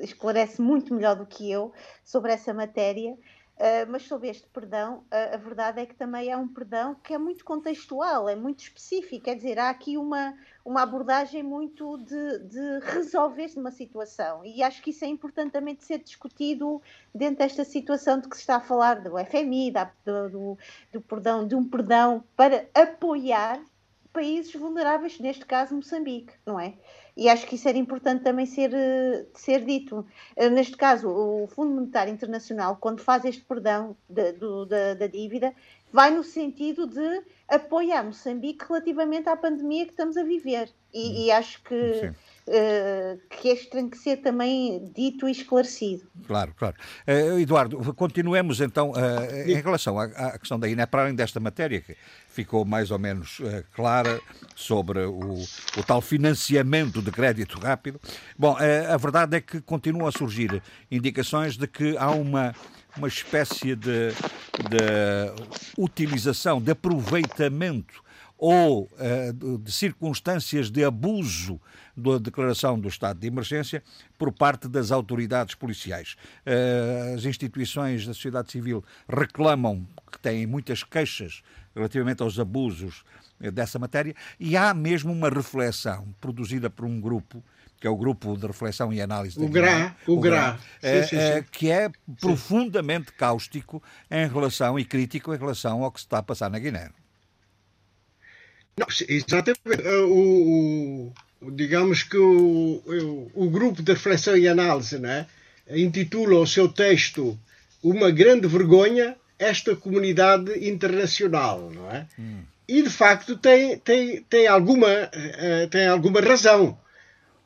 [0.00, 1.72] esclarece muito melhor do que eu
[2.04, 3.16] sobre essa matéria.
[3.58, 7.14] Uh, mas sobre este perdão, uh, a verdade é que também é um perdão que
[7.14, 10.34] é muito contextual, é muito específico, quer dizer, há aqui uma,
[10.64, 15.76] uma abordagem muito de, de resolver-se uma situação e acho que isso é importante também
[15.76, 16.82] de ser discutido
[17.14, 20.58] dentro desta situação de que se está a falar do FMI, da, do,
[20.90, 23.62] do perdão, de um perdão para apoiar
[24.12, 26.74] países vulneráveis, neste caso Moçambique, não é?
[27.16, 30.06] E acho que isso era importante também ser, eh, ser dito.
[30.34, 35.06] Eh, neste caso, o Fundo Monetário Internacional, quando faz este perdão da, do, da, da
[35.06, 35.54] dívida,
[35.92, 40.70] vai no sentido de apoiar Moçambique relativamente à pandemia que estamos a viver.
[40.92, 42.14] E, e acho que, uh,
[42.44, 46.02] que este tem que ser também dito e esclarecido.
[46.26, 46.76] Claro, claro.
[47.06, 51.38] Uh, Eduardo, continuemos então uh, em relação à, à, questão da INE, para além desta
[51.38, 51.96] matéria que
[52.28, 53.40] ficou mais ou menos
[53.74, 54.20] clara
[54.56, 58.00] sobre o, o, tal financiamento de crédito rápido.
[58.38, 62.54] Bom, a verdade é que continuam a surgir indicações de que há uma
[62.96, 64.10] uma espécie de,
[64.68, 68.02] de utilização, de aproveitamento
[68.36, 71.60] ou uh, de circunstâncias de abuso
[71.96, 73.82] da declaração do estado de emergência
[74.18, 76.16] por parte das autoridades policiais.
[76.46, 81.42] Uh, as instituições da sociedade civil reclamam que têm muitas queixas
[81.74, 83.04] relativamente aos abusos
[83.40, 87.42] uh, dessa matéria e há mesmo uma reflexão produzida por um grupo
[87.78, 91.08] que é o grupo de reflexão e análise o GRA, o, o GRA, é, sim,
[91.08, 91.44] sim, sim.
[91.50, 91.90] que é
[92.20, 96.60] profundamente cáustico em relação e crítico em relação ao que se está a passar na
[96.60, 96.90] Guiné.
[98.78, 99.60] Não, exatamente.
[99.66, 101.12] Eh, o,
[101.50, 105.26] digamos que o, o, grupo de reflexão e análise né,
[105.68, 107.38] intitula o seu texto
[107.82, 112.06] Uma Grande Vergonha esta comunidade internacional, não é?
[112.18, 112.42] Hum.
[112.68, 116.78] E de facto tem, tem, tem, alguma, eh, tem alguma razão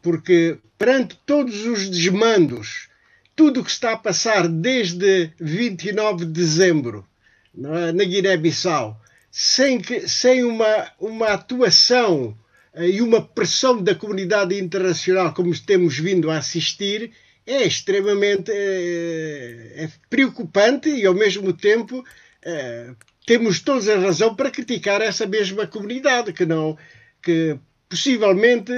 [0.06, 2.89] porque perante todos os desmandos,
[3.35, 7.05] tudo o que está a passar desde 29 de dezembro
[7.59, 8.97] é, na Guiné-Bissau,
[9.32, 12.39] sem, que, sem uma, uma atuação
[12.78, 17.12] e uma pressão da comunidade internacional, como temos vindo a assistir,
[17.46, 22.04] é extremamente é, é preocupante e, ao mesmo tempo,
[22.42, 22.90] é,
[23.24, 26.76] temos toda a razão para criticar essa mesma comunidade, que não
[27.22, 27.58] que
[27.88, 28.72] possivelmente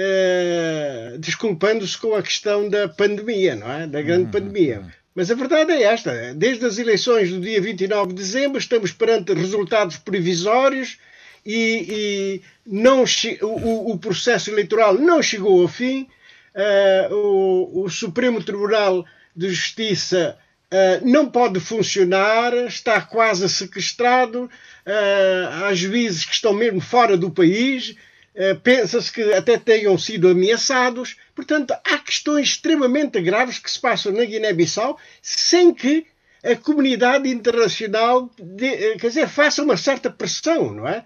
[0.00, 3.84] eh, desculpando-se com a questão da pandemia, não é?
[3.84, 4.30] Da grande uhum.
[4.30, 4.82] pandemia.
[5.12, 9.34] Mas a verdade é esta: desde as eleições do dia 29 de dezembro, estamos perante
[9.34, 10.98] resultados provisórios
[11.44, 13.04] e, e não,
[13.42, 16.08] o, o, processo eleitoral não chegou ao fim.
[16.54, 19.04] Uh, o, o, Supremo Tribunal
[19.34, 20.36] de Justiça
[20.72, 24.50] uh, não pode funcionar, está quase sequestrado.
[24.86, 27.94] Uh, há juízes que estão mesmo fora do país
[28.40, 31.16] eh, pensa-se que até tenham sido ameaçados.
[31.34, 36.06] Portanto, há questões extremamente graves que se passam na Guiné-Bissau sem que
[36.44, 41.04] a comunidade internacional de, quer dizer, faça uma certa pressão, não é?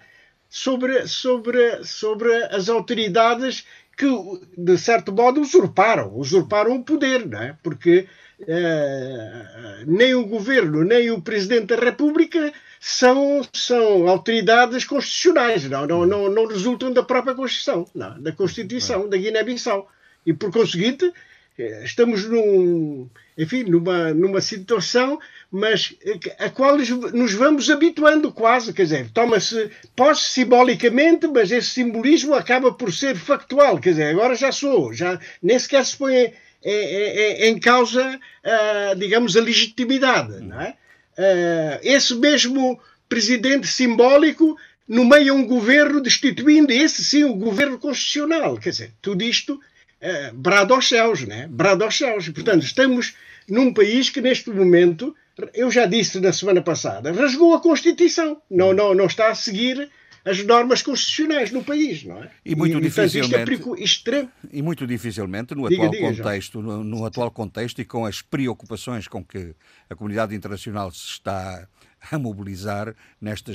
[0.54, 3.64] Sobre, sobre, sobre as autoridades
[3.96, 4.06] que,
[4.54, 7.56] de certo modo, usurparam, usurparam o poder, não é?
[7.62, 8.06] Porque
[8.46, 16.04] eh, nem o governo, nem o presidente da República são, são autoridades constitucionais, não, não,
[16.04, 19.90] não, não resultam da própria Constituição, não, da Constituição da Guiné-Bissau.
[20.26, 21.10] E, por conseguinte,
[21.58, 23.08] eh, estamos num,
[23.38, 25.18] enfim, numa, numa situação,
[25.52, 25.94] mas
[26.38, 32.72] a qual nos vamos habituando quase, quer dizer, toma-se posse simbolicamente, mas esse simbolismo acaba
[32.72, 36.32] por ser factual, quer dizer, agora já sou, já nem sequer se põe em,
[36.64, 40.74] em, em causa, uh, digamos, a legitimidade, não é?
[41.18, 44.56] uh, esse mesmo presidente simbólico
[44.88, 48.56] nomeia um governo destituindo esse sim o governo constitucional.
[48.58, 51.46] Quer dizer, tudo isto uh, brado aos céus, né?
[51.50, 52.28] Brado aos céus.
[52.28, 53.14] Portanto, estamos
[53.48, 55.14] num país que neste momento,
[55.54, 58.40] eu já disse na semana passada, rasgou a Constituição.
[58.50, 59.90] Não, não, não está a seguir
[60.24, 62.30] as normas constitucionais no país, não é?
[62.44, 64.30] E muito e, dificilmente portanto, é extremo...
[64.52, 68.22] e muito dificilmente no diga, atual diga, contexto, no, no, atual contexto e com as
[68.22, 69.54] preocupações com que
[69.90, 71.66] a comunidade internacional se está
[72.10, 73.52] a mobilizar nesta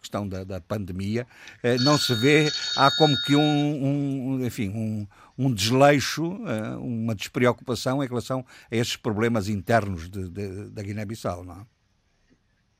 [0.00, 1.26] questão da, da pandemia,
[1.62, 5.06] eh, não se vê há como que um, um enfim um,
[5.36, 11.44] um desleixo, eh, uma despreocupação em relação a esses problemas internos de, de, da Guiné-Bissau,
[11.44, 11.66] não é?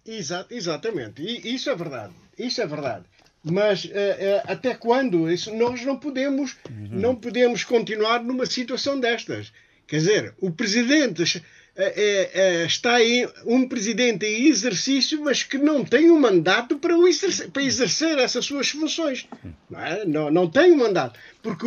[0.07, 1.23] Exato, exatamente.
[1.23, 2.15] E isso é verdade.
[2.39, 3.05] Isso é verdade.
[3.43, 5.31] Mas uh, uh, até quando?
[5.31, 6.89] Isso, nós não podemos, uhum.
[6.91, 9.53] não podemos continuar numa situação destas.
[9.87, 11.43] Quer dizer, o presidente
[11.85, 16.95] é, é, está em, um presidente em exercício, mas que não tem um mandato para,
[17.09, 19.27] exercer, para exercer essas suas funções.
[19.69, 20.05] Não, é?
[20.05, 21.19] não, não tem um mandato.
[21.43, 21.67] Porque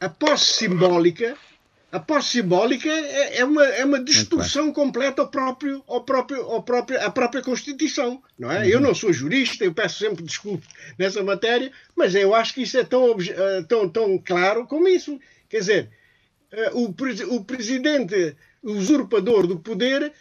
[0.00, 1.36] a posse simbólica
[1.90, 6.62] a posse simbólica é, é, uma, é uma distorção completa ao próprio, ao próprio, ao
[6.62, 8.22] próprio, à própria Constituição.
[8.38, 8.58] Não é?
[8.58, 8.64] Uhum.
[8.64, 10.68] Eu não sou jurista, eu peço sempre desculpas
[10.98, 15.18] nessa matéria, mas eu acho que isso é tão, eh, tão, tão claro como isso.
[15.48, 15.90] Quer dizer,
[16.52, 16.94] eh, o,
[17.34, 20.12] o presidente usurpador do poder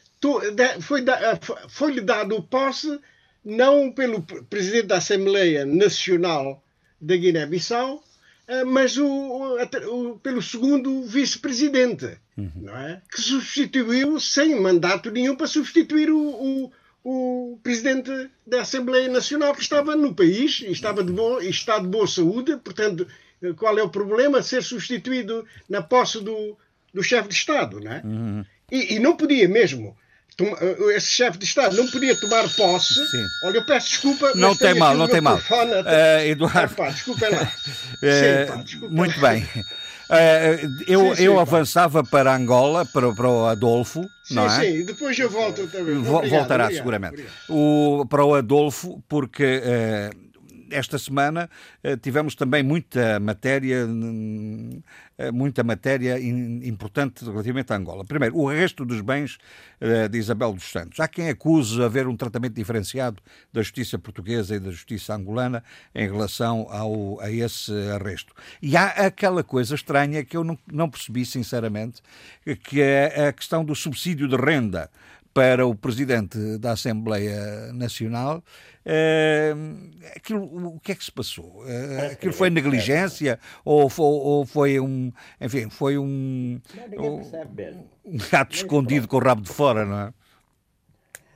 [0.82, 1.40] foi-lhe eh,
[1.70, 3.00] foi dado posse
[3.46, 6.62] não pelo presidente da Assembleia Nacional
[7.00, 8.04] da Guiné-Bissau,
[8.48, 12.70] eh, mas o, o, pelo segundo vice-presidente, uhum.
[12.70, 13.02] é?
[13.10, 16.72] Que substituiu sem mandato nenhum para substituir o,
[17.04, 18.12] o, presidente
[18.46, 22.58] da Assembleia Nacional que estava no país e estava de boa, está de boa saúde,
[22.58, 23.08] portanto,
[23.42, 24.42] eh, qual é o problema?
[24.42, 26.58] Ser substituído na posse do,
[26.98, 28.02] do chefe de Estado, não é?
[28.04, 28.46] Uhum.
[28.72, 29.96] E, e, não podia mesmo.
[30.40, 32.96] Eh, esse chefe de Estado não podia tomar posse.
[33.08, 33.26] Sim.
[33.44, 34.32] Olha, eu peço desculpa.
[34.36, 35.38] Não tem mal, não tem mal.
[35.38, 36.60] Uh, Eduardo.
[36.60, 37.44] Ah, pá, desculpa lá.
[37.44, 39.30] Uh, sim, desculpa muito lá.
[39.30, 39.44] bem.
[39.44, 41.42] Uh, eu, sim, sim, eu pá.
[41.42, 44.60] avançava para Angola, para, para o Adolfo, sim, não é?
[44.60, 45.98] Sim, depois eu volto também.
[45.98, 47.14] Obrigado, Voltará obrigado, seguramente.
[47.14, 47.34] Obrigado.
[47.50, 50.27] O, para o Adolfo, porque uh,
[50.72, 51.50] esta semana
[51.84, 53.88] eh, tivemos também muita matéria,
[55.18, 58.06] eh, muita matéria importante relativamente a Angola.
[58.06, 59.38] Primeiro, o resto dos bens
[59.80, 61.00] eh, de Isabel dos Santos.
[61.00, 63.22] Há quem acuse haver um tratamento diferenciado
[63.52, 65.64] da justiça portuguesa e da justiça angolana
[65.94, 68.34] em relação ao, a esse arresto.
[68.62, 72.02] E há aquela coisa estranha que eu não, não percebi, sinceramente,
[72.64, 74.90] que é a questão do subsídio de renda
[75.38, 78.44] para o presidente da Assembleia Nacional.
[78.84, 81.62] Uh, aquilo, o que é que se passou?
[81.64, 86.60] Uh, aquilo foi negligência ou, foi, ou foi um, enfim, foi um,
[86.98, 90.14] um, gato escondido com o rabo de fora, não é?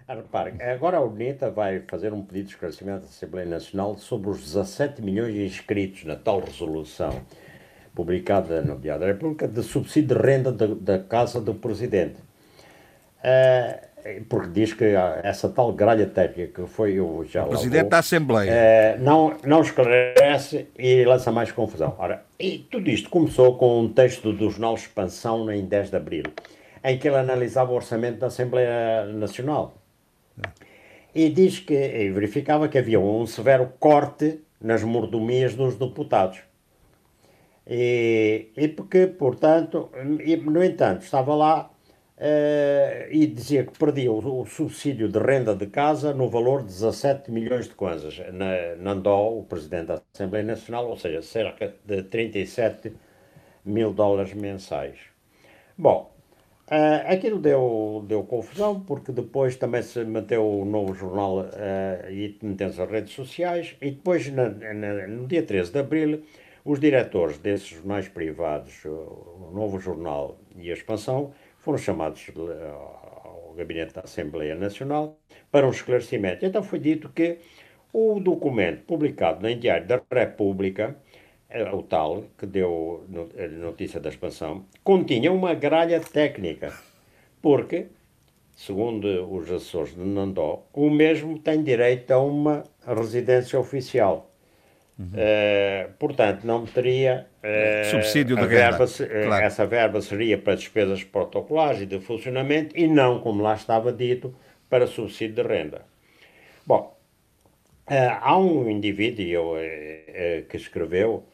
[0.07, 4.31] Ah, repare, agora a UNITA vai fazer um pedido de esclarecimento à Assembleia Nacional sobre
[4.31, 7.21] os 17 milhões de inscritos na tal resolução
[7.93, 12.15] publicada no Diário da República de subsídio de renda da, da Casa do Presidente.
[13.23, 13.90] Uh,
[14.27, 14.85] porque diz que
[15.23, 19.61] essa tal gralha técnica que foi o já o Presidente da Assembleia é, não, não
[19.61, 21.95] esclarece e lança mais confusão.
[21.97, 26.23] Ora, e tudo isto começou com um texto do jornal Expansão em 10 de Abril,
[26.83, 29.75] em que ele analisava o orçamento da Assembleia Nacional.
[31.13, 36.39] E diz que, e verificava que havia um severo corte nas mordomias dos deputados.
[37.67, 39.89] E, e porque, portanto,
[40.23, 41.70] e, no entanto, estava lá
[42.21, 46.67] Uh, e dizia que perdia o, o, subsídio de renda de casa no valor de
[46.67, 48.21] 17 milhões de kwanzas.
[48.31, 52.93] Na, Nandó, o presidente da Assembleia Nacional, ou seja, cerca de 37
[53.65, 54.99] mil dólares mensais.
[55.75, 56.13] Bom,
[56.67, 62.37] uh, aquilo deu, deu confusão, porque depois também se meteu o novo jornal uh, e
[62.43, 66.21] meteu-se as redes sociais, e depois, na, na, no dia 13 de abril,
[66.63, 72.71] os diretores desses jornais privados, o novo jornal e a expansão, foram chamados eh,
[73.23, 75.17] ao gabinete da Assembleia Nacional
[75.51, 76.45] para um esclarecimento.
[76.45, 77.37] Então foi dito que
[77.93, 80.95] o documento publicado no Diário da República,
[81.49, 83.05] eh, o tal que deu
[83.37, 86.73] a notícia da expansão, continha uma gralha técnica,
[87.41, 87.87] porque,
[88.55, 94.31] segundo os assessores de Nandó, o mesmo tem direito a uma residência oficial.
[94.99, 95.07] Uhum.
[95.07, 98.85] Uh, portanto, não teria uh, subsídio de verba.
[98.85, 99.45] Eh, claro.
[99.45, 104.33] Essa verba seria para despesas protocolares e de funcionamento e não, como lá estava dito,
[104.69, 105.85] para subsídio de renda.
[106.65, 106.97] Bom,
[107.87, 109.55] uh, há um indivíduo
[110.49, 111.25] que escreveu,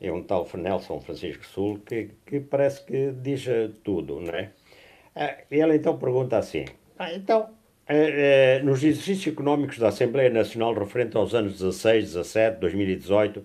[0.00, 3.46] é um tal Nelson Francisco Sul, que, que parece que diz
[3.82, 4.50] tudo, não é?
[5.50, 6.66] ele então pergunta assim:
[6.98, 7.48] ah, então,
[8.62, 13.42] nos exercícios económicos da Assembleia Nacional referente aos anos 16, 17, 2018,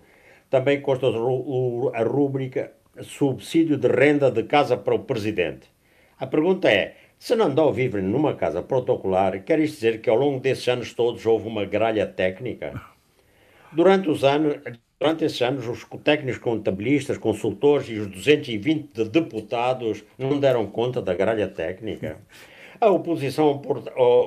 [0.52, 5.68] também consta a rúbrica subsídio de renda de casa para o Presidente.
[6.19, 10.41] A pergunta é, se Nandó vive numa casa protocolar, quer isto dizer que ao longo
[10.41, 12.80] desses anos todos houve uma gralha técnica?
[13.72, 14.57] Durante os anos,
[14.99, 21.14] durante esses anos, os técnicos contabilistas, consultores e os 220 deputados não deram conta da
[21.14, 22.18] gralha técnica?
[22.80, 23.61] A oposição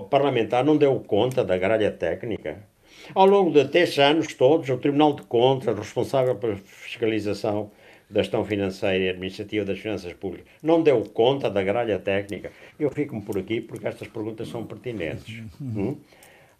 [0.09, 2.74] parlamentar não deu conta da gralha técnica.
[3.13, 7.71] Ao longo de três anos todos, o Tribunal de Contas, responsável pela fiscalização
[8.09, 12.53] da gestão financeira e administrativa das finanças públicas, não deu conta da gralha técnica.
[12.79, 15.43] Eu fico-me por aqui porque estas perguntas são pertinentes.
[15.61, 15.97] Hum?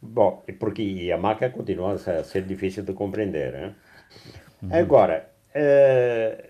[0.03, 3.55] Bom, porque e a maca continua a ser difícil de compreender.
[3.55, 3.75] Hein?
[4.71, 6.45] Agora, uh,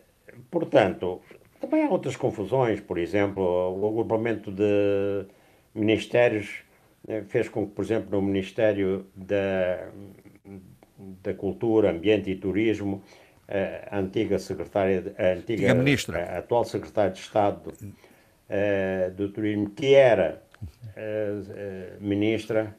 [0.50, 1.20] portanto,
[1.60, 5.26] também há outras confusões, por exemplo, o agrupamento de
[5.74, 6.63] ministérios eh,
[7.28, 9.88] fez com que, por exemplo, no Ministério da,
[11.22, 13.02] da Cultura, Ambiente e Turismo,
[13.90, 16.24] a antiga secretária, a antiga ministra.
[16.24, 17.72] a atual secretária de Estado
[18.48, 20.42] eh, do Turismo, que era
[20.96, 22.74] eh, eh, ministra,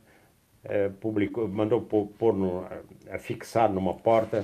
[0.63, 2.65] eh, publicou, mandou pôr, pôr no,
[3.11, 4.43] a fixar numa porta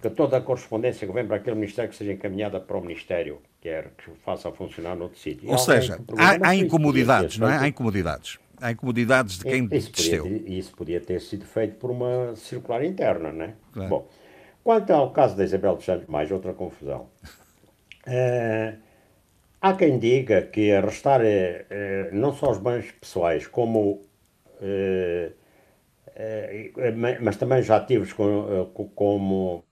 [0.00, 3.40] que toda a correspondência que vem para aquele ministério que seja encaminhada para o ministério,
[3.60, 5.50] quer que faça funcionar noutro sítio.
[5.50, 7.58] Ou seja, há, "Mas há incomodidades, não é?
[7.58, 8.38] Há incomodidades.
[8.60, 10.22] Há incomodidades de quem isso podia, desceu.
[10.22, 13.54] ter- isso podia ter sido feito por uma circular interna, não é?
[13.72, 13.90] Claro.
[13.90, 14.08] Bom,
[14.64, 17.08] quanto ao caso da Isabel dos Santos, mais outra confusão.
[18.06, 18.76] Eh,
[19.60, 24.02] há quem diga que arrestar eh, eh, não só os bens pessoais, como
[26.96, 29.64] ma- mas também já ativos com, co- como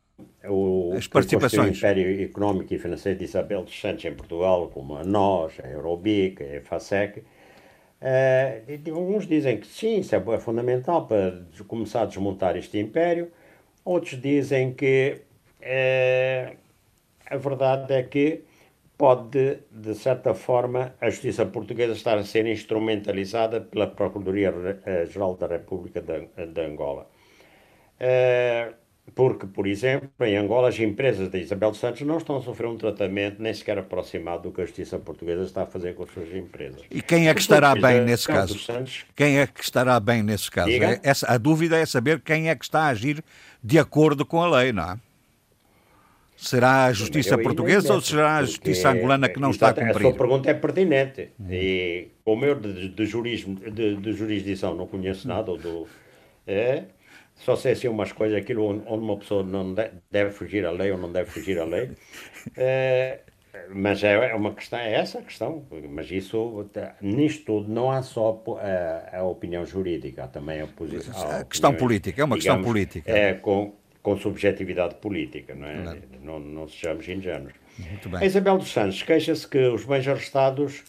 [0.48, 1.78] o As participações.
[1.78, 6.42] Império Económico e Financeiro de Isabel dos Santos em Portugal, como a nós, a Eurobic,
[6.42, 7.22] a EFASEC,
[8.06, 12.78] eh, e alguns dizem que sim, isso é é fundamental para começar a desmontar este
[12.78, 13.32] império.
[13.84, 15.22] Outros dizem que
[15.62, 16.56] eh,
[17.26, 18.44] a verdade é que
[18.98, 26.00] pode, de certa forma, a justiça portuguesa estar a ser instrumentalizada pela Procuradoria-Geral da República
[26.02, 27.06] de, de Angola.
[27.98, 28.74] Eh,
[29.14, 32.66] porque, por exemplo, em Angola as empresas da Isabel dos Santos não estão a sofrer
[32.68, 36.10] um tratamento nem sequer aproximado do que a justiça portuguesa está a fazer com as
[36.10, 36.80] suas empresas.
[36.90, 38.58] E quem é que estará Depois, bem nesse caso?
[38.58, 40.70] Santos Quem é que estará bem nesse caso?
[40.70, 43.22] É- essa- a dúvida é saber quem é que está a agir
[43.62, 44.96] de acordo com a lei, não é?
[46.36, 49.80] Será a justiça Eu portuguesa ou será a justiça angolana que não está a exato,
[49.82, 50.02] A cumprir?
[50.02, 51.30] sua pergunta é pertinente.
[51.48, 55.86] E como eu de, de, jurismo, de, de jurisdição não conheço nada, ou do,
[56.46, 56.84] é,
[57.36, 60.90] só sei assim umas coisas, aquilo onde uma pessoa não de- deve fugir à lei
[60.92, 61.90] ou não deve fugir à lei.
[62.56, 63.20] É,
[63.70, 65.64] mas é uma questão, é essa a questão.
[65.90, 66.68] Mas isso,
[67.00, 68.42] nisto tudo, não há só
[69.12, 71.14] a, a opinião jurídica, há também a posição.
[71.30, 73.10] A há questão opiniões, política, é uma questão política.
[73.10, 76.02] É, com, com subjetividade política, não é?
[76.22, 77.54] Não, não sejamos ingênuos.
[77.78, 78.26] Muito A bem.
[78.26, 80.84] Isabel dos Santos queixa-se que os bens arrestados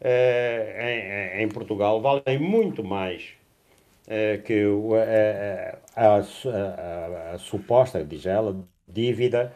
[0.00, 3.37] eh, em, em Portugal valem muito mais eh,
[4.44, 5.02] que o- a,
[5.96, 8.56] a- a a- suposta, diz ela,
[8.86, 9.52] dívida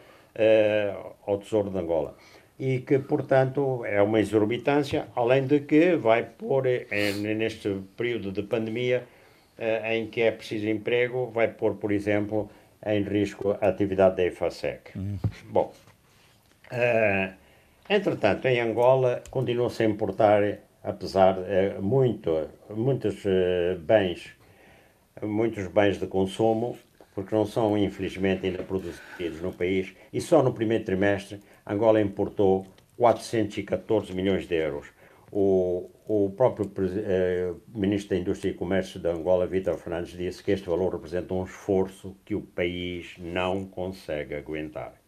[1.25, 2.15] ao Tesouro de Angola.
[2.59, 6.63] E que, portanto, é uma exorbitância, além de que vai pôr,
[7.37, 9.03] neste período de pandemia,
[9.85, 12.49] em que é preciso emprego, vai pôr, por exemplo,
[12.85, 14.91] em risco a atividade da EFASEC.
[15.49, 15.73] Bom,
[16.71, 17.33] eh,
[17.89, 20.41] entretanto, em Angola continua-se a importar,
[20.83, 24.35] apesar de muito, muitos eh, bens,
[25.21, 26.77] muitos bens de consumo,
[27.13, 32.65] porque não são, infelizmente, ainda produzidos no país, e só no primeiro trimestre Angola importou
[32.97, 34.87] 414 milhões de euros.
[35.31, 40.51] O, o próprio eh, Ministro da Indústria e Comércio de Angola, Vítor Fernandes, disse que
[40.51, 45.02] este valor representa um esforço que o país não consegue aguentar.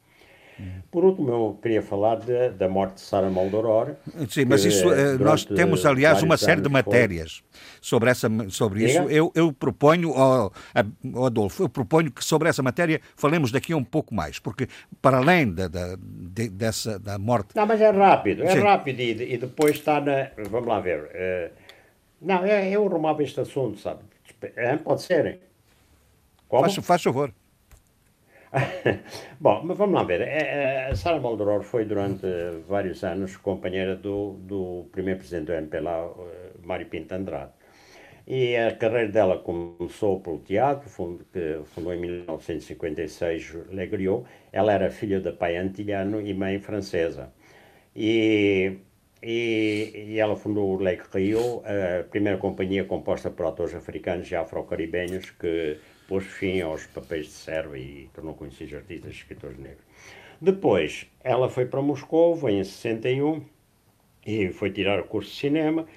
[0.89, 3.95] Por último, eu queria falar de- da morte de Sara Moldoror.
[4.29, 7.43] Sim, mas isso, eh, nós durante temos, aliás, uma série de anos foi- matérias
[7.81, 9.01] sobre, essa, sobre isso.
[9.09, 10.49] Eu, eu proponho, a-
[11.25, 14.67] Adolfo, eu proponho que sobre essa matéria falemos daqui a um pouco mais, porque
[15.01, 17.49] para além da, da, de- dessa, da morte.
[17.53, 18.59] Não, mas é rápido, é Sim.
[18.61, 20.29] rápido e, e depois está na.
[20.49, 21.09] Vamos lá ver.
[21.13, 21.51] eh,
[22.21, 23.99] não, é, eu arrumava este assunto, sabe?
[24.85, 25.39] Pode ser.
[26.47, 26.63] Como?
[26.63, 27.33] Faz, faz favor.
[29.39, 30.21] Bom, mas vamos lá ver.
[30.21, 32.25] É, é, A Sara Moldoror foi durante
[32.67, 37.51] vários anos companheira do, do primeiro presidente do MPLA, eh, Mário Pinto Andrade.
[38.27, 40.89] E a carreira dela começou pelo teatro,
[41.31, 44.25] que fundou em 1956 Le Griot.
[44.51, 47.31] Ela era filha de pai antilhano e mãe francesa.
[47.95, 48.79] E,
[49.21, 55.77] e, e ela fundou o a primeira companhia composta por atores africanos e afro-caribenhos que
[56.07, 59.83] pôs fim aos papéis de serva e tornou conhecidos artistas e escritores negros.
[60.41, 63.43] Depois, ela foi para Moscou, em 61,
[64.25, 65.87] e foi tirar o curso de cinema.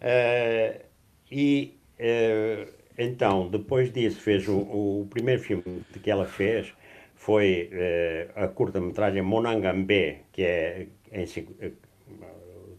[0.00, 0.82] eh,
[1.30, 2.68] e eh,
[2.98, 5.62] então, depois disso, fez o, o primeiro filme
[6.02, 6.72] que ela fez
[7.14, 11.26] foi eh, a curta-metragem Monangambé, que é, em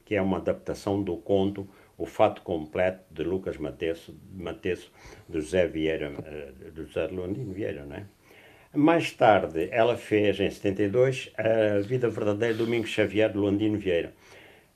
[0.06, 1.68] que é uma adaptação do conto
[2.00, 4.90] O Fato Completo de Lucas Matesso, Matesso
[5.28, 8.06] de José Vieira, eh, de José Londino Vieira, não é?
[8.74, 14.14] Mais tarde, ela fez, em 72, A Vida Verdadeira de Domingos Xavier de Londino Vieira,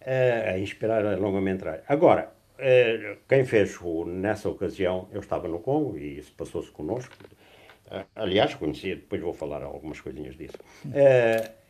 [0.02, 1.84] eh, a inspirar a longa-metragem.
[1.88, 7.16] Agora, eh, quem fez o, nessa ocasião, eu estava no Congo e isso passou-se connosco.
[8.16, 10.58] Aliás, conhecia, depois vou falar algumas coisinhas disso.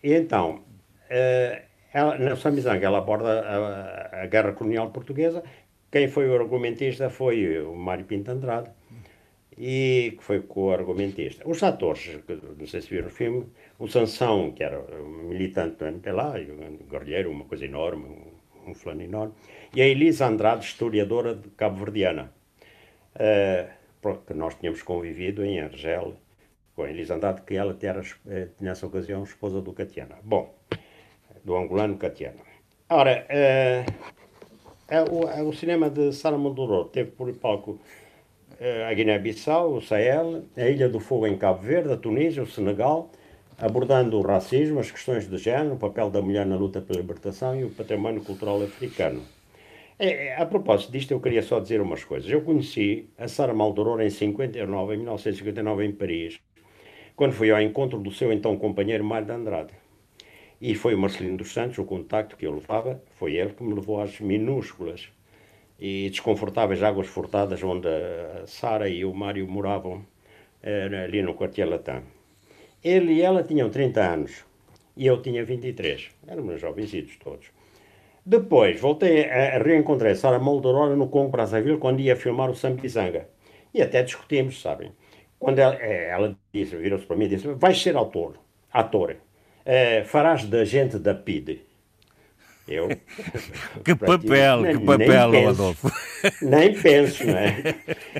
[0.01, 0.63] Então,
[1.93, 5.43] ela, na Samizanga ela aborda a, a, guerra colonial portuguesa.
[5.91, 8.69] Quem foi o argumentista foi o Mário Pinto Andrade,
[9.57, 11.47] e que foi co-argumentista.
[11.47, 12.19] Os atores,
[12.57, 13.45] não sei se viram o filme,
[13.77, 14.81] o Sansão, que era
[15.29, 19.33] militante do MPLA, um guerrilheiro, uma coisa enorme, um, um fulano enorme,
[19.75, 22.31] e a Elisa Andrade, historiadora cabo-verdiana,
[23.15, 26.15] uh, que nós tínhamos convivido em Argel
[26.75, 30.15] com a Elisa Andrade, que ela era, eh, nessa ocasião, esposa do Catiana.
[30.23, 30.53] Bom,
[31.43, 32.39] do angolano Catiana.
[32.89, 39.81] Ora, uh, o, o, cinema de Sara Moldorou teve por palco uh, a Guiné-Bissau, o
[39.81, 43.09] Sahel, a Ilha do Fogo em Cabo Verde, a Tunísia, o Senegal,
[43.57, 47.59] abordando o racismo, as questões de género, o papel da mulher na luta pela libertação
[47.59, 49.21] e o património cultural africano.
[49.97, 52.29] É, é, a propósito disto, eu queria só dizer umas coisas.
[52.29, 56.39] Eu conheci a Sara Maldoror em 59, em 1959, em Paris,
[57.15, 59.82] quando fui ao encontro do seu então companheiro Mário de Andrade.
[60.65, 63.73] E foi o Marcelino dos Santos, o contacto que eu levava, foi ele que me
[63.73, 65.09] levou às minúsculas
[65.77, 70.05] e desconfortáveis águas furtadas onde a Sara e o Mário moravam,
[70.61, 72.03] eh, ali no quartier Latam.
[72.81, 74.45] Ele e ela tinham 30 anos
[74.95, 76.11] e eu tinha 23.
[76.25, 77.47] Éramos jovencitos todos.
[78.25, 83.27] Depois voltei a, reencontrar Sara Moldorora no Congo Brazzaville quando ia filmar o Sampizanga.
[83.73, 84.93] E até discutimos, sabem.
[85.37, 88.39] Quando ela, eh, ela disse, virou-se para mim e disse: Vais ser autor,
[88.71, 89.17] ator,
[89.65, 91.61] é, farás da gente da PIDE.
[92.67, 92.87] Eu.
[93.83, 95.91] que papel, nem, que papel, penso, Adolfo.
[96.41, 97.75] Nem penso, não é?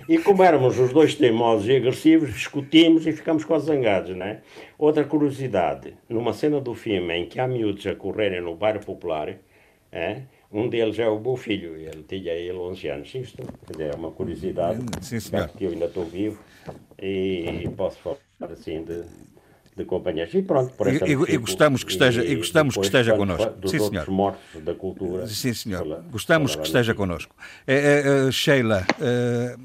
[0.10, 4.42] E como éramos os dois teimosos e agressivos, discutimos e ficamos quase zangados, não é?
[4.78, 9.34] Outra curiosidade: numa cena do filme em que há miúdos a correrem no bairro popular,
[9.90, 10.24] é?
[10.52, 13.16] um deles é o meu filho, ele tinha ele 11 anos.
[13.16, 13.44] Isto
[13.80, 15.20] é uma curiosidade, Sim,
[15.58, 16.40] que eu ainda estou vivo
[17.02, 19.04] e posso falar assim de
[19.76, 20.34] de companhias.
[20.34, 23.52] E pronto, por essa e, e, gostamos que esteja, e, gostamos que esteja connosco.
[23.52, 24.10] Dos Sim, senhor.
[24.10, 25.28] mortos da cultura.
[25.28, 25.84] Sim, senhor.
[25.84, 27.36] Pela, gostamos pela que esteja connosco.
[27.66, 29.56] É, é, é, Sheila, é,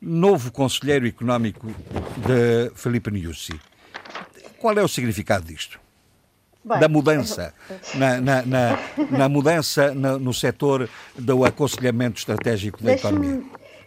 [0.00, 3.58] novo conselheiro económico de Felipe Niusi.
[4.58, 5.78] Qual é o significado disto?
[6.64, 7.52] Bem, da mudança,
[7.94, 8.78] na, na, na,
[9.10, 13.42] na mudança no, no setor do aconselhamento estratégico da economia.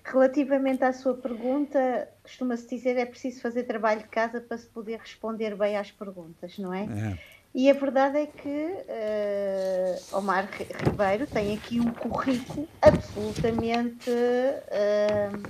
[0.09, 4.99] Relativamente à sua pergunta, costuma-se dizer é preciso fazer trabalho de casa para se poder
[4.99, 6.83] responder bem às perguntas, não é?
[6.83, 7.17] é.
[7.53, 14.09] E a verdade é que uh, Omar Ribeiro tem aqui um currículo absolutamente.
[14.09, 15.41] Uh,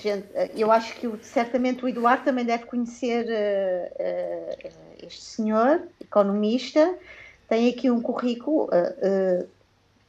[0.00, 4.68] gente, eu acho que certamente o Eduardo também deve conhecer uh,
[5.02, 6.94] este senhor, economista,
[7.48, 8.68] tem aqui um currículo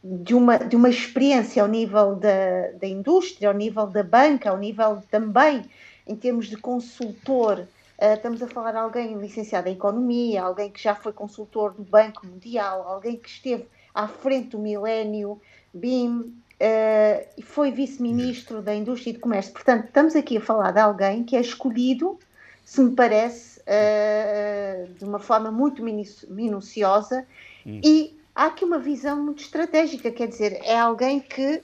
[0.10, 4.58] de uma, de uma experiência ao nível da, da indústria, ao nível da banca, ao
[4.58, 5.66] nível também
[6.06, 7.68] em termos de consultor.
[8.00, 11.84] Uh, estamos a falar de alguém licenciado em Economia, alguém que já foi consultor do
[11.84, 15.42] Banco Mundial, alguém que esteve à frente do milénio
[15.74, 19.52] BIM uh, e foi vice-ministro da Indústria e do Comércio.
[19.52, 22.18] Portanto, estamos aqui a falar de alguém que é escolhido,
[22.64, 27.26] se me parece, uh, de uma forma muito minuciosa
[27.66, 27.82] hum.
[27.84, 31.60] e há aqui uma visão muito estratégica, quer dizer, é alguém que,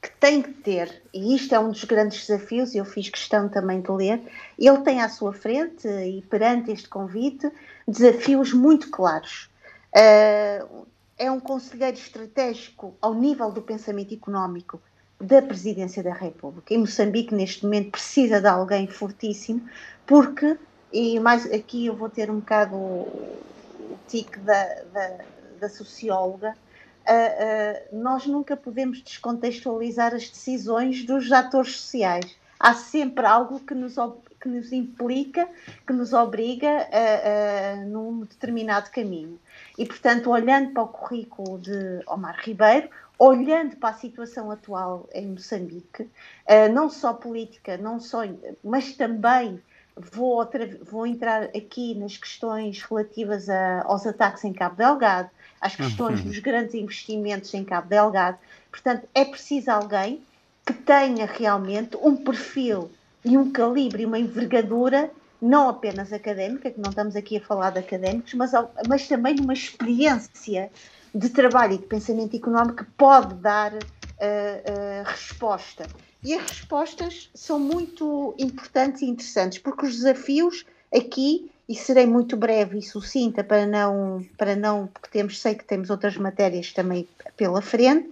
[0.00, 3.80] que tem que ter, e isto é um dos grandes desafios, eu fiz questão também
[3.80, 4.22] de ler,
[4.56, 7.50] ele tem à sua frente e perante este convite
[7.88, 9.50] desafios muito claros.
[9.92, 10.86] Uh,
[11.18, 14.80] é um conselheiro estratégico ao nível do pensamento económico
[15.20, 16.72] da Presidência da República.
[16.72, 19.62] E Moçambique, neste momento, precisa de alguém fortíssimo,
[20.06, 20.56] porque,
[20.92, 25.18] e mais aqui eu vou ter um bocado o tique da, da,
[25.58, 32.36] da socióloga, uh, uh, nós nunca podemos descontextualizar as decisões dos atores sociais.
[32.58, 33.96] Há sempre algo que nos,
[34.40, 35.48] que nos implica,
[35.86, 39.38] que nos obriga a, a, num determinado caminho.
[39.76, 45.26] E, portanto, olhando para o currículo de Omar Ribeiro, olhando para a situação atual em
[45.26, 48.22] Moçambique, uh, não só política, não só,
[48.62, 49.60] mas também
[49.96, 55.30] vou, outra, vou entrar aqui nas questões relativas a, aos ataques em Cabo Delgado,
[55.64, 56.26] às questões uhum.
[56.26, 58.36] dos grandes investimentos em Cabo Delgado.
[58.70, 60.22] Portanto, é preciso alguém
[60.66, 62.90] que tenha realmente um perfil
[63.24, 65.10] e um calibre e uma envergadura,
[65.40, 68.52] não apenas académica, que não estamos aqui a falar de académicos, mas,
[68.86, 70.70] mas também uma experiência
[71.14, 75.86] de trabalho e de pensamento económico que pode dar uh, uh, resposta.
[76.22, 82.36] E as respostas são muito importantes e interessantes, porque os desafios aqui e serei muito
[82.36, 87.08] breve e sucinta para não, para não, porque temos, sei que temos outras matérias também
[87.36, 88.10] pela frente.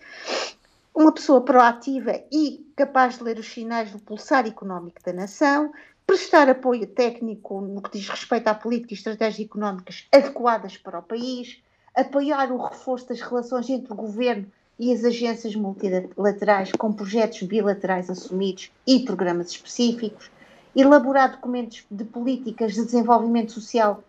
[0.94, 5.72] Uma pessoa proativa e capaz de ler os sinais do pulsar económico da nação,
[6.06, 11.02] prestar apoio técnico no que diz respeito à política e estratégias económicas adequadas para o
[11.02, 11.62] país,
[11.94, 14.46] apoiar o reforço das relações entre o governo
[14.78, 20.30] e as agências multilaterais com projetos bilaterais assumidos e programas específicos,
[20.74, 24.02] elaborar documentos de políticas de desenvolvimento social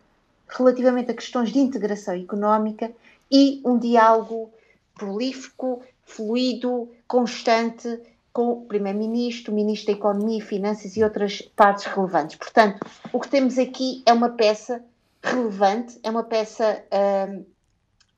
[0.47, 2.91] relativamente a questões de integração económica
[3.31, 4.51] e um diálogo
[4.95, 7.99] prolífico, fluido, constante
[8.31, 12.35] com o Primeiro-Ministro, o Ministro da Economia e Finanças e outras partes relevantes.
[12.35, 14.83] Portanto, o que temos aqui é uma peça
[15.21, 16.83] relevante, é uma peça
[17.29, 17.45] hum,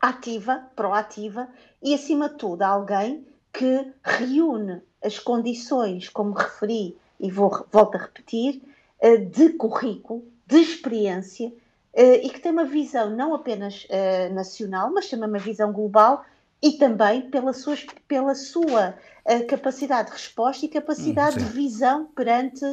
[0.01, 1.47] ativa, proativa
[1.81, 7.99] e, acima de tudo, alguém que reúne as condições, como referi e vou, volto a
[7.99, 8.61] repetir,
[9.01, 14.91] uh, de currículo, de experiência uh, e que tem uma visão não apenas uh, nacional,
[14.93, 16.25] mas também uma visão global
[16.61, 17.75] e também pela sua,
[18.07, 18.95] pela sua
[19.49, 22.63] capacidade de resposta e capacidade hum, de visão perante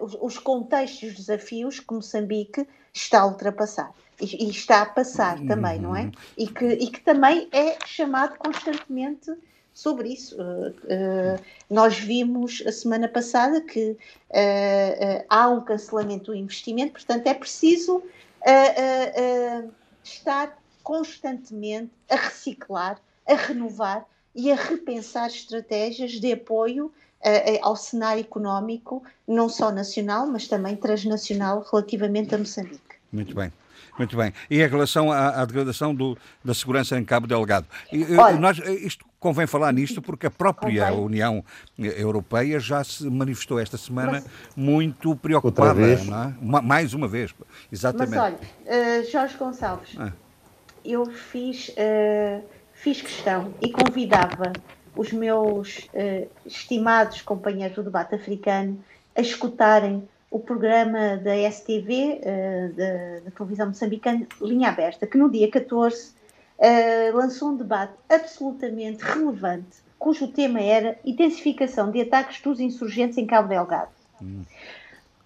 [0.00, 4.86] os, os contextos e os desafios que Moçambique está a ultrapassar e, e está a
[4.86, 6.02] passar também, não é?
[6.02, 6.12] Uhum.
[6.36, 9.32] E que, e que também é chamado constantemente
[9.78, 10.34] sobre isso.
[10.36, 17.28] Uh, uh, nós vimos a semana passada que uh, há um cancelamento do investimento, portanto
[17.28, 18.02] é preciso
[20.02, 26.92] estar constantemente a reciclar, a renovar e a repensar estratégias de apoio
[27.60, 32.96] ao cenário económico, não só nacional, mas também transnacional, relativamente a Moçambique.
[33.12, 33.52] Muito bem.
[33.98, 34.32] Muito bem.
[34.48, 37.66] E em relação à, à degradação do, da segurança em Cabo Delgado?
[38.18, 41.04] Olha, nós, isto convém falar nisto porque a própria convém.
[41.04, 41.44] União
[41.76, 44.24] Europeia já se manifestou esta semana mas,
[44.56, 45.98] muito preocupada, é?
[46.40, 47.34] mais uma vez.
[47.70, 48.16] Exatamente.
[48.16, 50.12] Mas olha, uh, Jorge Gonçalves, ah.
[50.84, 52.44] eu fiz, uh,
[52.74, 54.52] fiz questão e convidava
[54.94, 58.78] os meus uh, estimados companheiros do debate africano
[59.16, 65.50] a escutarem o programa da STV, eh, da, televisão moçambicana, Linha Aberta, que no dia
[65.50, 66.12] 14 uh,
[66.58, 73.26] eh, lançou um debate absolutamente relevante, cujo tema era intensificação de ataques dos insurgentes em
[73.26, 73.90] Cabo Delgado.
[74.20, 74.42] Hum.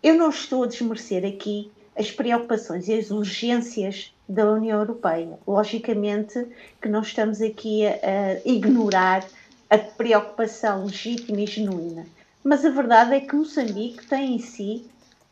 [0.03, 5.39] Eu não estou a desmerecer aqui as preocupações e as urgências da União Europeia.
[5.47, 6.47] Logicamente
[6.81, 9.25] que não estamos aqui a, a ignorar
[9.69, 12.07] a preocupação legítima e genuína.
[12.45, 14.87] Mas a verdade é que Moçambique tem em si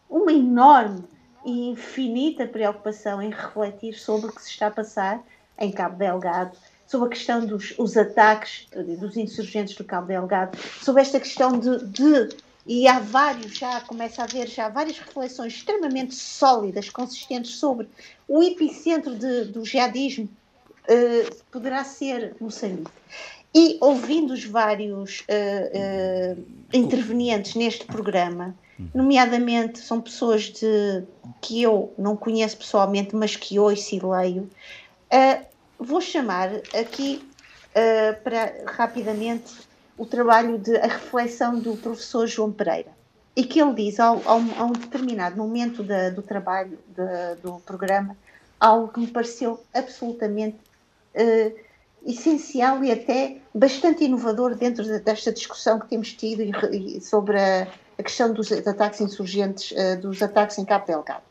[0.09, 1.05] uma enorme
[1.45, 5.23] e infinita preocupação em refletir sobre o que se está a passar
[5.59, 6.57] em Cabo Delgado,
[6.87, 8.66] sobre a questão dos os ataques
[8.99, 14.23] dos insurgentes do Cabo Delgado, sobre esta questão de, de, e há vários, já começa
[14.23, 17.89] a haver já várias reflexões extremamente sólidas, consistentes sobre
[18.28, 20.28] o epicentro de, do jihadismo
[20.89, 22.91] uh, poderá ser Moçambique.
[23.55, 28.55] E ouvindo os vários uh, uh, intervenientes neste programa,
[28.95, 31.03] nomeadamente são pessoas de,
[31.41, 34.49] que eu não conheço pessoalmente, mas que ouço e leio.
[35.13, 35.45] Uh,
[35.79, 37.29] vou chamar aqui
[38.25, 39.53] para rapidamente
[39.97, 42.91] o trabalho de a reflexão do professor João Pereira
[43.37, 47.61] e que ele diz ao, ao, a um determinado momento da, do trabalho de, do
[47.61, 48.17] programa
[48.61, 50.59] algo que me pareceu absolutamente
[51.15, 51.59] uh,
[52.05, 56.43] essencial e até bastante inovador dentro desta discussão que temos tido
[57.03, 57.67] sobre a,
[58.03, 61.23] questão dos ataques insurgentes, dos ataques em Cabo Delgado,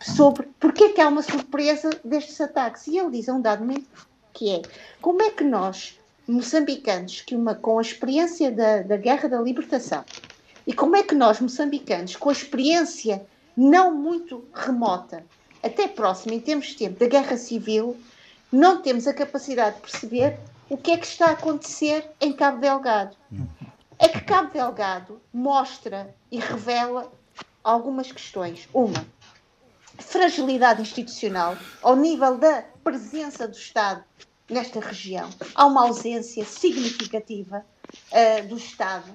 [0.00, 2.86] sobre porque é que há uma surpresa destes ataques.
[2.88, 3.86] E ele diz a um dado momento
[4.32, 4.62] que é
[5.00, 10.04] como é que nós, moçambicanos, que uma, com a experiência da, da Guerra da Libertação,
[10.66, 13.24] e como é que nós, moçambicanos, com a experiência
[13.56, 15.24] não muito remota,
[15.62, 17.96] até próxima em termos de tempo, da Guerra Civil,
[18.52, 20.38] não temos a capacidade de perceber
[20.68, 23.16] o que é que está a acontecer em Cabo Delgado
[23.98, 27.12] é que Cabo Delgado mostra e revela
[27.62, 28.68] algumas questões.
[28.72, 29.06] Uma,
[29.98, 34.04] fragilidade institucional ao nível da presença do Estado
[34.50, 35.30] nesta região.
[35.54, 37.64] Há uma ausência significativa
[38.10, 39.10] uh, do Estado.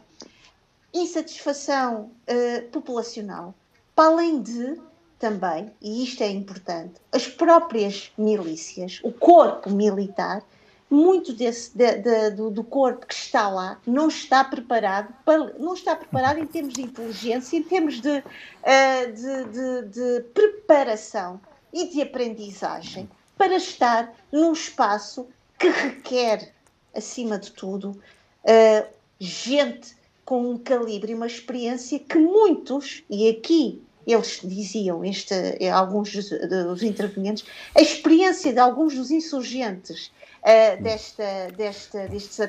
[0.93, 3.53] Insatisfação uh, populacional.
[3.93, 4.81] Para além de,
[5.19, 10.41] também, e isto é importante, as próprias milícias, o corpo militar,
[10.89, 15.75] muito desse, de, de, do, do, corpo que está lá não está preparado para, não
[15.75, 21.39] está preparado em termos de inteligência, em termos de, uh, de, de, preparação
[21.71, 25.27] e de aprendizagem para estar num espaço
[25.59, 26.53] que requer,
[26.95, 28.87] acima de tudo, uh,
[29.19, 35.33] gente com um calibre e uma experiência que muitos, e aqui eles diziam, este,
[35.71, 37.45] alguns dos, dos intervenientes,
[37.75, 40.11] a experiência de alguns dos insurgentes
[40.41, 42.39] uh, desta, desta, destes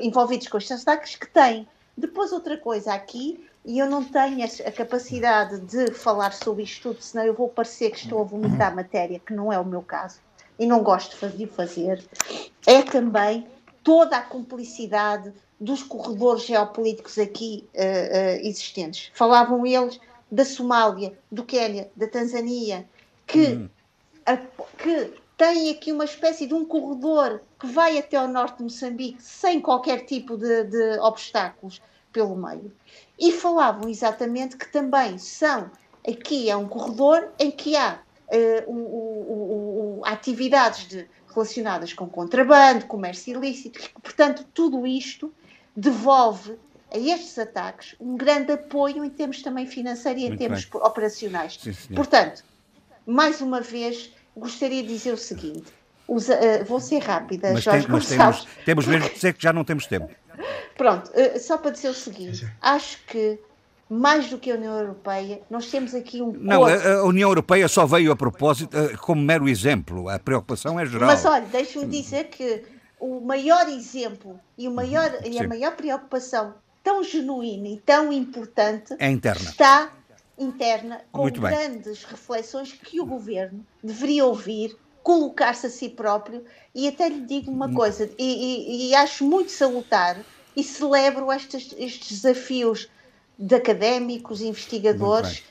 [0.00, 1.66] envolvidos com estes ataques que têm.
[1.96, 7.02] Depois, outra coisa aqui, e eu não tenho a capacidade de falar sobre isto tudo,
[7.02, 10.18] senão eu vou parecer que estou a vomitar matéria, que não é o meu caso.
[10.58, 12.04] e não gosto de fazer,
[12.66, 13.46] é também
[13.82, 19.10] toda a cumplicidade dos corredores geopolíticos aqui uh, uh, existentes.
[19.14, 19.98] Falavam eles
[20.34, 22.88] da Somália, do Quênia, da Tanzânia,
[23.24, 23.68] que, hum.
[24.26, 28.64] a, que têm aqui uma espécie de um corredor que vai até ao norte de
[28.64, 31.80] Moçambique sem qualquer tipo de, de obstáculos
[32.12, 32.72] pelo meio.
[33.16, 35.70] E falavam exatamente que também são,
[36.06, 42.08] aqui é um corredor em que há uh, o, o, o, atividades de, relacionadas com
[42.08, 45.32] contrabando, comércio ilícito, portanto, tudo isto
[45.76, 46.58] devolve
[46.94, 50.80] a estes ataques um grande apoio em termos também financeiro e em termos bem.
[50.80, 51.58] operacionais.
[51.60, 52.44] Sim, portanto,
[53.04, 55.72] mais uma vez, gostaria de dizer o seguinte:
[56.06, 59.42] usa, uh, vou ser rápida, mas Jorge tem, mas temos, temos mesmo que dizer que
[59.42, 60.08] já não temos tempo.
[60.76, 63.40] Pronto, uh, só para dizer o seguinte: acho que
[63.90, 66.32] mais do que a União Europeia, nós temos aqui um.
[66.32, 70.08] Não, a, União Europeia só veio a propósito uh, como mero exemplo.
[70.08, 71.08] A preocupação é geral.
[71.08, 72.62] Mas olha, deixe-me dizer que
[73.00, 76.54] o maior exemplo e, o maior, e a maior preocupação
[76.84, 79.50] tão genuína e tão importante é interna.
[79.50, 79.92] está
[80.38, 82.10] interna, com Muito grandes bem.
[82.10, 86.44] reflexões que o governo deveria ouvir, colocar-se a si próprio.
[86.74, 90.20] E até lhe digo uma coisa, e, e, e acho muito salutar
[90.56, 92.88] e celebro estes, estes desafios
[93.38, 95.42] de académicos, investigadores.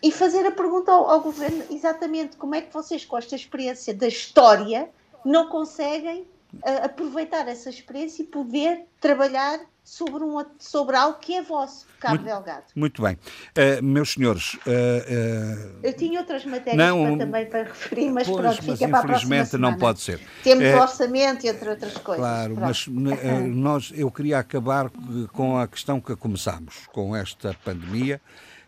[0.00, 3.92] E fazer a pergunta ao, ao governo exatamente como é que vocês, com esta experiência
[3.92, 4.88] da história,
[5.24, 6.22] não conseguem
[6.54, 12.16] uh, aproveitar essa experiência e poder trabalhar sobre, um, sobre algo que é vosso, Cabo
[12.16, 12.64] muito, Delgado.
[12.76, 13.14] Muito bem.
[13.14, 14.54] Uh, meus senhores.
[14.54, 18.78] Uh, uh, Eu tinha outras matérias não, para, também para referir, mas pois, pronto, mas
[18.78, 20.20] fica para a próxima Infelizmente não pode ser.
[20.44, 22.22] Temos o orçamento entre outras coisas.
[22.22, 22.66] Claro, pronto.
[22.66, 22.86] mas
[23.48, 24.90] nós, eu queria acabar
[25.32, 28.20] com a questão que começámos, com esta pandemia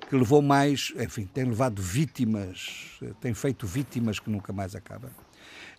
[0.09, 5.11] que levou mais, enfim, tem levado vítimas, tem feito vítimas que nunca mais acabam.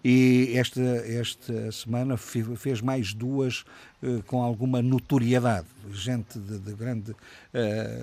[0.04, 3.64] E esta, esta semana fez mais duas
[4.02, 7.16] uh, com alguma notoriedade, gente de, de grande uh,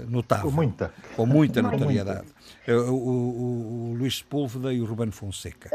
[0.08, 0.48] notável.
[0.48, 0.92] Com muita.
[1.16, 2.28] Com muita notoriedade.
[2.68, 5.70] Uh, o, o, o, Luís Sepúlveda e o Ruben Fonseca.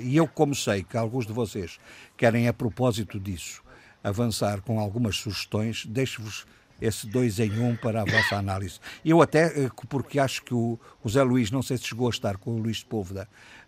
[0.00, 1.80] e eu, como sei que alguns de vocês
[2.16, 3.64] querem, a propósito disso,
[4.02, 6.46] avançar com algumas sugestões, deixo-vos
[6.80, 8.78] esse dois em um para a vossa análise.
[9.04, 12.36] Eu até, porque acho que o, o Zé Luís, não sei se chegou a estar
[12.36, 13.26] com o Luís Sepúlveda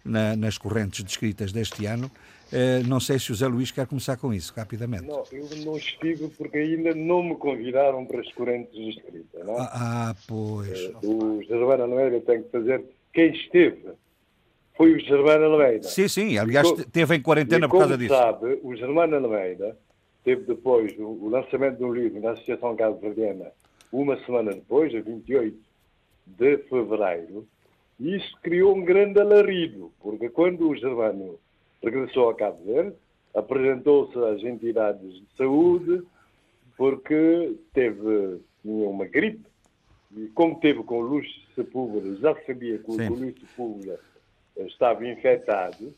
[0.09, 2.11] na, nas correntes descritas deste ano.
[2.51, 5.05] Uh, não sei se o Zé Luís quer começar com isso, rapidamente.
[5.07, 9.45] Não, eu não estive porque ainda não me convidaram para as correntes descritas.
[9.45, 9.61] Não é?
[9.61, 10.87] ah, ah, pois.
[11.03, 12.83] Uh, o Gervana Almeida tem que fazer.
[13.13, 13.91] Quem esteve
[14.79, 15.89] foi o Gervana Almeida.
[15.89, 18.15] Sim, sim, aliás, esteve em quarentena por causa disso.
[18.15, 19.77] sabe, o Gervana Almeida
[20.25, 23.53] teve depois o, o lançamento de um livro na Associação Cabo Verdiana,
[23.93, 25.59] uma semana depois, a 28
[26.27, 27.58] de fevereiro, e
[27.99, 31.39] isso criou um grande alarido, porque quando o Gervânio
[31.83, 32.97] regressou a Cabo Verde,
[33.35, 36.03] apresentou-se às entidades de saúde,
[36.77, 39.47] porque teve tinha uma gripe,
[40.17, 43.99] e como teve com o Luís Sepúlveda, já sabia que o Luís Sepúlveda
[44.59, 45.95] estava infectado,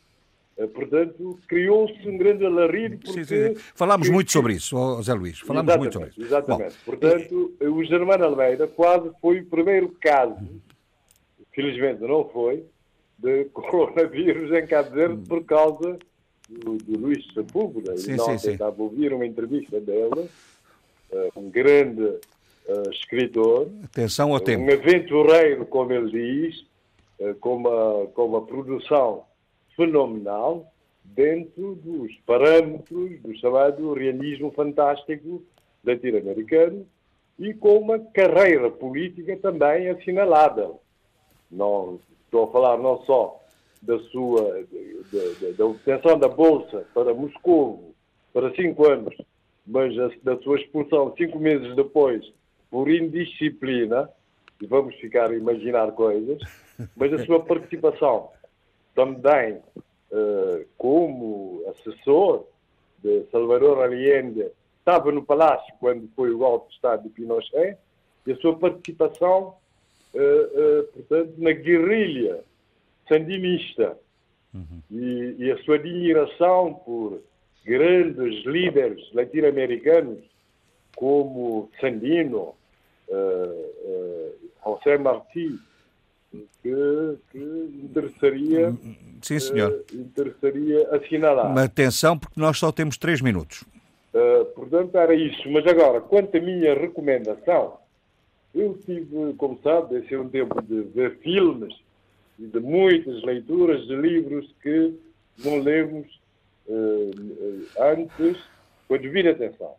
[0.56, 2.98] eh, portanto, criou-se um grande alarido.
[2.98, 3.24] Porque...
[3.24, 3.54] Sim, sim.
[3.74, 5.38] Falámos muito sobre isso, José Luís.
[5.40, 6.22] Falámos muito sobre isso.
[6.22, 6.74] Exatamente.
[6.74, 7.66] Bom, portanto, e...
[7.66, 10.60] o Germano Almeida quase foi o primeiro caso
[11.60, 12.64] felizmente não foi,
[13.18, 15.98] de coronavírus em Cabo Verde por causa
[16.48, 17.96] do, do Luís Sepúlveda.
[17.96, 20.28] Sim, e não estava a ouvir uma entrevista dele,
[21.12, 23.68] uh, um grande uh, escritor.
[23.84, 24.64] Atenção ao tempo.
[24.64, 26.64] Um aventureiro, como ele diz,
[27.20, 29.24] uh, com, uma, com uma produção
[29.76, 30.72] fenomenal
[31.04, 35.42] dentro dos parâmetros do chamado realismo fantástico
[35.84, 36.86] latino-americano
[37.38, 40.80] e com uma carreira política também assinalável.
[41.50, 43.40] Não, estou a falar não só
[43.82, 44.64] da sua
[45.56, 47.94] da obtenção da bolsa para Moscou
[48.32, 49.14] para cinco anos,
[49.66, 52.24] mas da sua expulsão cinco meses depois
[52.70, 54.08] por indisciplina,
[54.60, 56.40] e vamos ficar a imaginar coisas,
[56.94, 58.28] mas a sua participação
[58.94, 59.54] também
[60.12, 62.44] uh, como assessor
[63.02, 64.46] de Salvador Allende,
[64.78, 67.76] estava no Palácio quando foi o golpe de Estado de Pinochet,
[68.26, 69.54] e a sua participação
[70.92, 72.40] portanto, na guerrilha
[73.08, 73.96] sandinista
[74.54, 74.82] uhum.
[74.90, 77.20] e, e, a sua admiração por
[77.64, 80.18] grandes líderes latino-americanos
[80.96, 82.54] como Sandino,
[83.08, 84.34] uh,
[84.64, 85.58] José Martí,
[86.62, 87.38] que, que
[87.84, 88.74] interessaria,
[89.22, 89.70] Sim, senhor.
[89.70, 91.52] Uh, interessaria assinalar.
[91.52, 93.64] Mas atenção, porque nós só temos três minutos.
[94.12, 95.50] Uh, portanto, era isso.
[95.50, 97.78] Mas agora, quanto à minha recomendação,
[98.54, 101.74] eu tive, como sabe, esse é um tempo de ver filmes
[102.38, 104.94] e de muitas leituras de livros que
[105.44, 106.06] não lemos
[106.66, 108.42] uh, antes
[108.88, 109.74] com a devida atenção.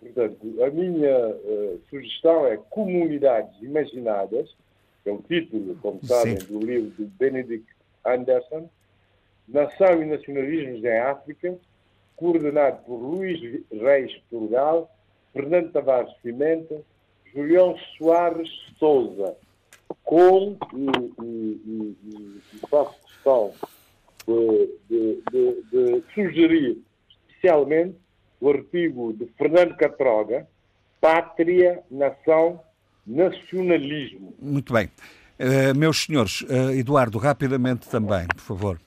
[0.00, 4.54] Portanto, a minha uh, sugestão é Comunidades Imaginadas,
[5.02, 7.66] que é o título, como sabem, do livro de Benedict
[8.04, 8.68] Anderson,
[9.48, 11.56] Nação e Nacionalismos em África,
[12.16, 14.90] coordenado por Luís Reis Portugal,
[15.32, 16.82] Fernando Tavares Pimenta,
[17.36, 18.48] Julião Soares
[18.78, 19.36] Souza,
[20.02, 23.52] com, e, e, e, e faço questão
[24.26, 26.78] de, de, de, de, sugerir
[27.28, 27.96] especialmente
[28.40, 30.48] o artigo de Fernando Catroga,
[31.00, 32.60] Pátria, Nação,
[33.06, 34.34] Nacionalismo.
[34.40, 34.86] Muito bem.
[35.38, 38.80] Uh, meus senhores, uh, Eduardo, rapidamente também, por favor.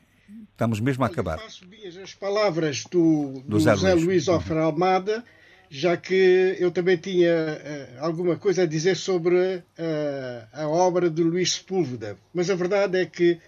[0.51, 1.37] Estamos mesmo a acabar.
[1.37, 5.23] Eu faço minhas as palavras do, do, do Zé, Luís, Luís Offer Almada,
[5.69, 11.21] já que eu também tinha uh, alguma coisa a dizer sobre uh, a obra de
[11.21, 12.17] Luís Sepúlveda.
[12.33, 13.39] Mas a verdade é que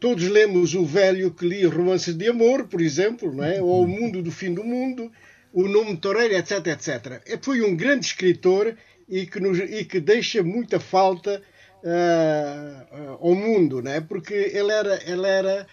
[0.00, 3.60] todos lemos o velho que lia romances de amor, por exemplo, não é?
[3.62, 5.12] ou O Mundo do Fim do Mundo,
[5.52, 7.38] O Nome Toureiro, etc, etc.
[7.42, 8.74] Foi um grande escritor
[9.08, 11.42] e que, nos, e que deixa muita falta
[11.82, 14.00] uh, ao mundo, não é?
[14.00, 15.66] porque ele era, ele era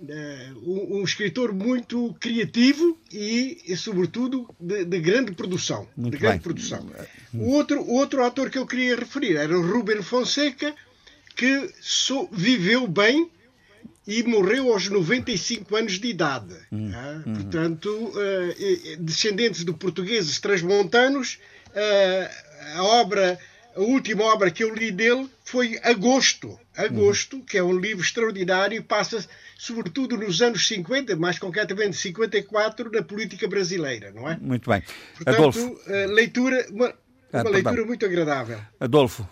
[0.00, 5.88] um, um, escritor muito criativo e, e sobretudo, de, de, grande produção.
[5.96, 6.42] Muito de grande bem.
[6.42, 6.86] produção.
[7.34, 10.74] O outro, outro ator que eu queria referir era o Ruben Fonseca,
[11.34, 13.30] que so, viveu bem
[14.06, 16.54] e morreu aos 95 anos de idade.
[16.72, 17.34] Hum, ah, hum.
[17.34, 21.38] Portanto, uh, descendentes de portugueses transmontanos,
[21.68, 23.38] uh, a obra,
[23.76, 26.58] a última obra que eu li dele foi Agosto.
[26.74, 27.42] Agosto, hum.
[27.42, 33.48] que é um livro extraordinário, passa sobretudo nos anos 50, mais concretamente 54, na política
[33.48, 34.38] brasileira, não é?
[34.40, 34.82] Muito bem.
[35.16, 35.66] Portanto, Adolfo.
[35.66, 36.94] Uh, leitura, uma,
[37.32, 38.60] ah, uma leitura muito agradável.
[38.78, 39.28] Adolfo.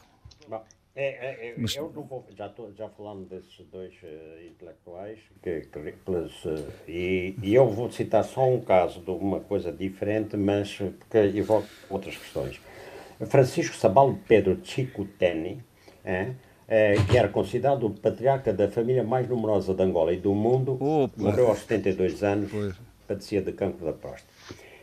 [0.98, 1.76] É, é, é, Mas...
[1.76, 7.36] Eu não vou, já, estou já falando desses dois uh, intelectuais, que, que uh, e,
[7.42, 12.16] e, eu vou citar só um caso de uma coisa diferente, mas porque evoca outras
[12.16, 12.58] questões.
[13.26, 15.62] Francisco Sabalo Pedro Chico Teni,
[16.02, 16.32] é,
[17.09, 21.12] que era considerado o patriarca da família mais numerosa de Angola e do mundo, Opa.
[21.16, 22.74] morreu aos 72 anos, pois.
[23.06, 24.26] padecia de cancro da próstata.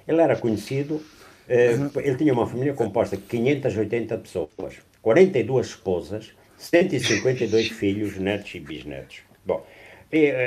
[0.07, 4.49] Ele era conhecido, uh, ele tinha uma família composta de 580 pessoas
[5.01, 9.17] 42 esposas, 152 filhos, netos e bisnetos.
[9.45, 9.82] Bom, eh,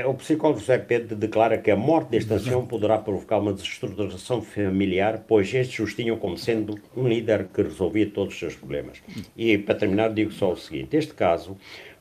[0.06, 5.24] o psicólogo José Pedro declara que a morte deste ancião poderá provocar uma desestruturação familiar,
[5.26, 9.02] pois estes os tinham como sendo um líder que resolvia todos os seus problemas.
[9.36, 11.56] E para terminar, digo só o seguinte: este caso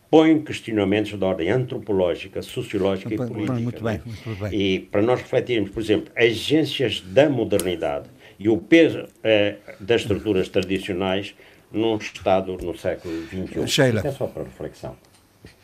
[0.09, 3.53] põe questionamentos de ordem antropológica, sociológica e política.
[3.53, 4.53] Muito bem, muito bem.
[4.53, 10.49] E para nós refletirmos, por exemplo, agências da modernidade e o peso eh, das estruturas
[10.49, 11.35] tradicionais
[11.71, 13.67] num Estado no século XXI.
[13.67, 13.99] Sheila.
[13.99, 14.95] Isso é só para reflexão.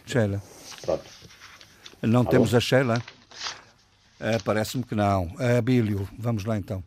[0.05, 0.41] Sheila.
[0.81, 1.20] Pronto.
[2.01, 2.29] Não Alô?
[2.29, 3.01] temos a Sheila?
[4.19, 5.31] Uh, Parece-me que não.
[5.37, 6.83] A uh, Bílio, vamos lá então.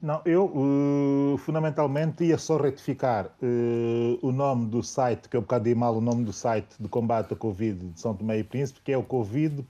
[0.00, 5.74] Não, eu uh, fundamentalmente ia só retificar uh, o nome do site, que eu bocado
[5.74, 8.92] mal o nome do site de combate à Covid de São Tomé e Príncipe, que
[8.92, 9.66] é o covid.ms.gov.st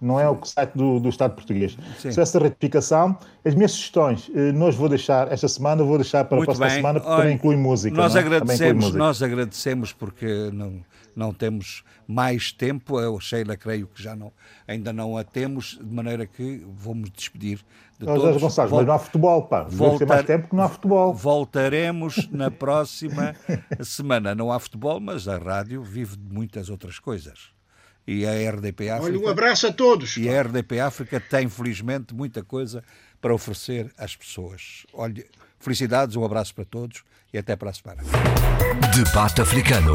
[0.00, 1.76] não é o site do, do Estado português.
[1.98, 2.12] Sim.
[2.12, 3.18] Só essa retificação.
[3.44, 7.00] As minhas sugestões, eh, nós vou deixar, esta semana, vou deixar para a próxima semana,
[7.00, 7.96] porque Olha, também inclui música.
[7.96, 8.20] Nós, é?
[8.20, 8.98] agradecemos, música.
[8.98, 10.80] nós agradecemos porque não,
[11.18, 13.00] não temos mais tempo.
[13.00, 14.32] Eu, Sheila, creio que já não,
[14.66, 17.58] ainda não a temos, de maneira que vamos despedir
[17.98, 18.40] de nós, todos.
[18.40, 19.62] Gonçalves, Vol mas não há futebol, pá.
[19.64, 21.12] Voltar, ter mais tempo que não há futebol.
[21.12, 23.34] Voltaremos na próxima
[23.82, 24.34] semana.
[24.34, 27.50] Não há futebol, mas a rádio vive de muitas outras coisas
[28.06, 29.18] e a RDP África.
[29.18, 30.16] Olha, um abraço a todos.
[30.16, 32.82] E a RDP África tem, felizmente, muita coisa
[33.20, 34.86] para oferecer às pessoas.
[34.94, 35.26] Olha,
[35.58, 38.02] felicidades, um abraço para todos e até para a semana.
[38.94, 39.94] Debate africano.